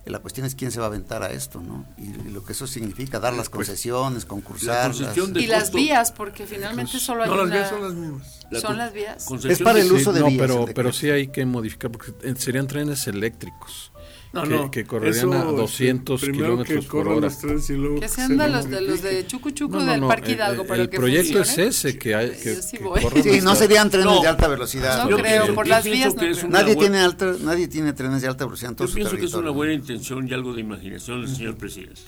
Eh, 0.04 0.10
La 0.10 0.18
cuestión 0.18 0.46
es 0.46 0.54
quién 0.54 0.70
se 0.70 0.78
va 0.80 0.86
a 0.86 0.88
aventar 0.88 1.22
a 1.22 1.30
esto, 1.30 1.60
¿no? 1.60 1.86
Y, 1.96 2.02
y 2.28 2.30
lo 2.32 2.44
que 2.44 2.52
eso 2.52 2.66
significa, 2.66 3.20
dar 3.20 3.32
las 3.34 3.48
Pues, 3.48 3.68
concesiones, 3.68 4.24
concursar. 4.24 4.92
Y 5.34 5.46
las 5.46 5.72
vías, 5.72 6.12
porque 6.12 6.46
finalmente 6.46 6.98
solo 6.98 7.22
hay 7.22 7.30
No, 7.30 7.36
las 7.44 7.50
vías 7.50 7.68
son 7.70 7.82
las 7.82 7.94
mismas. 7.94 8.46
La 8.50 8.60
son 8.60 8.78
las 8.78 8.92
vías. 8.92 9.26
Es 9.48 9.62
para 9.62 9.80
el 9.80 9.92
uso 9.92 10.12
de 10.12 10.20
no, 10.20 10.26
vías, 10.26 10.40
pero, 10.40 10.54
el 10.66 10.74
pero 10.74 10.88
decreto. 10.88 10.92
sí 10.92 11.10
hay 11.10 11.28
que 11.28 11.44
modificar, 11.46 11.90
porque 11.90 12.12
eh, 12.22 12.34
serían 12.36 12.66
trenes 12.66 13.06
eléctricos. 13.06 13.91
No, 14.32 14.42
que, 14.44 14.48
no, 14.48 14.70
que 14.70 14.84
correrían 14.86 15.14
eso, 15.28 15.32
a 15.34 15.38
este, 15.40 15.56
200 15.56 16.20
primero 16.22 16.44
kilómetros 16.44 16.86
por 16.86 17.06
hora. 17.08 17.20
los 17.20 17.38
trenes 17.38 17.68
y 17.68 17.74
luego 17.74 18.00
Que 18.00 18.08
se 18.08 18.14
sean 18.14 18.38
de 18.38 18.48
los, 18.48 18.66
los 18.66 19.02
de 19.02 19.26
Chucu 19.26 19.50
Chucu 19.50 19.76
No, 19.76 19.84
no, 19.84 19.90
del 19.92 20.00
no, 20.00 20.08
Parque 20.08 20.28
el- 20.30 20.36
Hidalgo, 20.36 20.62
el, 20.62 20.68
para 20.68 20.82
el 20.82 20.88
que 20.88 20.96
proyecto 20.96 21.44
funcione. 21.44 21.68
es 21.68 21.84
ese, 21.84 21.98
que, 21.98 22.14
hay, 22.14 22.30
que, 22.30 22.54
Yo 22.56 22.62
sí 22.62 22.78
que 22.78 22.82
corran 22.84 23.22
Sí, 23.22 23.40
no 23.42 23.54
serían 23.54 23.90
trenes 23.90 24.06
No. 24.06 24.22
de 24.22 24.28
alta 24.28 24.48
velocidad. 24.48 25.06
No 25.08 25.18
creo, 25.18 25.54
por 25.54 25.66
yo 25.66 25.70
las 25.70 25.84
vías 25.84 26.14
Nadie 26.16 26.74
buena- 26.74 26.80
tiene, 26.80 26.98
alta, 27.00 27.34
nadie 27.42 27.68
tiene 27.68 27.92
trenes 27.92 28.22
de 28.22 28.28
alta 28.28 28.46
velocidad 28.46 28.70
en 28.70 28.76
todo 28.76 28.86
Yo 28.88 28.92
su 28.92 28.96
pienso 28.96 29.16
que 29.16 29.24
es 29.26 29.34
una 29.34 29.50
buena 29.50 29.74
intención 29.74 30.26
y 30.26 30.32
algo 30.32 30.54
de 30.54 30.62
imaginación 30.62 31.20
del 31.26 31.36
señor 31.36 31.56
presidente. 31.56 32.00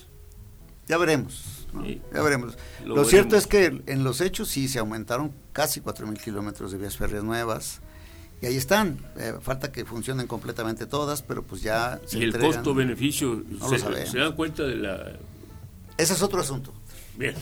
Ya 0.89 0.97
veremos. 0.97 1.67
¿no? 1.75 1.85
Sí. 1.85 2.01
Ya 2.15 2.23
veremos. 2.23 2.57
Lo 2.87 2.97
Lo, 2.97 3.05
cierto 3.05 3.37
veremos. 3.37 3.43
es 3.43 3.47
que 3.87 3.93
en 3.93 4.03
los 4.05 4.21
hechos 4.23 4.49
sí 4.49 4.69
se 4.69 4.79
aumentaron 4.79 5.33
casi 5.53 5.81
4.000 5.81 6.19
kilómetros 6.23 6.73
de 6.73 6.79
vías 6.79 6.97
férreas 6.97 7.23
nuevas. 7.25 7.81
Y 8.45 8.47
ahí 8.47 8.57
están. 8.59 8.99
Eh, 9.17 9.33
falta 9.41 9.73
que 9.73 9.87
funcionen 9.87 10.27
completamente 10.27 10.85
todas, 10.85 11.23
pero 11.23 11.43
pues 11.43 11.63
ya 11.63 11.99
se 12.05 12.19
Y 12.19 12.25
el 12.25 12.39
costo-beneficio, 12.39 13.43
No 13.49 13.71
se, 13.71 14.19
dan 14.19 14.33
cuenta 14.35 14.65
de 14.65 14.77
la... 14.77 15.13
Ese 15.97 16.13
es 16.13 16.21
otro 16.21 16.43
asunto. 16.43 16.75
Bien. 17.17 17.35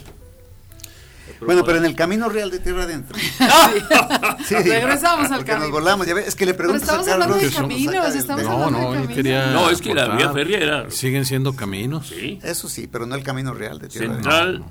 Bueno, 1.40 1.64
pero 1.64 1.78
en 1.78 1.86
el 1.86 1.96
camino 1.96 2.28
real 2.28 2.53
de 2.53 2.61
Tierra 2.61 2.84
Adentro. 2.84 3.16
Sí. 4.46 4.55
Regresamos 4.55 5.26
al 5.30 5.38
porque 5.38 5.53
camino. 5.53 5.66
nos 5.66 5.70
volamos, 5.72 6.07
ya 6.07 6.14
ves, 6.14 6.28
es 6.28 6.36
que 6.36 6.46
le 6.46 6.55
Pero 6.55 6.68
preguntas 6.68 6.88
estamos 6.88 7.09
a 7.09 7.12
hablando 7.14 7.34
de 7.36 7.50
caminos, 7.50 8.14
estamos. 8.14 8.44
No, 8.44 8.50
hablando 8.53 8.70
no, 8.70 8.78
de 8.78 8.84
yo 8.84 8.92
caminos. 8.92 9.14
quería. 9.16 9.46
No, 9.53 9.70
es 9.70 9.80
que 9.80 9.94
la 9.94 10.16
vía 10.16 10.32
férrea 10.32 10.59
era 10.59 10.90
Siguen 10.90 11.24
siendo 11.24 11.55
caminos. 11.57 12.09
sí, 12.09 12.38
Eso 12.42 12.68
sí, 12.68 12.86
pero 12.86 13.07
no 13.07 13.16
el 13.16 13.24
camino 13.24 13.55
real 13.55 13.80
de 13.80 13.88
Tierra 13.88 14.12
Adentro. 14.12 14.30
central, 14.32 14.64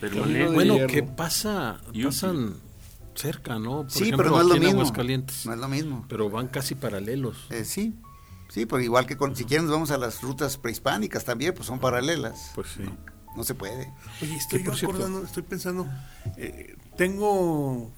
permanente. 0.00 0.52
Bueno, 0.52 0.86
que 0.86 1.02
pasa, 1.02 1.78
pasan 2.04 2.54
cerca, 3.16 3.58
¿no? 3.58 3.82
Por 3.82 3.90
Sí, 3.90 4.04
ejemplo, 4.04 4.18
pero 4.18 4.30
no 4.36 4.40
es 4.42 4.46
lo 4.48 4.54
mismo. 4.56 4.80
Aguascalientes. 4.80 5.46
No 5.46 5.52
es 5.54 5.58
lo 5.58 5.68
mismo. 5.68 6.04
Pero 6.08 6.30
van 6.30 6.48
casi 6.48 6.74
paralelos. 6.74 7.46
Eh, 7.50 7.64
sí, 7.64 7.94
sí, 8.48 8.66
pero 8.66 8.80
igual 8.82 9.06
que 9.06 9.16
con, 9.16 9.34
si 9.34 9.44
quieren 9.44 9.66
nos 9.66 9.72
vamos 9.74 9.90
a 9.90 9.98
las 9.98 10.22
rutas 10.22 10.56
prehispánicas 10.58 11.24
también, 11.24 11.54
pues 11.54 11.66
son 11.66 11.78
paralelas. 11.80 12.52
Pues 12.54 12.68
sí. 12.76 12.82
No 13.36 13.44
se 13.44 13.54
puede. 13.54 13.92
Oye, 14.22 14.34
estoy 14.36 14.62
yo 14.62 14.72
acordando, 14.72 15.22
estoy 15.22 15.42
pensando, 15.42 15.86
eh, 16.38 16.74
tengo, 16.96 17.90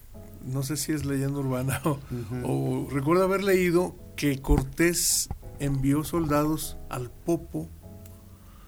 no 0.44 0.62
sé 0.64 0.76
si 0.76 0.90
es 0.92 1.04
leyenda 1.04 1.38
urbana 1.38 1.80
o, 1.84 1.98
o 2.44 2.88
recuerdo 2.90 3.22
haber 3.22 3.44
leído 3.44 3.94
que 4.16 4.40
Cortés 4.42 5.28
envió 5.60 6.02
soldados 6.02 6.76
al 6.90 7.10
Popo 7.10 7.68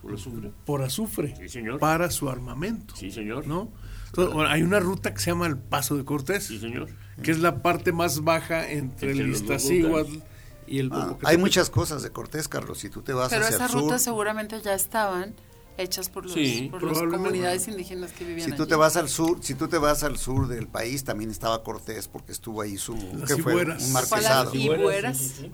Por 0.01 0.15
azufre. 0.15 0.53
por 0.65 0.83
azufre 0.83 1.35
Sí, 1.39 1.49
señor. 1.49 1.81
para 1.81 2.09
su 2.11 2.29
armamento, 2.31 2.95
Sí, 2.95 3.11
señor. 3.11 3.49
¿no? 3.49 3.73
Entonces, 4.11 4.35
bueno, 4.35 4.51
hay 4.51 4.63
una 4.63 4.81
ruta 4.81 5.15
que 5.15 5.21
se 5.21 5.31
llama 5.31 5.47
el 5.47 5.57
Paso 5.57 5.97
de 5.97 6.05
Cortés, 6.05 6.45
Sí, 6.45 6.59
señor. 6.59 6.89
que 7.23 7.31
es 7.31 7.39
la 7.39 7.63
parte 7.63 7.93
más 7.93 8.23
baja 8.25 8.69
entre, 8.71 9.11
Entre 9.13 9.25
el 9.25 9.31
Iztaccíhuatl 9.33 10.19
y 10.67 10.79
el 10.81 10.91
Ah, 10.93 11.17
hay 11.25 11.37
muchas 11.39 11.71
cosas 11.71 12.03
de 12.03 12.11
Cortés, 12.11 12.49
Carlos. 12.49 12.79
Si 12.79 12.91
tú 12.91 13.03
te 13.03 13.13
vas 13.13 13.31
Pero 13.31 13.45
hacia 13.45 13.57
esas 13.57 13.69
el 13.71 13.73
sur, 13.73 13.83
rutas 13.83 14.03
seguramente 14.03 14.61
ya 14.63 14.75
estaban 14.75 15.35
hechas 15.79 16.11
por, 16.11 16.25
los, 16.25 16.35
Sí, 16.35 16.69
por 16.71 16.83
las 16.83 16.99
comunidades 16.99 17.67
indígenas 17.69 18.13
que 18.13 18.25
vivían 18.25 18.51
si 18.51 18.57
tú 18.57 18.63
allí. 18.65 18.69
te 18.71 18.77
vas 18.77 18.97
al 18.97 19.09
sur, 19.09 19.39
si 19.41 19.55
tú 19.55 19.67
te 19.69 19.79
vas 19.79 20.03
al 20.03 20.19
sur 20.19 20.47
del 20.49 20.67
país, 20.67 21.05
también 21.05 21.31
estaba 21.31 21.63
Cortés 21.63 22.07
porque 22.09 22.33
estuvo 22.33 22.61
ahí 22.61 22.77
su 22.77 22.95
¿qué 23.27 23.37
fue? 23.43 23.55
Un 23.65 23.93
marquesado. 23.93 24.55
Ibueras. 24.55 25.17
Sí, 25.19 25.51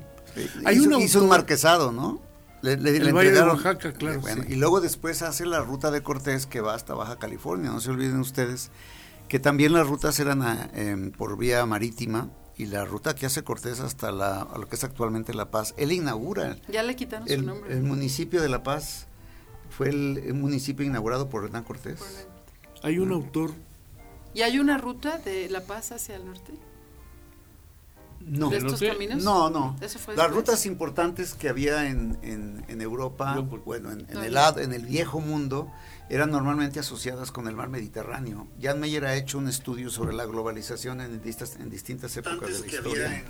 Hay 0.65 0.77
hizo, 0.79 0.89
un 0.97 1.01
hizo 1.03 1.19
un 1.21 1.25
autor- 1.27 1.29
marquesado, 1.29 1.93
¿no? 1.93 2.21
Le, 2.63 2.77
le- 2.77 2.97
El 2.97 3.05
le 3.05 3.13
Valle 3.13 3.33
de 3.33 3.43
Oaxaca, 3.43 3.93
claro, 3.93 4.21
Bueno, 4.21 4.43
sí. 4.47 4.53
Y 4.55 4.57
luego 4.57 4.81
después 4.81 5.23
hace 5.23 5.47
la 5.47 5.61
ruta 5.61 5.91
de 5.91 6.03
Cortés 6.03 6.47
que 6.47 6.61
va 6.61 6.75
hasta 6.75 6.95
Baja 6.95 7.19
California. 7.19 7.71
No 7.71 7.81
se 7.81 7.91
olviden 7.91 8.19
ustedes 8.19 8.71
que 9.29 9.39
también 9.39 9.73
las 9.73 9.87
rutas 9.87 10.19
eran 10.21 10.43
a- 10.43 10.71
em, 10.75 11.11
por 11.13 11.37
vía 11.37 11.65
marítima 11.67 12.31
y 12.57 12.67
la 12.67 12.85
ruta 12.85 13.15
que 13.15 13.27
hace 13.27 13.43
Cortés 13.45 13.81
hasta 13.81 14.11
la, 14.13 14.41
a 14.43 14.59
lo 14.59 14.69
que 14.69 14.77
es 14.77 14.85
actualmente 14.85 15.35
La 15.35 15.51
Paz, 15.51 15.75
él 15.77 15.93
inaugura 15.93 16.57
Ya 16.69 16.83
le 16.83 16.97
quitaron 16.97 17.27
su 17.29 17.35
el, 17.35 17.45
nombre. 17.45 17.73
el 17.73 17.83
municipio 17.83 18.41
de 18.41 18.49
La 18.49 18.63
Paz. 18.63 19.07
Fue 19.69 19.89
el, 19.91 20.19
el 20.25 20.35
municipio 20.35 20.87
inaugurado 20.87 21.29
por 21.29 21.45
Hernán 21.45 21.65
Cortés. 21.65 22.01
Hay 22.83 22.99
un 22.99 23.13
autor, 23.13 23.51
¿Y 24.33 24.43
hay 24.43 24.59
una 24.59 24.79
ruta 24.79 25.19
de 25.19 25.49
La 25.51 25.63
Paz 25.63 25.93
hacia 25.93 26.15
el 26.17 26.25
norte? 26.27 26.53
No, 28.21 28.51
¿De 28.51 28.57
estos 28.57 28.73
norte? 28.73 28.89
caminos? 28.89 29.23
no, 29.23 29.51
no. 29.51 29.77
Las 30.17 30.31
rutas 30.31 30.67
importantes 30.67 31.35
que 31.35 31.49
había 31.49 31.89
en, 31.89 32.19
en, 32.23 32.65
en 32.67 32.81
Europa, 32.81 33.39
bueno, 33.65 33.93
en, 33.93 34.07
en 34.11 34.19
el, 34.19 34.37
en 34.37 34.73
el 34.73 34.85
viejo 34.85 35.21
mundo, 35.21 35.71
eran 36.09 36.31
normalmente 36.31 36.81
asociadas 36.81 37.31
con 37.31 37.47
el 37.47 37.55
mar 37.55 37.69
Mediterráneo. 37.69 38.49
Jan 38.61 38.81
Meyer 38.81 39.05
ha 39.05 39.15
hecho 39.15 39.39
un 39.39 39.49
estudio 39.49 39.91
sobre 39.91 40.15
la 40.15 40.27
globalización 40.27 41.01
en 41.01 41.23
distintas, 41.23 41.57
en 41.61 41.71
distintas 41.71 42.17
épocas 42.17 42.53
de 42.53 42.59
la 42.61 42.67
historia. 42.67 43.25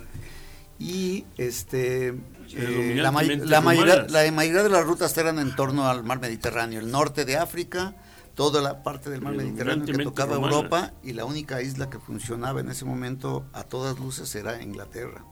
Y 0.79 1.25
este 1.37 2.09
eh, 2.53 2.93
la, 2.95 3.03
la 3.03 3.61
mayoría, 3.61 4.05
la 4.07 4.31
mayoría 4.31 4.61
de 4.63 4.69
las 4.69 4.85
rutas 4.85 5.17
eran 5.17 5.39
en 5.39 5.55
torno 5.55 5.87
al 5.89 6.03
mar 6.03 6.19
Mediterráneo, 6.19 6.79
el 6.79 6.91
norte 6.91 7.25
de 7.25 7.37
África, 7.37 7.95
toda 8.37 8.61
la 8.61 8.83
parte 8.83 9.09
del 9.09 9.19
mar 9.23 9.33
Mediterráneo 9.33 9.83
que 9.83 10.03
tocaba. 10.03 10.35
Europa 10.35 10.93
y 11.01 11.13
la 11.13 11.25
única 11.25 11.63
isla 11.63 11.89
que 11.89 11.97
funcionaba 11.97 12.61
en 12.61 12.69
ese 12.69 12.85
momento 12.85 13.47
a 13.51 13.63
todas 13.63 13.99
luces 13.99 14.33
era 14.35 14.61
Inglaterra. 14.61 15.25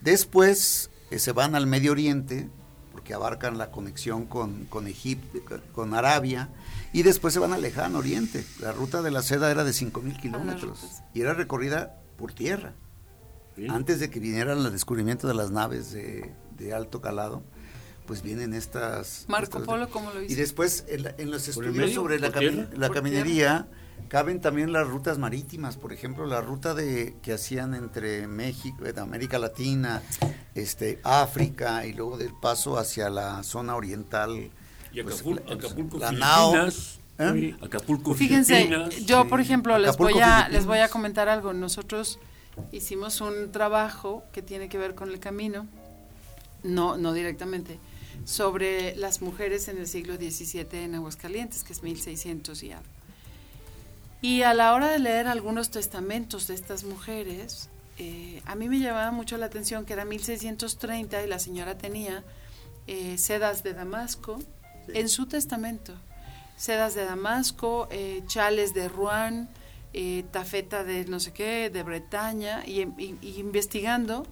Después 0.00 0.90
eh, 1.12 1.20
se 1.20 1.30
van 1.30 1.54
al 1.54 1.68
Medio 1.68 1.92
Oriente, 1.92 2.50
porque 2.90 3.14
abarcan 3.14 3.58
la 3.58 3.70
conexión 3.70 4.26
con, 4.26 4.64
con 4.64 4.88
Egipto, 4.88 5.38
con 5.72 5.94
Arabia, 5.94 6.48
y 6.92 7.04
después 7.04 7.32
se 7.32 7.38
van 7.38 7.52
al 7.52 7.62
lejano 7.62 7.98
Oriente. 7.98 8.44
La 8.58 8.72
ruta 8.72 9.02
de 9.02 9.12
la 9.12 9.22
seda 9.22 9.48
era 9.52 9.62
de 9.62 9.70
5.000 9.70 10.20
kilómetros 10.20 10.80
y 11.14 11.20
era 11.20 11.32
recorrida 11.32 11.94
por 12.18 12.32
tierra. 12.32 12.74
Sí. 13.54 13.68
Antes 13.68 14.00
de 14.00 14.10
que 14.10 14.18
vinieran 14.18 14.58
el 14.58 14.72
descubrimiento 14.72 15.28
de 15.28 15.34
las 15.34 15.52
naves 15.52 15.92
de, 15.92 16.34
de 16.58 16.74
alto 16.74 17.00
calado, 17.00 17.44
pues 18.06 18.22
vienen 18.22 18.54
estas... 18.54 19.24
Marco 19.28 19.58
estas- 19.58 19.62
Polo, 19.64 19.88
¿cómo 19.90 20.10
lo 20.12 20.22
hizo? 20.22 20.32
Y 20.32 20.36
después 20.36 20.84
en, 20.88 21.02
la- 21.04 21.14
en 21.18 21.30
los 21.30 21.42
¿Por 21.48 21.64
el 21.64 21.70
estudios 21.70 21.76
medio? 21.76 21.94
sobre 21.94 22.18
la, 22.20 22.28
¿Por 22.30 22.36
cami- 22.42 22.50
tierra? 22.52 22.68
la 22.76 22.86
¿Por 22.88 22.96
caminería 22.96 23.66
caben 24.08 24.40
también 24.40 24.72
las 24.72 24.86
rutas 24.86 25.18
marítimas, 25.18 25.76
por 25.76 25.92
ejemplo, 25.92 26.26
la 26.26 26.40
ruta 26.40 26.74
de 26.74 27.16
que 27.22 27.32
hacían 27.32 27.74
entre 27.74 28.26
México, 28.28 28.84
eh, 28.86 28.94
América 28.98 29.38
Latina, 29.38 30.00
este 30.54 31.00
África 31.02 31.84
y 31.86 31.92
luego 31.92 32.16
del 32.16 32.32
paso 32.32 32.78
hacia 32.78 33.10
la 33.10 33.42
zona 33.42 33.74
oriental. 33.74 34.50
Y 34.92 35.02
pues, 35.02 35.16
Acapulco, 35.16 35.42
la- 35.48 35.54
Acapulco 35.54 35.98
la. 35.98 36.68
¿eh? 37.18 37.56
Acapulco, 37.62 38.14
Fíjense, 38.14 38.54
Filipinas. 38.56 39.06
yo 39.06 39.26
por 39.28 39.40
ejemplo 39.40 39.76
les 39.78 39.96
voy 39.96 40.12
a 40.12 40.14
Filipinas. 40.14 40.52
les 40.52 40.66
voy 40.66 40.78
a 40.78 40.88
comentar 40.88 41.28
algo. 41.28 41.52
Nosotros 41.52 42.18
hicimos 42.72 43.20
un 43.20 43.50
trabajo 43.52 44.22
que 44.32 44.40
tiene 44.42 44.68
que 44.68 44.78
ver 44.78 44.94
con 44.94 45.10
el 45.10 45.18
camino, 45.18 45.66
no 46.62 46.96
no 46.96 47.12
directamente, 47.12 47.78
sobre 48.24 48.96
las 48.96 49.22
mujeres 49.22 49.68
en 49.68 49.78
el 49.78 49.86
siglo 49.86 50.16
XVII 50.16 50.66
en 50.84 50.94
Aguascalientes, 50.94 51.62
que 51.64 51.72
es 51.72 51.82
1600 51.82 52.62
y 52.62 52.72
algo. 52.72 52.84
Y 54.22 54.42
a 54.42 54.54
la 54.54 54.74
hora 54.74 54.88
de 54.88 54.98
leer 54.98 55.28
algunos 55.28 55.70
testamentos 55.70 56.46
de 56.46 56.54
estas 56.54 56.84
mujeres, 56.84 57.68
eh, 57.98 58.42
a 58.46 58.54
mí 58.54 58.68
me 58.68 58.78
llamaba 58.80 59.10
mucho 59.12 59.36
la 59.36 59.46
atención 59.46 59.84
que 59.84 59.92
era 59.92 60.04
1630 60.04 61.22
y 61.22 61.26
la 61.28 61.38
señora 61.38 61.78
tenía 61.78 62.24
eh, 62.86 63.18
sedas 63.18 63.62
de 63.62 63.74
Damasco 63.74 64.38
en 64.88 65.08
su 65.08 65.26
testamento. 65.26 65.94
Sedas 66.56 66.94
de 66.94 67.04
Damasco, 67.04 67.86
eh, 67.90 68.22
chales 68.26 68.72
de 68.74 68.88
Rouen, 68.88 69.48
tafeta 70.30 70.84
de 70.84 71.06
no 71.06 71.20
sé 71.20 71.32
qué, 71.32 71.70
de 71.70 71.82
Bretaña, 71.82 72.62
y, 72.66 72.82
y- 72.82 73.18
y 73.22 73.38
investigando, 73.40 74.26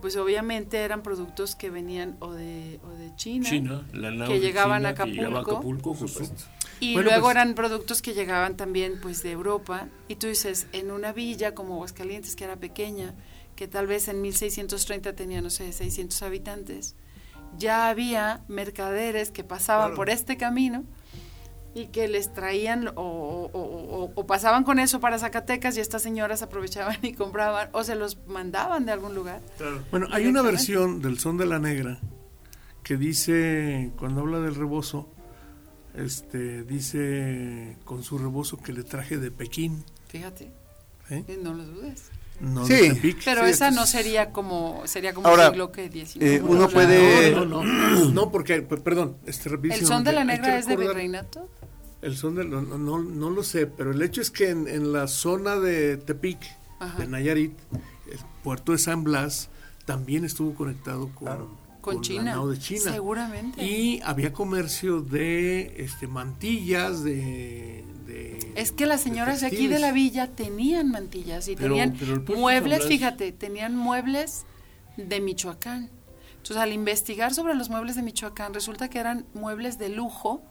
pues 0.00 0.16
obviamente 0.16 0.78
eran 0.78 1.02
productos 1.02 1.54
que 1.56 1.70
venían 1.70 2.16
o 2.20 2.32
de, 2.32 2.80
o 2.84 2.90
de 2.90 3.14
China, 3.16 3.48
China, 3.48 3.86
la 3.92 4.10
nao 4.10 4.28
que 4.28 4.40
llegaban 4.40 4.84
a 4.86 4.94
China, 4.94 5.04
que 5.04 5.10
llegaba 5.12 5.40
Acapulco. 5.40 5.90
Acapulco, 5.90 5.94
justo. 5.94 6.44
y 6.80 6.94
Bueno, 6.94 7.10
luego 7.10 7.26
pues- 7.26 7.36
eran 7.36 7.54
productos 7.54 8.02
que 8.02 8.14
llegaban 8.14 8.56
también 8.56 8.98
pues 9.00 9.22
de 9.22 9.32
Europa, 9.32 9.88
y 10.08 10.16
tú 10.16 10.26
dices, 10.26 10.66
en 10.72 10.90
una 10.90 11.12
villa 11.12 11.54
como 11.54 11.74
Aguascalientes, 11.74 12.36
que 12.36 12.44
era 12.44 12.56
pequeña, 12.56 13.14
que 13.56 13.68
tal 13.68 13.86
vez 13.86 14.08
en 14.08 14.20
1630 14.20 15.14
tenía, 15.14 15.40
no 15.40 15.50
sé, 15.50 15.72
600 15.72 16.22
habitantes, 16.22 16.96
ya 17.56 17.88
había 17.88 18.42
mercaderes 18.48 19.30
que 19.30 19.44
pasaban 19.44 19.94
por 19.94 20.10
este 20.10 20.36
camino 20.36 20.84
y 21.74 21.86
que 21.88 22.06
les 22.08 22.32
traían 22.32 22.88
o, 22.88 22.92
o- 23.02 23.50
o- 23.52 24.04
o- 24.04 24.12
o 24.14 24.26
pasaban 24.26 24.62
con 24.64 24.78
eso 24.78 25.00
para 25.00 25.18
Zacatecas 25.18 25.76
y 25.76 25.80
estas 25.80 26.02
señoras 26.02 26.42
aprovechaban 26.42 26.98
y 27.02 27.14
compraban 27.14 27.68
o 27.72 27.82
se 27.84 27.94
los 27.96 28.18
mandaban 28.26 28.86
de 28.86 28.92
algún 28.92 29.14
lugar. 29.14 29.40
Bueno, 29.90 30.06
hay 30.12 30.26
una 30.26 30.42
versión 30.42 31.02
del 31.02 31.18
Son 31.18 31.36
de 31.36 31.46
la 31.46 31.58
Negra 31.58 31.98
que 32.84 32.96
dice, 32.96 33.90
cuando 33.98 34.20
habla 34.20 34.40
del 34.40 34.54
rebozo, 34.54 35.08
este, 35.96 36.64
dice 36.64 37.76
con 37.84 38.02
su 38.02 38.18
rebozo 38.18 38.56
que 38.58 38.72
le 38.72 38.82
traje 38.82 39.16
de 39.18 39.30
Pekín, 39.30 39.84
Fíjate, 40.08 40.50
¿eh? 41.10 41.24
y 41.28 41.42
no 41.42 41.54
lo 41.54 41.64
dudes. 41.64 42.10
no 42.40 42.66
Sí. 42.66 43.14
Pero 43.24 43.44
Sí, 43.44 43.50
esa 43.50 43.70
no 43.70 43.86
sería 43.86 44.30
como 44.30 44.82
sería 44.86 45.14
como 45.14 45.28
Ahora, 45.28 45.48
siglo 45.50 45.70
que 45.72 45.88
19. 45.88 46.36
eh, 46.36 46.42
uno 46.42 46.62
¿no? 46.62 46.68
puede- 46.68 47.30
No, 47.32 47.44
no, 47.44 47.62
no, 47.64 48.04
no, 48.10 48.30
porque, 48.32 48.62
perdón, 48.62 49.16
este 49.26 49.48
El 49.50 49.86
son 49.86 50.04
de 50.04 50.12
la 50.12 50.24
negra 50.24 50.58
es 50.58 50.66
de 50.66 50.76
virreinato. 50.76 51.48
El 52.04 52.16
son 52.16 52.34
de 52.34 52.44
no, 52.44 52.60
no, 52.62 52.76
no, 52.78 52.98
no 52.98 53.30
lo 53.30 53.42
sé, 53.42 53.66
pero 53.66 53.92
el 53.92 54.02
hecho 54.02 54.20
es 54.20 54.30
que 54.30 54.50
en, 54.50 54.68
en 54.68 54.92
la 54.92 55.06
zona 55.08 55.56
de 55.56 55.96
Tepic, 55.96 56.38
Ajá. 56.78 56.98
de 56.98 57.06
Nayarit, 57.06 57.52
el 58.10 58.18
puerto 58.42 58.72
de 58.72 58.78
San 58.78 59.04
Blas 59.04 59.48
también 59.86 60.24
estuvo 60.24 60.54
conectado 60.54 61.08
con, 61.14 61.48
Con 61.80 61.96
la 61.96 62.00
China. 62.02 62.22
nao 62.34 62.48
de 62.48 62.58
China. 62.58 62.92
Seguramente. 62.92 63.64
Y 63.64 64.00
había 64.04 64.32
comercio 64.32 65.00
de 65.00 65.74
este 65.78 66.06
mantillas, 66.06 67.02
de... 67.02 67.84
de- 68.06 68.52
Es 68.54 68.70
que 68.72 68.84
las 68.86 69.00
señoras 69.00 69.40
de 69.40 69.46
aquí 69.46 69.66
de 69.66 69.78
la 69.78 69.92
villa 69.92 70.28
tenían 70.30 70.90
mantillas 70.90 71.48
y 71.48 71.56
Pero- 71.56 71.68
tenían 71.74 71.96
pero 71.98 72.22
muebles, 72.38 72.80
Blas- 72.80 72.88
fíjate, 72.88 73.32
tenían 73.32 73.76
muebles 73.76 74.44
de 74.98 75.20
Michoacán. 75.22 75.90
Entonces, 76.36 76.58
al 76.58 76.72
investigar 76.74 77.32
sobre 77.32 77.54
los 77.54 77.70
muebles 77.70 77.96
de 77.96 78.02
Michoacán, 78.02 78.52
resulta 78.52 78.90
que 78.90 78.98
eran 78.98 79.24
muebles 79.32 79.78
de 79.78 79.88
lujo 79.88 80.42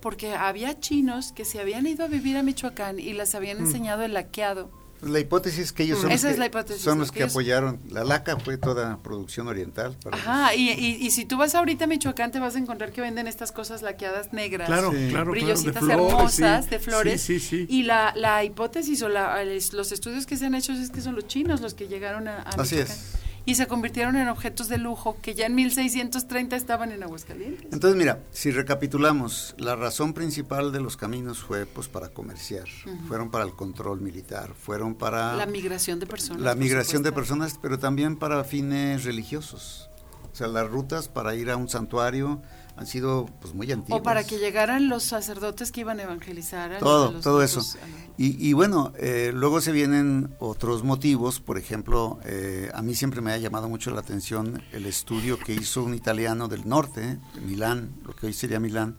porque 0.00 0.34
había 0.34 0.78
chinos 0.80 1.32
que 1.32 1.44
se 1.44 1.60
habían 1.60 1.86
ido 1.86 2.04
a 2.04 2.08
vivir 2.08 2.36
a 2.36 2.42
Michoacán 2.42 2.98
y 2.98 3.12
les 3.12 3.34
habían 3.34 3.58
enseñado 3.58 4.02
el 4.02 4.14
laqueado 4.14 4.70
La 5.00 5.20
hipótesis 5.20 5.58
es 5.60 5.72
que 5.72 5.84
ellos 5.84 6.00
son, 6.00 6.10
Esa 6.10 6.26
los, 6.26 6.30
es 6.32 6.34
que, 6.34 6.40
la 6.40 6.46
hipótesis, 6.46 6.82
son 6.82 6.98
los 6.98 7.12
Que 7.12 7.20
ellos- 7.20 7.30
apoyaron. 7.32 7.80
La 7.88 8.02
LACA 8.02 8.36
fue 8.38 8.58
toda 8.58 8.96
producción 9.00 9.46
oriental. 9.46 9.96
para 10.02 10.16
Ajá, 10.16 10.54
y, 10.56 10.70
y, 10.70 10.96
y 11.06 11.10
si 11.12 11.24
tú 11.24 11.36
vas 11.36 11.54
ahorita 11.54 11.84
a 11.84 11.86
Michoacán 11.86 12.32
te 12.32 12.40
vas 12.40 12.56
a 12.56 12.58
encontrar 12.58 12.90
que 12.90 13.00
venden 13.00 13.28
estas 13.28 13.52
cosas 13.52 13.82
laqueadas 13.82 14.32
negras. 14.32 14.66
Claro, 14.66 14.90
Sí. 14.90 14.96
claro, 14.96 15.10
claro, 15.10 15.24
de 15.26 15.30
brillositas 15.40 15.84
flores, 15.84 16.06
hermosas 16.12 16.64
sí. 16.64 16.70
de 16.70 16.78
flores 16.80 17.20
Sí, 17.22 17.38
sí, 17.38 17.48
sí. 17.48 17.66
y 17.68 17.84
la, 17.84 18.12
la 18.16 18.42
hipótesis 18.42 19.00
o 19.02 19.08
la- 19.08 19.44
los 19.44 19.92
estudios 19.92 20.26
que 20.26 20.36
se 20.36 20.46
han 20.46 20.56
hecho 20.56 20.72
es 20.72 20.90
que 20.90 21.00
son 21.00 21.14
los 21.14 21.28
chinos 21.28 21.60
los 21.60 21.74
que 21.74 21.86
llegaron 21.86 22.26
a, 22.26 22.38
a 22.38 22.42
Así 22.50 22.74
Michoacán 22.76 22.96
es. 22.96 23.12
Y 23.48 23.54
se 23.54 23.66
convirtieron 23.66 24.16
en 24.16 24.28
objetos 24.28 24.68
de 24.68 24.76
lujo 24.76 25.16
que 25.22 25.34
ya 25.34 25.46
en 25.46 25.54
1630 25.54 26.54
estaban 26.54 26.92
en 26.92 27.02
Aguascalientes. 27.02 27.72
Entonces, 27.72 27.96
mira, 27.96 28.20
si 28.30 28.50
recapitulamos, 28.50 29.54
la 29.56 29.74
razón 29.74 30.12
principal 30.12 30.70
de 30.70 30.80
los 30.80 30.98
caminos 30.98 31.38
fue 31.38 31.64
pues 31.64 31.88
para 31.88 32.10
comerciar, 32.10 32.68
fueron 33.08 33.30
para 33.30 33.44
el 33.44 33.52
control 33.52 34.02
militar, 34.02 34.52
fueron 34.52 34.94
para 34.94 35.34
la 35.34 35.46
migración 35.46 35.98
de 35.98 36.06
personas. 36.06 36.42
la 36.42 36.54
migración 36.56 37.02
de 37.02 37.10
personas, 37.10 37.58
pero 37.62 37.78
también 37.78 38.16
para 38.16 38.44
fines 38.44 39.04
religiosos. 39.04 39.88
O 40.30 40.36
sea, 40.36 40.46
las 40.46 40.68
rutas 40.68 41.08
para 41.08 41.34
ir 41.34 41.50
a 41.50 41.56
un 41.56 41.70
santuario 41.70 42.42
han 42.78 42.86
sido 42.86 43.26
pues 43.40 43.54
muy 43.54 43.70
antiguas. 43.70 44.00
O 44.00 44.02
para 44.02 44.24
que 44.24 44.38
llegaran 44.38 44.88
los 44.88 45.02
sacerdotes 45.02 45.72
que 45.72 45.80
iban 45.80 45.98
a 46.00 46.04
evangelizar. 46.04 46.72
a 46.72 46.78
todo, 46.78 47.12
los 47.12 47.22
todo 47.22 47.38
grupos, 47.38 47.74
eso. 47.74 47.78
Y, 48.16 48.48
y 48.48 48.52
bueno, 48.52 48.92
eh, 48.96 49.32
luego 49.34 49.60
se 49.60 49.72
vienen 49.72 50.34
otros 50.38 50.84
motivos, 50.84 51.40
por 51.40 51.58
ejemplo, 51.58 52.18
eh, 52.24 52.70
a 52.74 52.82
mí 52.82 52.94
siempre 52.94 53.20
me 53.20 53.32
ha 53.32 53.38
llamado 53.38 53.68
mucho 53.68 53.90
la 53.90 54.00
atención 54.00 54.62
el 54.72 54.86
estudio 54.86 55.38
que 55.38 55.52
hizo 55.54 55.82
un 55.82 55.94
italiano 55.94 56.48
del 56.48 56.68
norte, 56.68 57.18
de 57.34 57.40
Milán, 57.40 57.94
lo 58.04 58.14
que 58.14 58.26
hoy 58.26 58.32
sería 58.32 58.60
Milán, 58.60 58.96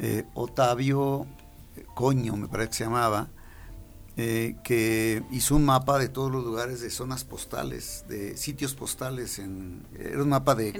eh, 0.00 0.24
Otavio 0.34 1.26
Coño, 1.94 2.36
me 2.36 2.48
parece 2.48 2.70
que 2.70 2.76
se 2.76 2.84
llamaba, 2.84 3.28
eh, 4.16 4.56
que 4.64 5.22
hizo 5.30 5.56
un 5.56 5.64
mapa 5.64 5.98
de 5.98 6.08
todos 6.08 6.30
los 6.32 6.44
lugares 6.44 6.80
de 6.80 6.90
zonas 6.90 7.24
postales, 7.24 8.04
de 8.08 8.36
sitios 8.36 8.74
postales, 8.74 9.38
en, 9.38 9.82
era 9.98 10.22
un 10.22 10.30
mapa 10.30 10.54
de, 10.54 10.72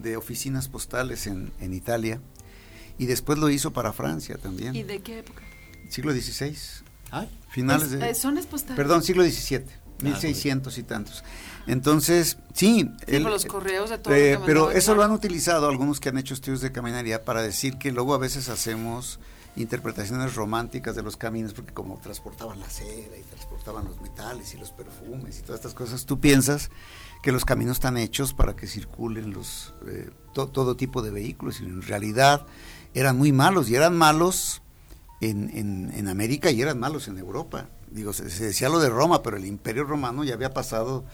de 0.00 0.16
oficinas 0.16 0.68
postales 0.68 1.26
en, 1.26 1.52
en 1.60 1.74
Italia, 1.74 2.20
y 2.98 3.06
después 3.06 3.38
lo 3.38 3.50
hizo 3.50 3.72
para 3.72 3.92
Francia 3.92 4.36
también. 4.38 4.76
¿Y 4.76 4.84
de 4.84 5.00
qué 5.00 5.18
época? 5.18 5.42
Siglo 5.88 6.12
XVI. 6.12 6.56
Ay, 7.10 7.28
Finales 7.48 7.84
Es- 7.92 7.98
de... 8.00 8.10
eh, 8.10 8.14
son 8.14 8.36
postales. 8.46 8.76
Perdón, 8.76 9.02
siglo 9.02 9.24
XVII. 9.24 9.64
1600 10.00 10.76
y 10.78 10.82
tantos. 10.82 11.24
Entonces, 11.66 12.36
sí. 12.52 12.90
Sí, 13.06 13.14
el- 13.16 13.22
los 13.22 13.44
correos 13.46 13.90
de 13.90 13.98
todo 13.98 14.12
eh, 14.14 14.38
pero 14.44 14.70
eso 14.70 14.94
lo 14.94 15.02
han 15.04 15.12
utilizado 15.12 15.68
algunos 15.68 15.98
que 16.00 16.08
han 16.10 16.18
hecho 16.18 16.34
estudios 16.34 16.60
de 16.60 16.72
caminaría 16.72 17.24
para 17.24 17.42
decir 17.42 17.78
que 17.78 17.90
luego 17.92 18.12
a 18.14 18.18
veces 18.18 18.48
hacemos 18.48 19.18
interpretaciones 19.56 20.34
románticas 20.34 20.96
de 20.96 21.02
los 21.02 21.16
caminos, 21.16 21.54
porque 21.54 21.72
como 21.72 21.98
transportaban 21.98 22.58
la 22.60 22.68
seda 22.68 23.16
y 23.16 23.22
transportaban 23.22 23.84
los 23.84 24.00
metales 24.00 24.52
y 24.54 24.58
los 24.58 24.72
perfumes 24.72 25.38
y 25.38 25.42
todas 25.42 25.60
estas 25.60 25.74
cosas, 25.74 26.06
tú 26.06 26.18
piensas 26.18 26.70
que 27.22 27.30
los 27.32 27.44
caminos 27.44 27.76
están 27.76 27.96
hechos 27.96 28.34
para 28.34 28.56
que 28.56 28.66
circulen 28.66 29.32
los 29.32 29.72
eh, 29.86 30.10
to- 30.32 30.48
todo 30.48 30.76
tipo 30.76 31.02
de 31.02 31.10
vehículos 31.10 31.60
y 31.60 31.64
en 31.64 31.82
realidad 31.82 32.46
eran 32.94 33.16
muy 33.16 33.32
malos 33.32 33.70
y 33.70 33.76
eran 33.76 33.96
malos 33.96 34.60
en, 35.20 35.48
en, 35.56 35.92
en 35.94 36.08
América 36.08 36.50
y 36.50 36.60
eran 36.60 36.78
malos 36.80 37.08
en 37.08 37.18
Europa. 37.18 37.68
Digo, 37.90 38.12
se, 38.12 38.28
se 38.30 38.46
decía 38.46 38.68
lo 38.68 38.80
de 38.80 38.88
Roma, 38.90 39.22
pero 39.22 39.36
el 39.36 39.44
imperio 39.46 39.84
romano 39.84 40.24
ya 40.24 40.34
había 40.34 40.52
pasado, 40.52 41.04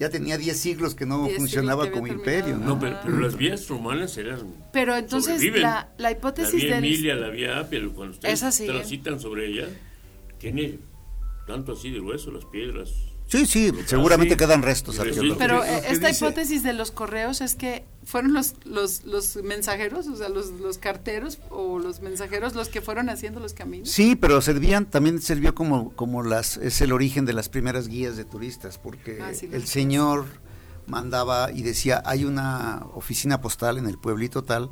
ya 0.00 0.10
tenía 0.10 0.38
10 0.38 0.56
siglos 0.56 0.94
que 0.94 1.06
no 1.06 1.24
10 1.24 1.28
siglos 1.28 1.38
funcionaba 1.38 1.84
que 1.84 1.92
como 1.92 2.06
terminado, 2.06 2.38
imperio. 2.38 2.56
No, 2.56 2.74
¿no? 2.74 2.80
pero, 2.80 2.98
pero 3.04 3.20
las 3.20 3.36
vías 3.36 3.68
romanas 3.68 4.16
eran. 4.16 4.54
Pero 4.72 4.96
entonces 4.96 5.42
la, 5.60 5.92
la 5.98 6.10
hipótesis 6.10 6.54
La 6.54 6.60
vía 6.60 6.74
del... 6.76 6.84
Emilia, 6.84 7.14
la 7.14 7.28
vía 7.28 7.58
Apia, 7.58 7.80
cuando 7.94 8.14
ustedes 8.14 8.60
¿eh? 8.60 8.66
transitan 8.66 9.20
sobre 9.20 9.46
ella, 9.46 9.68
tiene 10.38 10.78
tanto 11.46 11.72
así 11.72 11.90
de 11.90 12.00
hueso, 12.00 12.30
las 12.30 12.44
piedras. 12.44 12.92
Sí, 13.28 13.44
sí, 13.44 13.70
seguramente 13.84 14.38
quedan 14.38 14.62
restos 14.62 14.98
arqueológicos. 14.98 15.36
Pero 15.38 15.62
eh, 15.62 15.82
esta 15.88 16.10
hipótesis 16.10 16.62
de 16.62 16.72
los 16.72 16.90
correos 16.90 17.42
es 17.42 17.54
que 17.54 17.84
fueron 18.04 18.32
los, 18.32 18.54
los, 18.64 19.04
los 19.04 19.36
mensajeros, 19.44 20.06
o 20.06 20.16
sea, 20.16 20.30
los, 20.30 20.50
los 20.52 20.78
carteros 20.78 21.38
o 21.50 21.78
los 21.78 22.00
mensajeros 22.00 22.54
los 22.54 22.68
que 22.68 22.80
fueron 22.80 23.10
haciendo 23.10 23.38
los 23.38 23.52
caminos. 23.52 23.90
Sí, 23.90 24.16
pero 24.16 24.40
servían, 24.40 24.86
también 24.86 25.20
sirvió 25.20 25.54
como, 25.54 25.90
como 25.94 26.22
las, 26.22 26.56
es 26.56 26.80
el 26.80 26.90
origen 26.90 27.26
de 27.26 27.34
las 27.34 27.50
primeras 27.50 27.86
guías 27.86 28.16
de 28.16 28.24
turistas, 28.24 28.78
porque 28.78 29.18
Ah, 29.20 29.34
sí, 29.34 29.50
el 29.52 29.66
señor 29.66 30.24
mandaba 30.86 31.52
y 31.52 31.62
decía, 31.62 32.02
hay 32.06 32.24
una 32.24 32.86
oficina 32.94 33.42
postal 33.42 33.76
en 33.76 33.86
el 33.86 33.98
pueblito 33.98 34.42
tal, 34.42 34.70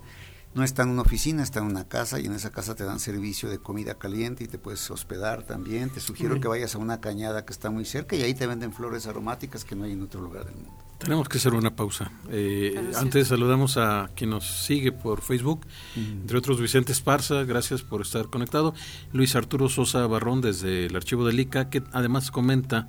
no 0.57 0.65
está 0.65 0.85
en 0.85 0.89
una 0.89 1.03
oficina, 1.03 1.43
está 1.43 1.61
en 1.61 1.67
una 1.67 1.87
casa 1.87 2.19
y 2.19 2.25
en 2.25 2.33
esa 2.33 2.51
casa 2.51 2.75
te 2.75 2.85
dan 2.85 2.99
servicio 2.99 3.51
de 3.51 3.59
comida 3.59 3.95
caliente 3.95 4.43
y 4.43 4.49
te 4.49 4.57
puedes 4.57 4.91
hospedar 4.91 5.43
también. 5.43 5.91
Te 5.91 6.01
sugiero 6.01 6.41
que 6.41 6.49
vayas 6.49 6.75
a 6.75 6.79
una 6.79 6.99
cañada 6.99 7.45
que 7.45 7.53
está 7.53 7.69
muy 7.69 7.85
cerca 7.85 8.17
y 8.17 8.23
ahí 8.23 8.33
te 8.33 8.47
venden 8.47 8.73
flores 8.73 9.07
aromáticas 9.07 9.67
que 9.67 9.77
no 9.77 9.85
hay 9.85 9.93
en 9.93 10.03
otro 10.03 10.23
lugar 10.23 10.47
del 10.47 10.55
mundo. 10.55 10.73
Tenemos 10.99 11.29
que 11.29 11.37
hacer 11.37 11.53
una 11.53 11.77
pausa. 11.77 12.11
Eh, 12.31 12.73
sí. 12.75 12.97
antes 12.97 13.29
saludamos 13.29 13.77
a 13.77 14.09
quien 14.17 14.31
nos 14.31 14.65
sigue 14.65 14.93
por 14.93 15.21
Facebook, 15.21 15.67
entre 15.95 16.39
otros 16.39 16.59
Vicente 16.59 16.93
Esparza, 16.93 17.45
gracias 17.45 17.83
por 17.83 18.01
estar 18.01 18.31
conectado. 18.31 18.73
Luis 19.13 19.37
Arturo 19.37 19.69
Sosa 19.69 20.07
Barrón 20.07 20.41
desde 20.41 20.87
el 20.87 20.97
archivo 20.97 21.27
del 21.27 21.39
ICA, 21.39 21.69
que 21.69 21.83
además 21.93 22.31
comenta, 22.31 22.89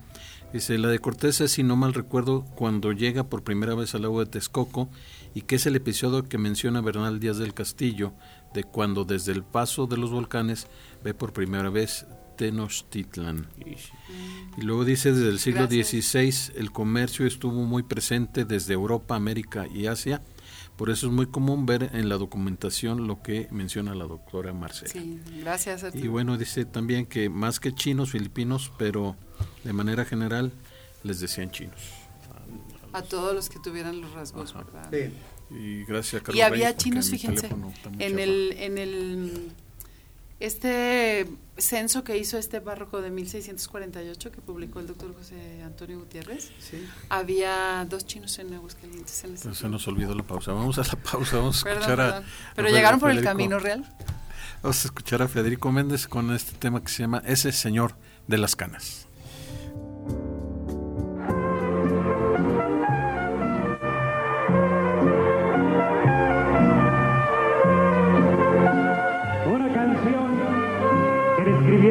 dice, 0.54 0.78
la 0.78 0.88
de 0.88 1.00
Cortés 1.00 1.42
es, 1.42 1.52
si 1.52 1.64
no 1.64 1.76
mal 1.76 1.94
recuerdo, 1.94 2.46
cuando 2.56 2.94
llega 2.94 3.26
por 3.26 3.44
primera 3.44 3.76
vez 3.76 3.94
al 3.94 4.04
lago 4.04 4.22
de 4.22 4.28
Texcoco 4.28 4.88
y 5.38 5.42
que 5.44 5.58
es 5.58 5.68
el 5.68 5.76
episodio 5.76 6.28
que 6.28 6.40
menciona 6.40 6.82
Bernal 6.82 7.20
Díaz 7.20 7.38
del 7.38 7.54
Castillo, 7.54 8.12
de 8.56 8.64
cuando 8.64 9.06
desde 9.06 9.34
el 9.34 9.44
paso 9.44 9.86
de 9.86 9.96
los 9.96 10.10
volcanes 10.10 10.66
ve 11.04 11.14
por 11.14 11.32
primera 11.32 11.70
vez 11.70 12.08
Tenochtitlan. 12.38 13.48
Y 14.58 14.62
luego 14.62 14.84
dice, 14.84 15.14
desde 15.14 15.30
el 15.30 15.38
siglo 15.38 15.68
Gracias. 15.68 16.06
XVI 16.06 16.60
el 16.60 16.72
comercio 16.72 17.28
estuvo 17.28 17.66
muy 17.66 17.84
presente 17.84 18.46
desde 18.46 18.74
Europa, 18.74 19.16
América 19.16 19.68
y 19.72 19.86
Asia. 19.86 20.24
Por 20.76 20.90
eso 20.90 21.06
es 21.06 21.14
muy 21.14 21.28
común 21.28 21.68
ver 21.68 21.92
en 21.94 22.10
la 22.10 22.18
documentación 22.18 23.06
lo 23.06 23.22
que 23.22 23.48
menciona 23.52 23.94
la 23.94 24.06
doctora 24.06 24.54
Marcela. 24.54 24.92
Sí, 24.92 25.22
gracias. 25.40 25.84
Arturo. 25.84 26.04
Y 26.04 26.08
bueno, 26.08 26.40
dice 26.40 26.66
también 26.66 27.06
que 27.06 27.30
más 27.30 27.60
que 27.60 27.76
chinos, 27.76 28.10
filipinos, 28.10 28.72
pero 28.80 29.16
de 29.64 29.74
manera 29.74 30.04
general 30.04 30.52
les 31.04 31.20
decían 31.20 31.52
chinos. 31.52 32.07
A 32.94 33.02
todos 33.02 33.34
los 33.34 33.50
que 33.50 33.60
tuvieran 33.60 34.02
los 34.02 34.12
rasgos, 34.14 34.54
¿verdad? 34.54 34.92
Y 35.50 35.86
gracias 35.86 36.22
a 36.22 36.26
Carlos 36.26 36.36
Y 36.38 36.42
había 36.42 36.68
Reyes, 36.68 36.78
chinos, 36.78 37.10
fíjense, 37.10 37.50
en 38.00 38.20
el, 38.20 38.54
en 38.58 38.78
el 38.78 39.52
este 40.40 41.28
censo 41.58 42.04
que 42.04 42.18
hizo 42.18 42.38
este 42.38 42.62
párroco 42.62 43.02
de 43.02 43.10
1648 43.10 44.32
que 44.32 44.42
publicó 44.42 44.80
el 44.80 44.88
doctor 44.88 45.16
José 45.16 45.64
Antonio 45.64 45.98
Gutiérrez, 45.98 46.52
había 47.10 47.86
dos 47.90 48.06
chinos 48.06 48.38
en 48.38 48.54
Aguascalientes. 48.54 49.24
En 49.24 49.36
Pues 49.36 49.58
se 49.58 49.68
nos 49.68 49.88
olvidó 49.88 50.14
la 50.14 50.24
pausa. 50.24 50.54
Vamos 50.54 50.78
a 50.78 50.84
la 50.84 50.96
pausa, 51.02 51.38
vamos 51.38 51.62
a 51.62 51.64
Perdón, 51.64 51.82
escuchar 51.82 52.02
a... 52.02 52.24
Pero 52.56 52.68
a 52.68 52.72
llegaron 52.72 53.00
por 53.00 53.10
el 53.10 53.24
camino 53.24 53.58
real. 53.58 53.84
Vamos 54.62 54.84
a 54.84 54.88
escuchar 54.88 55.22
a 55.24 55.28
Federico 55.28 55.72
Méndez 55.72 56.08
con 56.08 56.32
este 56.34 56.54
tema 56.58 56.84
que 56.84 56.90
se 56.90 57.04
llama 57.04 57.24
Ese 57.26 57.52
Señor 57.52 57.96
de 58.28 58.38
las 58.38 58.56
Canas. 58.56 59.07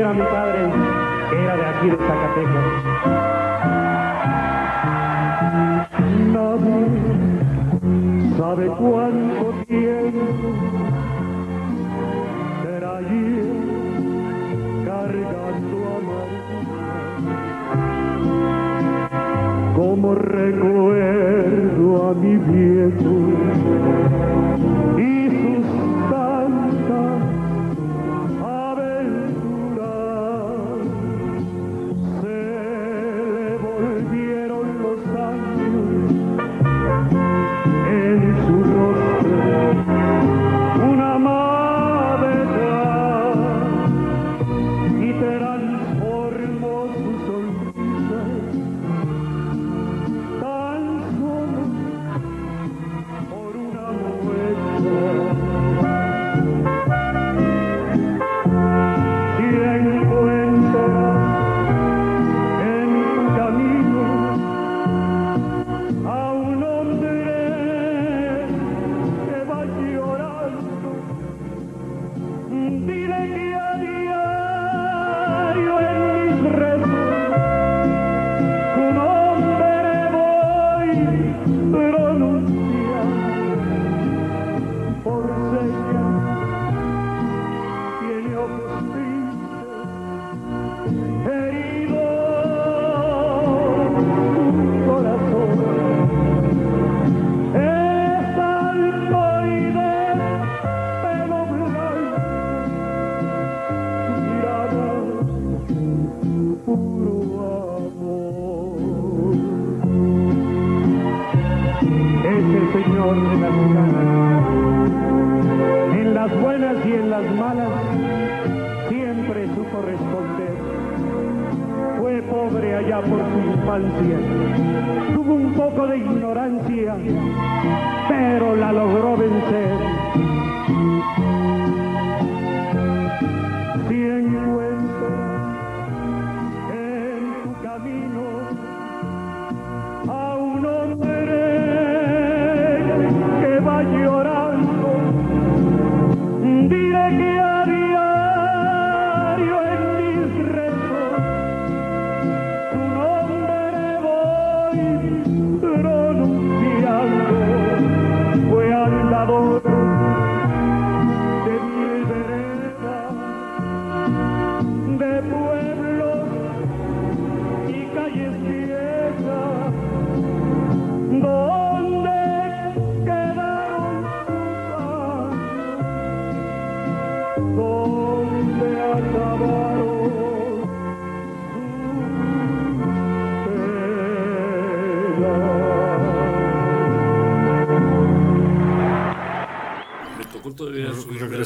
A 0.07 0.13
mi 0.13 0.23
padre, 0.23 0.71
era 1.33 1.57
de 1.57 1.65
aquí 1.67 1.91
de 1.91 1.97
Zacatecas. 1.97 2.65
Nadie 6.33 6.87
sabe 8.39 8.67
cuánto 8.79 9.47
tiempo 9.67 10.49
será 12.63 12.91
allí 12.99 13.29
cargando 14.85 15.77
amargura. 15.99 16.87
Como 19.75 20.15
recuerdo 20.15 21.89
a 22.11 22.15
mi 22.15 22.35
viejo 22.37 23.06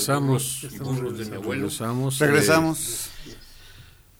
Regresamos. 0.00 0.66
burro 0.80 1.12
de 1.12 1.24
mi 1.26 1.36
abuelo. 1.36 1.52
Regresamos. 1.68 2.20
eh, 2.20 2.26
Regresamos. 2.26 3.10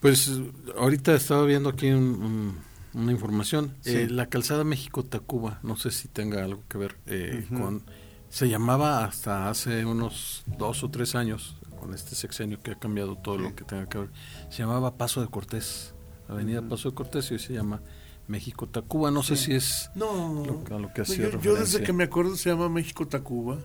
Pues 0.01 0.31
ahorita 0.79 1.15
estaba 1.15 1.45
viendo 1.45 1.69
aquí 1.69 1.89
un- 1.91 2.23
un- 2.23 2.59
una 3.03 3.13
información. 3.13 3.75
Sí. 3.83 3.91
Eh, 3.97 4.09
la 4.11 4.27
calzada 4.27 4.65
México-Tacuba, 4.65 5.61
no 5.63 5.77
sé 5.77 5.91
si 5.91 6.09
tenga 6.09 6.43
algo 6.45 6.63
que 6.69 6.79
ver 6.79 6.97
eh, 7.07 7.47
con... 7.51 7.83
Se 8.31 8.49
llamaba 8.49 9.05
hasta 9.05 9.51
hace 9.51 9.85
unos 9.85 10.45
dos 10.47 10.83
o 10.85 10.91
tres 10.91 11.15
años, 11.17 11.57
con 11.81 11.93
este 11.95 12.15
sexenio 12.15 12.63
que 12.63 12.71
ha 12.73 12.79
cambiado 12.79 13.17
todo 13.17 13.39
lo 13.39 13.55
que 13.57 13.65
tenga 13.65 13.89
que 13.89 13.99
ver, 13.99 14.11
se 14.51 14.59
llamaba 14.59 14.97
Paso 14.97 15.21
de 15.21 15.27
Cortés, 15.29 15.95
Avenida 16.29 16.63
Paso 16.63 16.91
de 16.91 16.95
Cortés, 16.95 17.29
y 17.31 17.35
hoy 17.35 17.41
se 17.41 17.53
llama 17.55 17.83
México-Tacuba. 18.29 19.11
No 19.11 19.23
sé 19.25 19.37
si 19.37 19.53
es 19.55 19.91
No, 19.97 20.45
lo, 20.69 20.77
a 20.77 20.79
lo 20.79 20.93
que 20.93 20.99
no, 21.01 21.03
hacía 21.03 21.31
yo, 21.31 21.41
yo 21.41 21.55
desde 21.57 21.83
que 21.83 21.93
me 21.93 22.05
acuerdo 22.05 22.37
se 22.37 22.51
llama 22.51 22.69
México 22.69 23.07
Tacuba. 23.07 23.59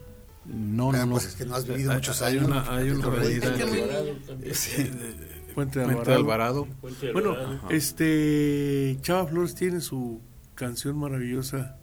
No, 0.47 0.91
Ah, 0.91 0.97
no, 0.97 1.05
no. 1.07 1.11
pues 1.13 1.25
es 1.25 1.35
que 1.35 1.45
no 1.45 1.55
has 1.55 1.65
vivido 1.67 1.91
Hay- 1.91 1.97
muchos 1.97 2.21
hay 2.21 2.37
años. 2.37 2.47
una- 2.49 2.75
hay 2.75 2.89
una 2.91 3.07
muy- 3.09 3.17
Puente 3.19 4.79
de 4.79 5.53
Puente 5.55 5.79
de 5.79 5.85
Alvarado. 5.85 6.15
Alvarado. 6.15 6.67
Puente 6.81 7.05
de 7.07 7.13
Bueno, 7.13 7.31
Alvarado. 7.31 7.69
este 7.69 8.97
Chava 9.01 9.25
Flores 9.27 9.55
tiene 9.55 9.81
su 9.81 10.21
canción 10.53 10.97
maravillosa 10.97 11.77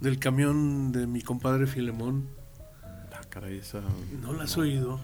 del 0.00 0.18
camión 0.18 0.92
de 0.92 1.06
mi 1.06 1.22
compadre 1.22 1.66
Filemón. 1.66 2.28
Ah, 2.82 3.20
caray, 3.28 3.58
esa... 3.58 3.80
¿No 4.20 4.32
la 4.32 4.44
has 4.44 4.56
oído? 4.58 5.00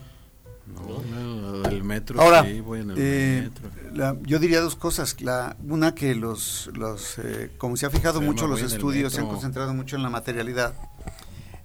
No, 0.67 1.61
la 1.63 1.69
del 1.69 1.83
metro, 1.83 2.21
Ahora, 2.21 2.43
sí, 2.45 2.59
voy 2.59 2.81
en 2.81 2.91
el 2.91 2.97
eh, 2.99 3.49
metro. 3.51 3.69
la- 3.95 4.15
yo 4.21 4.37
diría 4.37 4.61
dos 4.61 4.75
cosas. 4.75 5.19
La, 5.19 5.57
una 5.67 5.95
que 5.95 6.13
los, 6.13 6.69
los 6.75 7.17
eh, 7.17 7.49
como 7.57 7.75
se 7.75 7.87
ha 7.87 7.89
fijado 7.89 8.19
Se 8.19 8.25
mucho 8.25 8.45
los 8.47 8.59
el 8.59 8.67
estudios, 8.67 9.13
se 9.13 9.21
han 9.21 9.27
concentrado 9.27 9.73
mucho 9.73 9.95
en 9.95 10.03
la 10.03 10.11
materialidad. 10.11 10.75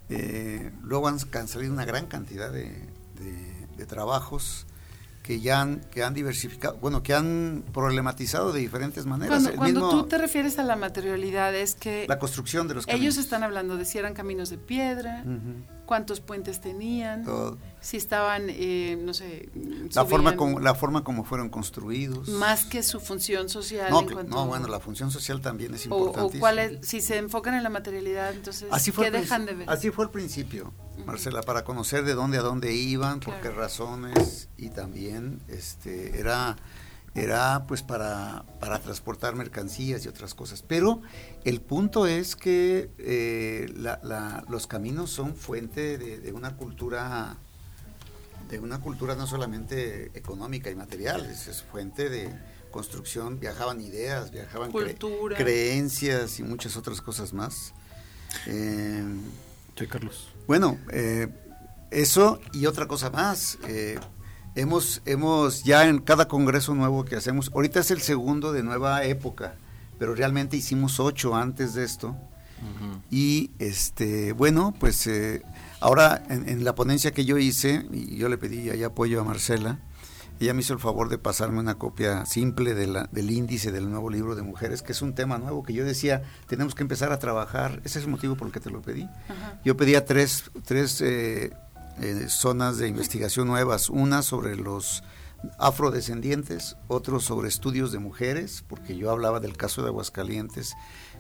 Eh, 0.09 0.71
luego 0.83 1.09
han, 1.09 1.19
han 1.35 1.49
salido 1.49 1.73
una 1.73 1.85
gran 1.85 2.07
cantidad 2.07 2.51
de, 2.53 2.65
de- 3.19 3.67
de 3.77 3.87
trabajos 3.87 4.67
que 5.23 5.41
ya 5.41 5.63
han, 5.63 5.81
que 5.91 6.05
han 6.05 6.13
diversificado, 6.13 6.77
bueno, 6.83 7.03
que 7.03 7.15
han 7.15 7.65
problematizado 7.73 8.53
de 8.53 8.61
diferentes 8.61 9.07
maneras. 9.07 9.43
Cuando, 9.43 9.57
cuando 9.59 9.81
mismo- 9.81 10.03
tú 10.03 10.07
te 10.09 10.19
refieres 10.19 10.59
a 10.59 10.65
la 10.65 10.77
materialidad 10.77 11.55
es 11.55 11.75
que 11.75 12.05
la 12.07 12.19
construcción 12.19 12.69
de 12.69 12.75
los 12.75 12.85
ellos 12.87 12.95
caminos. 12.97 13.17
están 13.19 13.43
hablando 13.43 13.79
de 13.79 13.87
si 13.87 13.97
eran 13.97 14.13
caminos 14.13 14.51
de 14.51 14.59
piedra, 14.59 15.25
cuántos 15.87 16.21
puentes 16.21 16.61
tenían, 16.61 17.25
todo. 17.25 17.57
Si 17.85 17.99
estaban, 17.99 18.47
eh, 18.49 18.99
no 19.01 19.13
sé, 19.13 19.51
la 19.95 20.07
forma 20.07 20.37
como 20.37 20.59
la 20.59 20.75
forma 20.75 21.05
como 21.05 21.23
fueron 21.25 21.51
construidos. 21.51 22.29
más 22.31 22.65
que 22.65 22.83
su 22.83 22.99
función 22.99 23.49
social. 23.51 23.91
no, 23.91 24.01
en 24.01 24.11
cuanto- 24.11 24.35
no, 24.35 24.47
bueno, 24.47 24.69
la 24.69 24.81
función 24.81 25.11
social 25.11 25.41
también 25.43 25.75
es 25.75 25.87
o, 25.87 25.95
o 25.95 25.99
importante. 26.07 26.39
cuál 26.39 26.59
es, 26.59 26.87
si 26.89 27.01
se 27.03 27.19
enfocan 27.19 27.55
en 27.55 27.63
la 27.63 27.69
materialidad, 27.69 28.33
entonces, 28.33 28.69
Así 28.71 28.91
fue, 28.91 29.11
¿qué 29.11 29.17
al 29.17 29.23
dejan 29.23 29.43
princi- 29.43 29.47
de 29.47 29.55
ver? 29.55 29.71
así 29.71 29.91
fue 29.91 30.07
al 30.07 30.11
principio, 30.11 30.73
Marcela, 31.05 31.43
para 31.43 31.63
conocer 31.65 32.05
de 32.05 32.15
dónde 32.15 32.39
a 32.39 32.43
dónde 32.43 32.73
iban, 32.75 33.21
por 33.21 33.39
qué 33.43 33.51
razones 33.51 34.49
y 34.57 34.71
también 34.71 35.41
este 35.49 36.19
era 36.19 36.57
era 37.17 37.65
pues 37.69 37.83
para, 37.85 38.45
para 38.59 38.81
transportar 38.81 39.37
mercancías 39.37 40.05
y 40.05 40.09
otras 40.09 40.35
cosas. 40.35 40.65
Pero 40.67 41.01
el 41.45 41.61
punto 41.61 42.09
es 42.09 42.35
que 42.35 42.91
eh, 42.99 43.73
la- 43.77 44.01
la- 44.03 44.45
los 44.49 44.67
caminos 44.67 45.11
son 45.11 45.37
fuente 45.37 45.97
de, 45.97 46.19
de 46.19 46.33
una 46.33 46.57
cultura 46.57 47.37
de 48.49 48.59
una 48.59 48.81
cultura 48.81 49.15
no 49.15 49.27
solamente 49.27 50.11
económica 50.15 50.71
y 50.71 50.75
material, 50.75 51.25
es, 51.27 51.47
es 51.49 51.63
fuente 51.63 52.09
de 52.09 52.31
construcción, 52.71 53.39
viajaban 53.41 53.81
ideas, 53.81 54.31
viajaban 54.31 54.71
cre- 54.73 54.99
Cultura. 54.99 55.37
creencias 55.37 56.39
y 56.41 56.43
muchas 56.43 56.77
otras 56.77 57.01
cosas 57.01 57.33
más. 57.33 57.73
Eh, 58.47 59.05
Sí, 59.77 59.87
Carlos. 59.89 60.29
bueno, 60.47 60.79
eh, 60.91 61.29
eso 61.91 62.41
y 62.53 62.67
otra 62.67 62.87
cosa 62.87 63.11
más. 63.11 63.59
eh, 63.67 63.99
hemos, 64.55 65.03
hemos 65.05 65.65
ya 65.65 65.89
en 65.89 65.99
cada 65.99 66.29
congreso 66.29 66.75
nuevo 66.75 67.05
que 67.05 67.17
hacemos, 67.17 67.51
ahorita 67.55 67.81
es 67.81 67.91
el 67.91 68.01
segundo 68.01 68.53
de 68.53 68.63
nueva 68.63 69.05
época, 69.05 69.57
pero 69.99 70.15
realmente 70.15 70.57
hicimos 70.57 71.01
ocho 71.01 71.35
antes 71.35 71.75
de 71.75 71.85
esto. 71.85 72.17
Y 73.11 73.51
este, 73.59 74.33
bueno, 74.33 74.73
pues 74.81 75.07
eh, 75.07 75.43
ahora 75.85 76.23
en, 76.31 76.49
en 76.49 76.65
la 76.65 76.75
ponencia 76.75 77.13
que 77.13 77.27
yo 77.27 77.37
hice, 77.37 77.87
y 77.93 78.17
yo 78.17 78.31
le 78.31 78.39
pedí 78.39 78.71
ahí 78.71 78.83
apoyo 78.83 79.21
a 79.21 79.25
Marcela, 79.25 79.81
ella 80.41 80.55
me 80.55 80.63
hizo 80.63 80.73
el 80.73 80.81
favor 80.81 81.11
de 81.11 81.19
pasarme 81.19 81.61
una 81.61 81.77
copia 81.77 82.25
simple 82.25 82.75
de 82.75 82.87
la, 82.87 83.09
del 83.13 83.31
índice 83.31 83.71
del 83.71 83.91
nuevo 83.91 84.09
libro 84.09 84.35
de 84.35 84.43
mujeres, 84.43 84.83
que 84.83 84.93
es 84.93 85.03
un 85.03 85.15
tema 85.15 85.37
nuevo 85.39 85.63
que 85.63 85.75
yo 85.75 85.85
decía, 85.85 86.23
tenemos 86.49 86.75
que 86.75 86.83
empezar 86.83 87.13
a 87.13 87.19
trabajar. 87.19 87.83
Ese 87.85 87.99
es 87.99 88.07
el 88.07 88.11
motivo 88.11 88.35
por 88.35 88.49
el 88.49 88.53
que 88.53 88.61
te 88.61 88.71
lo 88.71 88.81
pedí. 88.81 89.05
Ajá. 89.29 89.61
Yo 89.65 89.77
pedía 89.77 90.05
tres, 90.07 90.51
tres 90.65 91.01
eh, 91.03 91.53
eh, 92.01 92.27
zonas 92.29 92.79
de 92.79 92.89
investigación 92.89 93.47
nuevas, 93.47 93.91
una 93.91 94.23
sobre 94.23 94.57
los 94.57 95.05
afrodescendientes, 95.59 96.77
otro 96.89 97.21
sobre 97.21 97.49
estudios 97.49 97.93
de 97.93 97.99
mujeres, 97.99 98.65
porque 98.67 98.97
yo 98.97 99.11
hablaba 99.11 99.39
del 99.39 99.57
caso 99.57 99.83
de 99.83 99.89
Aguascalientes, 99.89 100.75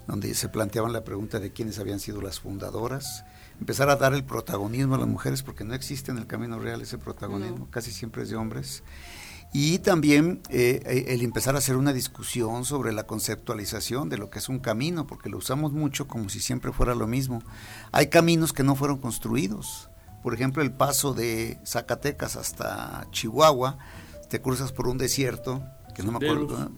donde 0.06 0.34
se 0.34 0.48
planteaban 0.48 0.92
la 0.92 1.04
pregunta 1.04 1.38
de 1.38 1.52
quiénes 1.52 1.78
habían 1.78 2.00
sido 2.00 2.20
las 2.20 2.40
fundadoras, 2.40 3.24
empezar 3.60 3.88
a 3.90 3.96
dar 3.96 4.14
el 4.14 4.24
protagonismo 4.24 4.94
a 4.94 4.98
las 4.98 5.08
mujeres, 5.08 5.42
porque 5.42 5.64
no 5.64 5.74
existe 5.74 6.10
en 6.10 6.18
el 6.18 6.26
camino 6.26 6.58
real 6.58 6.80
ese 6.82 6.98
protagonismo, 6.98 7.58
No. 7.60 7.70
casi 7.70 7.90
siempre 7.92 8.22
es 8.22 8.28
de 8.30 8.36
hombres. 8.36 8.82
Y 9.52 9.78
también 9.78 10.40
eh, 10.50 10.82
eh, 10.84 11.04
el 11.08 11.22
empezar 11.22 11.54
a 11.54 11.58
hacer 11.58 11.76
una 11.76 11.92
discusión 11.92 12.64
sobre 12.64 12.92
la 12.92 13.06
conceptualización 13.06 14.08
de 14.08 14.18
lo 14.18 14.28
que 14.28 14.40
es 14.40 14.48
un 14.48 14.58
camino, 14.58 15.06
porque 15.06 15.28
lo 15.28 15.38
usamos 15.38 15.72
mucho 15.72 16.08
como 16.08 16.28
si 16.28 16.40
siempre 16.40 16.72
fuera 16.72 16.96
lo 16.96 17.06
mismo. 17.06 17.40
Hay 17.92 18.08
caminos 18.08 18.52
que 18.52 18.64
no 18.64 18.74
fueron 18.74 18.98
construidos. 18.98 19.90
Por 20.24 20.34
ejemplo, 20.34 20.60
el 20.62 20.72
paso 20.72 21.14
de 21.14 21.60
Zacatecas 21.64 22.34
hasta 22.34 23.06
Chihuahua, 23.12 23.78
te 24.28 24.40
cruzas 24.40 24.72
por 24.72 24.88
un 24.88 24.98
desierto, 24.98 25.62
que 25.94 26.02
no 26.02 26.10
me 26.10 26.16
acuerdo, 26.26 26.72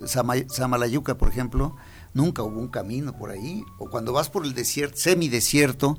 Samalayuca, 0.49 1.17
por 1.17 1.29
ejemplo, 1.31 1.77
nunca 2.13 2.43
hubo 2.43 2.61
un 2.61 2.69
camino 2.69 3.17
por 3.17 3.31
ahí. 3.31 3.65
O 3.79 3.89
cuando 3.89 4.13
vas 4.13 4.29
por 4.29 4.45
el 4.45 4.53
desierto, 4.53 4.99
semidesierto, 4.99 5.99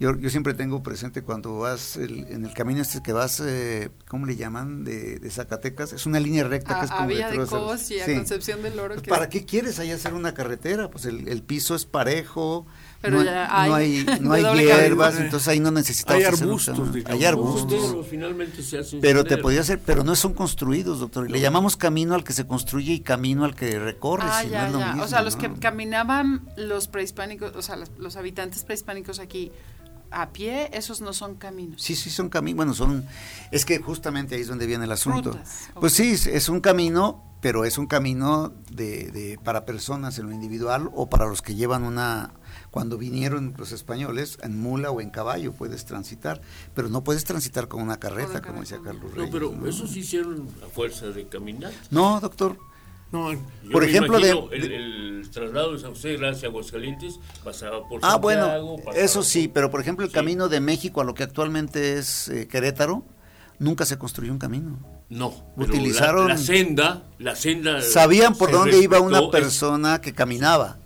yo, 0.00 0.16
yo 0.16 0.30
siempre 0.30 0.54
tengo 0.54 0.82
presente 0.82 1.22
cuando 1.22 1.58
vas 1.58 1.96
el- 1.96 2.26
en 2.28 2.44
el 2.44 2.54
camino 2.54 2.80
este 2.82 3.02
que 3.02 3.12
vas, 3.12 3.40
eh, 3.44 3.90
¿cómo 4.06 4.26
le 4.26 4.36
llaman? 4.36 4.84
De, 4.84 5.18
de 5.18 5.30
Zacatecas, 5.30 5.92
es 5.92 6.06
una 6.06 6.20
línea 6.20 6.44
recta 6.44 6.78
que 6.78 6.84
es 6.86 6.90
A, 6.92 6.94
como 6.96 7.04
a 7.04 7.06
Villa 7.08 7.30
de. 7.30 7.46
Cos 7.46 7.90
y 7.90 8.00
a 8.00 8.06
Sí. 8.06 8.14
Concepción 8.14 8.62
del 8.62 8.78
Oro. 8.78 8.94
Pues, 8.94 9.02
que- 9.02 9.10
¿Para 9.10 9.28
qué 9.28 9.44
quieres 9.44 9.78
ahí 9.78 9.90
hacer 9.90 10.14
una 10.14 10.34
carretera? 10.34 10.88
Pues 10.90 11.04
el, 11.04 11.26
el 11.28 11.42
piso 11.42 11.74
es 11.74 11.84
parejo, 11.84 12.66
Pero 13.00 13.18
no, 13.18 13.24
ya 13.24 13.48
no 13.66 13.74
hay 13.74 14.04
no 14.20 14.54
hierbas, 14.54 15.18
entonces 15.18 15.48
ahí 15.48 15.60
no 15.60 15.70
necesitas 15.70 16.14
Hay 16.16 16.22
hacer 16.22 16.34
un 16.34 16.42
arbustos, 16.50 16.92
digamos. 16.94 17.18
Hay 17.20 17.24
arbustos. 17.26 17.80
Senderos 17.82 18.06
finalmente 18.08 18.62
se 18.62 18.78
hacen 18.78 19.00
Pero 19.00 19.24
te 19.24 19.36
podía 19.38 19.60
hacer, 19.60 19.80
pero 19.84 20.04
no 20.04 20.14
son 20.14 20.32
construidos, 20.34 21.00
doctor. 21.00 21.30
Le 21.30 21.40
llamamos 21.40 21.76
camino 21.76 22.14
al 22.14 22.22
que 22.24 22.32
se 22.32 22.46
construye 22.46 22.92
y 22.92 23.00
camino 23.00 23.44
al 23.44 23.54
que 23.56 23.78
recorre. 23.78 24.24
Ah, 24.26 24.40
si 24.42 24.46
no 24.46 24.52
ya, 24.52 24.66
es 24.66 24.72
lo 24.72 24.78
ya. 24.78 24.86
mismo, 24.88 25.02
o 25.02 25.08
sea, 25.08 25.22
los 25.22 25.34
¿no? 25.36 25.40
que 25.42 25.60
caminaban 25.60 26.48
los 26.56 26.86
prehispánicos, 26.88 27.54
o 27.56 27.62
sea, 27.62 27.76
los, 27.76 27.90
los 27.98 28.16
habitantes 28.16 28.64
prehispánicos 28.64 29.18
aquí 29.18 29.50
a 30.10 30.30
pie, 30.30 30.70
esos 30.72 31.00
no 31.00 31.12
son 31.12 31.34
caminos. 31.36 31.82
Sí, 31.82 31.94
sí, 31.96 32.10
son 32.10 32.28
caminos. 32.28 32.56
Bueno, 32.56 32.74
son. 32.74 33.04
Es 33.50 33.64
que 33.64 33.78
justamente 33.78 34.34
ahí 34.34 34.40
es 34.42 34.48
donde 34.48 34.66
viene 34.66 34.84
el 34.84 34.92
asunto. 34.92 35.32
Rutas, 35.32 35.68
Pues 35.78 35.92
sí, 35.92 36.10
es- 36.12 36.48
un 36.48 36.60
camino, 36.60 37.24
pero 37.40 37.64
es 37.64 37.78
un 37.78 37.86
camino 37.86 38.52
de, 38.70 39.10
de- 39.10 39.38
para 39.42 39.64
personas 39.64 40.18
en 40.18 40.26
lo 40.26 40.32
individual 40.32 40.90
o 40.94 41.08
para 41.08 41.26
los 41.26 41.42
que 41.42 41.54
llevan 41.54 41.84
una. 41.84 42.32
Cuando 42.70 42.98
vinieron 42.98 43.54
los 43.56 43.72
españoles, 43.72 44.38
en 44.42 44.60
mula 44.60 44.90
o 44.90 45.00
en 45.00 45.08
caballo 45.10 45.52
puedes 45.52 45.84
transitar, 45.86 46.40
pero 46.74 46.88
no 46.90 47.02
puedes 47.02 47.24
transitar 47.24 47.66
con 47.68 47.82
una 47.82 47.98
carreta, 47.98 48.42
como 48.42 48.60
decía 48.60 48.78
Carlos 48.84 49.04
No, 49.10 49.16
Reyes. 49.16 49.30
pero 49.32 49.52
¿no? 49.52 49.66
eso 49.66 49.86
sí 49.86 50.00
hicieron 50.00 50.48
a 50.64 50.68
fuerza 50.68 51.06
de 51.06 51.26
caminar. 51.28 51.72
No, 51.90 52.20
doctor. 52.20 52.58
No, 53.10 53.32
Yo 53.32 53.38
Por 53.72 53.82
me 53.84 53.88
ejemplo, 53.88 54.18
de- 54.20 54.30
el, 54.56 54.72
el 54.72 55.30
traslado 55.30 55.72
de 55.72 55.78
San 55.78 55.90
José 55.90 56.08
de 56.08 56.16
Gracia 56.18 56.48
a 56.48 56.50
Aguascalientes 56.50 57.18
pasaba 57.42 57.88
por 57.88 58.00
Ah, 58.02 58.12
Santiago, 58.12 58.20
bueno, 58.20 58.76
pasaba 58.84 58.96
eso 59.04 59.20
por- 59.20 59.24
sí, 59.24 59.48
pero 59.48 59.70
por 59.70 59.80
ejemplo 59.80 60.04
el 60.04 60.10
Sí. 60.10 60.14
camino 60.14 60.48
de 60.48 60.60
México 60.60 61.00
a 61.00 61.04
lo 61.04 61.14
que 61.14 61.22
actualmente 61.22 61.98
es 61.98 62.28
eh, 62.28 62.46
Querétaro, 62.48 63.04
nunca 63.58 63.84
se 63.86 63.96
construyó 63.98 64.32
un 64.32 64.38
camino. 64.38 64.78
No, 65.08 65.32
Utilizaron- 65.56 66.28
la, 66.28 66.34
la 66.34 66.38
senda, 66.38 67.02
la 67.18 67.34
senda 67.34 67.80
Sabían 67.80 68.34
por 68.34 68.50
dónde 68.50 68.78
iba 68.78 69.00
una 69.00 69.20
es- 69.20 69.28
persona 69.30 70.00
que 70.02 70.12
caminaba, 70.12 70.76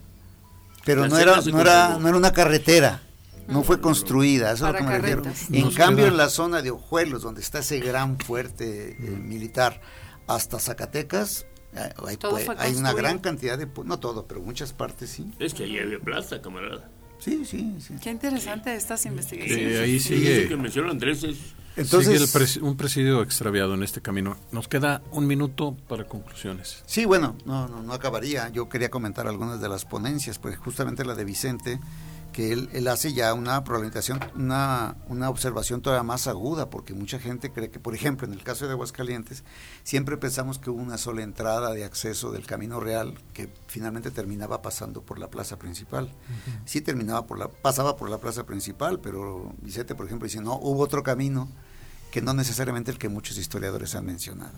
pero 0.85 1.09
no 1.09 1.19
era, 1.19 1.41
no 1.41 1.61
era, 1.61 1.99
no 1.99 2.09
era 2.09 2.17
una 2.17 2.33
carretera, 2.33 3.03
no 3.49 3.65
fue 3.65 3.81
construida, 3.81 4.53
eso 4.53 4.67
es 4.69 4.73
lo 4.73 4.79
que 4.79 4.85
me 4.85 4.99
refiero. 4.99 5.23
En 5.53 5.65
Nos 5.65 5.75
cambio, 5.75 6.05
queda- 6.05 6.13
en 6.13 6.17
la 6.19 6.29
zona 6.29 6.63
de 6.63 6.71
Ojuelos, 6.71 7.23
donde 7.23 7.41
está 7.41 7.59
ese 7.59 7.81
gran 7.81 8.17
fuerte 8.19 8.91
eh, 8.93 9.11
militar, 9.11 9.81
hasta 10.29 10.61
Zacatecas, 10.61 11.43
eh, 11.43 11.47
hay, 12.07 12.17
Todo 12.17 12.33
pues, 12.33 12.45
fue 12.47 12.55
hay 12.59 12.75
una 12.75 12.93
gran 12.93 13.19
cantidad 13.19 13.57
de, 13.59 13.67
no 13.85 13.99
todo, 13.99 14.27
pero 14.27 14.41
muchas 14.41 14.73
partes 14.73 15.11
sí. 15.11 15.31
Es 15.39 15.55
que 15.55 15.65
ahí 15.65 15.79
había 15.79 15.99
plaza, 15.99 16.41
camarada. 16.43 16.91
Sí, 17.19 17.45
sí, 17.45 17.77
sí. 17.81 17.95
Qué 18.03 18.11
interesante 18.11 18.75
estas 18.75 19.07
investigaciones. 19.07 19.73
Eh, 19.77 19.81
ahí 19.81 20.01
Sí, 20.01 20.17
sigue. 20.17 20.49
que 20.49 20.57
mencionó 20.57 20.91
Andrés 20.91 21.23
es 21.23 21.37
Entonces, 21.77 22.21
Sigue 22.21 22.25
el 22.25 22.29
presi- 22.31 22.61
un 22.61 22.77
presidio 22.77 23.23
extraviado 23.23 23.75
en 23.75 23.83
este 23.85 24.03
camino. 24.03 24.37
Nos 24.51 24.67
queda 24.69 25.03
un 25.13 25.27
minuto 25.27 25.75
para 25.89 26.05
conclusiones. 26.05 26.83
Sí, 26.85 27.05
bueno, 27.07 27.37
no, 27.47 27.69
no, 27.69 27.83
no 27.83 27.93
acabaría. 27.95 28.49
Yo 28.51 28.69
quería 28.69 28.91
comentar 28.91 29.27
algunas 29.29 29.61
de 29.61 29.69
las 29.71 29.85
ponencias, 29.87 30.39
pues 30.39 30.59
justamente 30.59 31.05
la 31.05 31.15
de 31.15 31.25
Vicente, 31.25 31.79
que 32.33 32.53
él, 32.53 32.71
él 32.73 32.89
hace 32.89 33.13
ya 33.13 33.35
una 33.35 33.63
problematización, 33.63 34.21
una, 34.35 34.97
una 35.09 35.29
observación 35.29 35.83
todavía 35.83 36.03
más 36.03 36.27
aguda, 36.27 36.71
porque 36.71 36.95
mucha 36.95 37.19
gente 37.19 37.53
cree 37.53 37.71
que, 37.71 37.79
por 37.79 37.95
ejemplo, 37.95 38.27
en 38.27 38.33
el 38.33 38.43
caso 38.43 38.67
de 38.67 38.73
Aguascalientes, 38.73 39.45
siempre 39.85 40.17
pensamos 40.17 40.59
que 40.59 40.71
hubo 40.71 40.83
una 40.83 40.99
sola 40.99 41.23
entrada 41.23 41.73
de 41.73 41.85
acceso 41.85 42.33
del 42.33 42.47
Camino 42.47 42.81
Real, 42.81 43.15
que 43.35 43.49
finalmente 43.67 44.11
terminaba 44.11 44.63
pasando 44.63 45.03
por 45.03 45.19
la 45.19 45.29
plaza 45.29 45.59
principal. 45.59 46.11
Sí 46.65 46.81
terminaba 46.81 47.27
por 47.27 47.39
la, 47.39 47.49
pasaba 47.49 47.97
por 47.97 48.11
la 48.11 48.19
plaza 48.19 48.45
principal, 48.45 48.99
pero 49.01 49.55
Vicente, 49.61 49.95
por 49.95 50.07
ejemplo, 50.07 50.27
dice, 50.27 50.41
no, 50.41 50.57
hubo 50.57 50.83
otro 50.83 51.03
camino 51.03 51.49
que 52.11 52.23
no 52.23 52.35
necesariamente 52.35 52.91
el 52.91 52.99
que 52.99 53.09
muchos 53.09 53.39
historiadores 53.39 53.95
han 53.95 54.05
mencionado. 54.05 54.53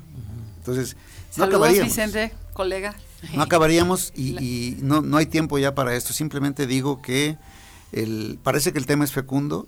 Entonces, 0.58 0.96
no 1.36 1.44
acabaríamos. 1.44 1.88
Vicente, 1.88 2.32
colega. 2.52 2.94
No 3.34 3.42
acabaríamos 3.42 4.12
y, 4.14 4.38
y 4.40 4.78
no, 4.82 5.02
no 5.02 5.18
hay 5.18 5.26
tiempo 5.26 5.58
ya 5.58 5.74
para 5.74 5.94
esto. 5.94 6.12
Simplemente 6.12 6.66
digo 6.66 7.02
que 7.02 7.36
el, 8.02 8.38
parece 8.42 8.72
que 8.72 8.78
el 8.78 8.86
tema 8.86 9.04
es 9.04 9.12
fecundo, 9.12 9.66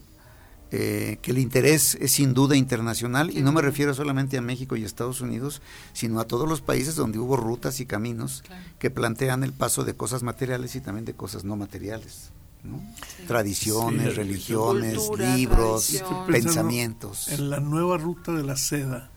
eh, 0.73 1.19
que 1.23 1.31
el 1.31 1.39
interés 1.39 1.97
es 2.01 2.11
sin 2.13 2.35
duda 2.35 2.57
internacional 2.57 3.31
y 3.31 3.41
no 3.43 3.53
me 3.53 3.63
refiero 3.63 3.95
solamente 3.95 4.37
a 4.37 4.41
México 4.43 4.75
y 4.77 4.83
Estados 4.85 5.21
Unidos, 5.21 5.63
sino 5.93 6.19
a 6.19 6.25
todos 6.27 6.49
los 6.49 6.61
países 6.61 6.97
donde 6.97 7.19
hubo 7.21 7.37
rutas 7.37 7.79
y 7.81 7.87
caminos 7.87 8.43
Claro. 8.47 8.63
que 8.81 8.91
plantean 8.91 9.45
el 9.45 9.53
paso 9.53 9.85
de 9.85 9.95
cosas 9.95 10.23
materiales 10.25 10.75
y 10.75 10.81
también 10.81 11.05
de 11.05 11.15
cosas 11.15 11.45
no 11.45 11.57
materiales. 11.57 12.31
¿no? 12.65 12.83
Tradiciones, 13.29 14.09
Sí, 14.09 14.17
religiones, 14.17 14.99
cultura, 14.99 15.37
libros, 15.37 16.03
pensamientos. 16.27 17.29
En 17.29 17.49
la 17.49 17.61
nueva 17.61 17.97
ruta 17.97 18.33
de 18.33 18.43
la 18.43 18.57
seda 18.57 19.11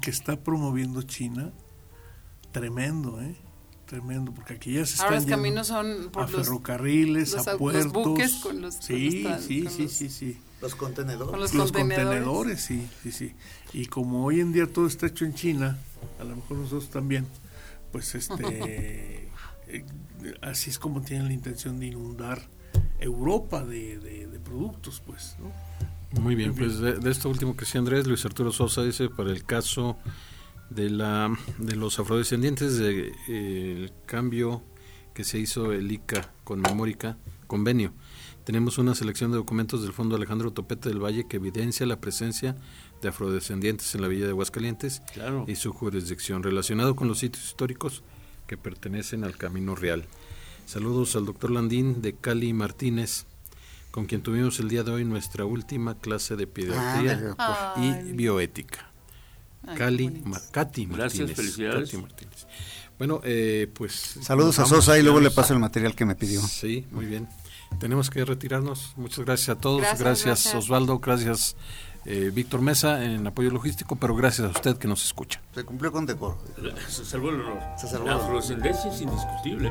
que 0.00 0.10
está 0.10 0.36
promoviendo 0.42 1.02
China, 1.02 1.52
tremendo, 2.52 3.20
¿eh? 3.20 3.36
Tremendo, 3.88 4.32
porque 4.32 4.52
aquí 4.54 4.74
ya 4.74 4.84
se 4.84 4.92
están 4.92 5.06
Ahora 5.06 5.16
los 5.16 5.24
yendo 5.24 5.36
caminos 5.38 5.66
son 5.66 6.10
por 6.12 6.24
a 6.24 6.28
los, 6.28 6.42
ferrocarriles, 6.42 7.32
los 7.32 7.48
a 7.48 7.52
au- 7.52 7.52
los 7.52 7.58
puertos. 7.58 7.92
buques 7.92 8.32
con 8.42 8.60
los- 8.60 8.74
con 8.76 8.82
sí, 8.84 9.22
los 9.22 9.40
sí, 9.42 9.62
con 9.62 9.72
sí, 9.72 9.82
los- 9.84 9.92
sí, 9.92 10.08
sí. 10.10 10.38
Los 10.60 10.74
contenedores. 10.74 11.30
con 11.30 11.40
los, 11.40 11.54
Los 11.54 11.72
contenedores. 11.72 12.04
contenedores, 12.24 12.60
sí, 12.60 12.86
sí, 13.02 13.12
sí. 13.12 13.34
Y 13.72 13.86
como 13.86 14.24
hoy 14.24 14.40
en 14.40 14.52
día 14.52 14.66
todo 14.70 14.86
está 14.86 15.06
hecho 15.06 15.24
en 15.24 15.32
China, 15.34 15.78
a 16.20 16.24
lo 16.24 16.36
mejor 16.36 16.58
nosotros 16.58 16.90
también, 16.90 17.26
pues 17.92 18.14
este, 18.14 18.34
eh, 19.68 19.84
así 20.42 20.68
es 20.70 20.78
como 20.78 21.00
tienen 21.00 21.26
la 21.28 21.32
intención 21.32 21.78
de 21.80 21.86
inundar 21.86 22.42
Europa 23.00 23.64
de, 23.64 23.98
de- 24.00 24.26
de 24.26 24.38
productos, 24.40 25.00
pues, 25.06 25.36
¿no? 25.40 26.20
Muy 26.20 26.34
bien, 26.34 26.54
pues 26.54 26.78
de, 26.78 26.94
de 26.94 27.10
esto 27.10 27.28
último 27.28 27.54
que 27.56 27.64
decía 27.64 27.78
Andrés, 27.78 28.06
Luis 28.06 28.24
Arturo 28.24 28.50
Sosa 28.52 28.82
dice 28.82 29.08
para 29.08 29.30
el 29.30 29.44
caso 29.44 29.96
de 30.70 30.90
la 30.90 31.36
de 31.58 31.76
los 31.76 31.98
afrodescendientes 31.98 32.76
de, 32.78 33.12
eh, 33.28 33.90
cambio 34.06 34.62
que 35.14 35.24
se 35.24 35.38
hizo 35.38 35.72
el 35.72 35.90
ICA 35.90 36.30
con 36.44 36.60
Memórica 36.60 37.16
convenio. 37.46 37.92
Tenemos 38.44 38.78
una 38.78 38.94
selección 38.94 39.30
de 39.30 39.36
documentos 39.36 39.82
del 39.82 39.92
Fondo 39.92 40.16
Alejandro 40.16 40.52
Topete 40.52 40.88
del 40.88 41.02
Valle 41.02 41.26
que 41.26 41.36
evidencia 41.36 41.84
la 41.86 42.00
presencia 42.00 42.56
de 43.02 43.08
afrodescendientes 43.08 43.94
en 43.94 44.00
la 44.02 44.08
villa 44.08 44.24
de 44.24 44.30
Aguascalientes 44.30 45.02
Claro. 45.12 45.44
y 45.46 45.56
su 45.56 45.72
jurisdicción 45.72 46.42
relacionado 46.42 46.96
con 46.96 47.08
los 47.08 47.18
sitios 47.18 47.44
históricos 47.44 48.02
que 48.46 48.56
pertenecen 48.56 49.24
al 49.24 49.36
Camino 49.36 49.74
Real. 49.74 50.06
Saludos 50.66 51.14
al 51.16 51.26
doctor 51.26 51.50
Landín 51.50 52.00
de 52.00 52.14
Cali 52.14 52.52
Martínez, 52.54 53.26
con 53.90 54.06
quien 54.06 54.22
tuvimos 54.22 54.58
el 54.60 54.68
día 54.68 54.82
de 54.82 54.92
hoy 54.92 55.04
nuestra 55.04 55.44
última 55.44 55.98
clase 55.98 56.36
de 56.36 56.46
pediatría 56.46 57.34
Ah, 57.38 57.74
y 57.78 58.12
bioética. 58.12 58.87
Ay, 59.66 59.76
Cali, 59.76 60.04
bonito. 60.08 60.28
Ma- 60.28 60.40
Katy 60.50 60.86
Gracias, 60.86 60.98
Martínez. 61.28 61.36
felicidades. 61.36 61.90
Katy 61.90 62.02
Martínez. 62.02 62.46
Bueno, 62.98 63.20
eh, 63.24 63.70
pues... 63.74 63.92
Saludos 64.22 64.58
a. 64.58 64.66
Sosa 64.66 64.98
y 64.98 65.02
luego 65.02 65.20
le 65.20 65.30
paso 65.30 65.52
el 65.54 65.60
material 65.60 65.94
que 65.94 66.04
me 66.04 66.14
pidió. 66.16 66.40
Sí, 66.42 66.86
muy 66.90 67.06
bien. 67.06 67.28
Tenemos 67.78 68.10
que 68.10 68.24
retirarnos. 68.24 68.92
Muchas 68.96 69.24
gracias 69.24 69.50
a 69.50 69.60
todos. 69.60 69.80
Gracias, 69.80 70.00
Gracias, 70.00 70.26
gracias. 70.26 70.54
Osvaldo. 70.54 70.98
Gracias, 70.98 71.54
eh, 72.06 72.30
Víctor 72.34 72.60
Mesa, 72.62 73.04
en 73.04 73.26
apoyo 73.26 73.50
logístico, 73.50 73.94
pero 73.96 74.16
gracias 74.16 74.48
a 74.48 74.50
usted 74.50 74.78
que 74.78 74.88
nos 74.88 75.04
escucha. 75.04 75.40
Se 75.54 75.64
cumplió 75.64 75.92
con 75.92 76.06
decoro. 76.06 76.38
Se 76.88 77.04
salvó 77.04 77.28
el 77.30 77.40
honor. 77.42 77.58
Se 77.78 77.86
salvó 77.86 78.06
La 78.06 78.12
el 78.12 78.16
honor. 78.18 78.24
afrodescendencia 78.26 78.90
es 78.92 79.00
indiscutible. 79.02 79.70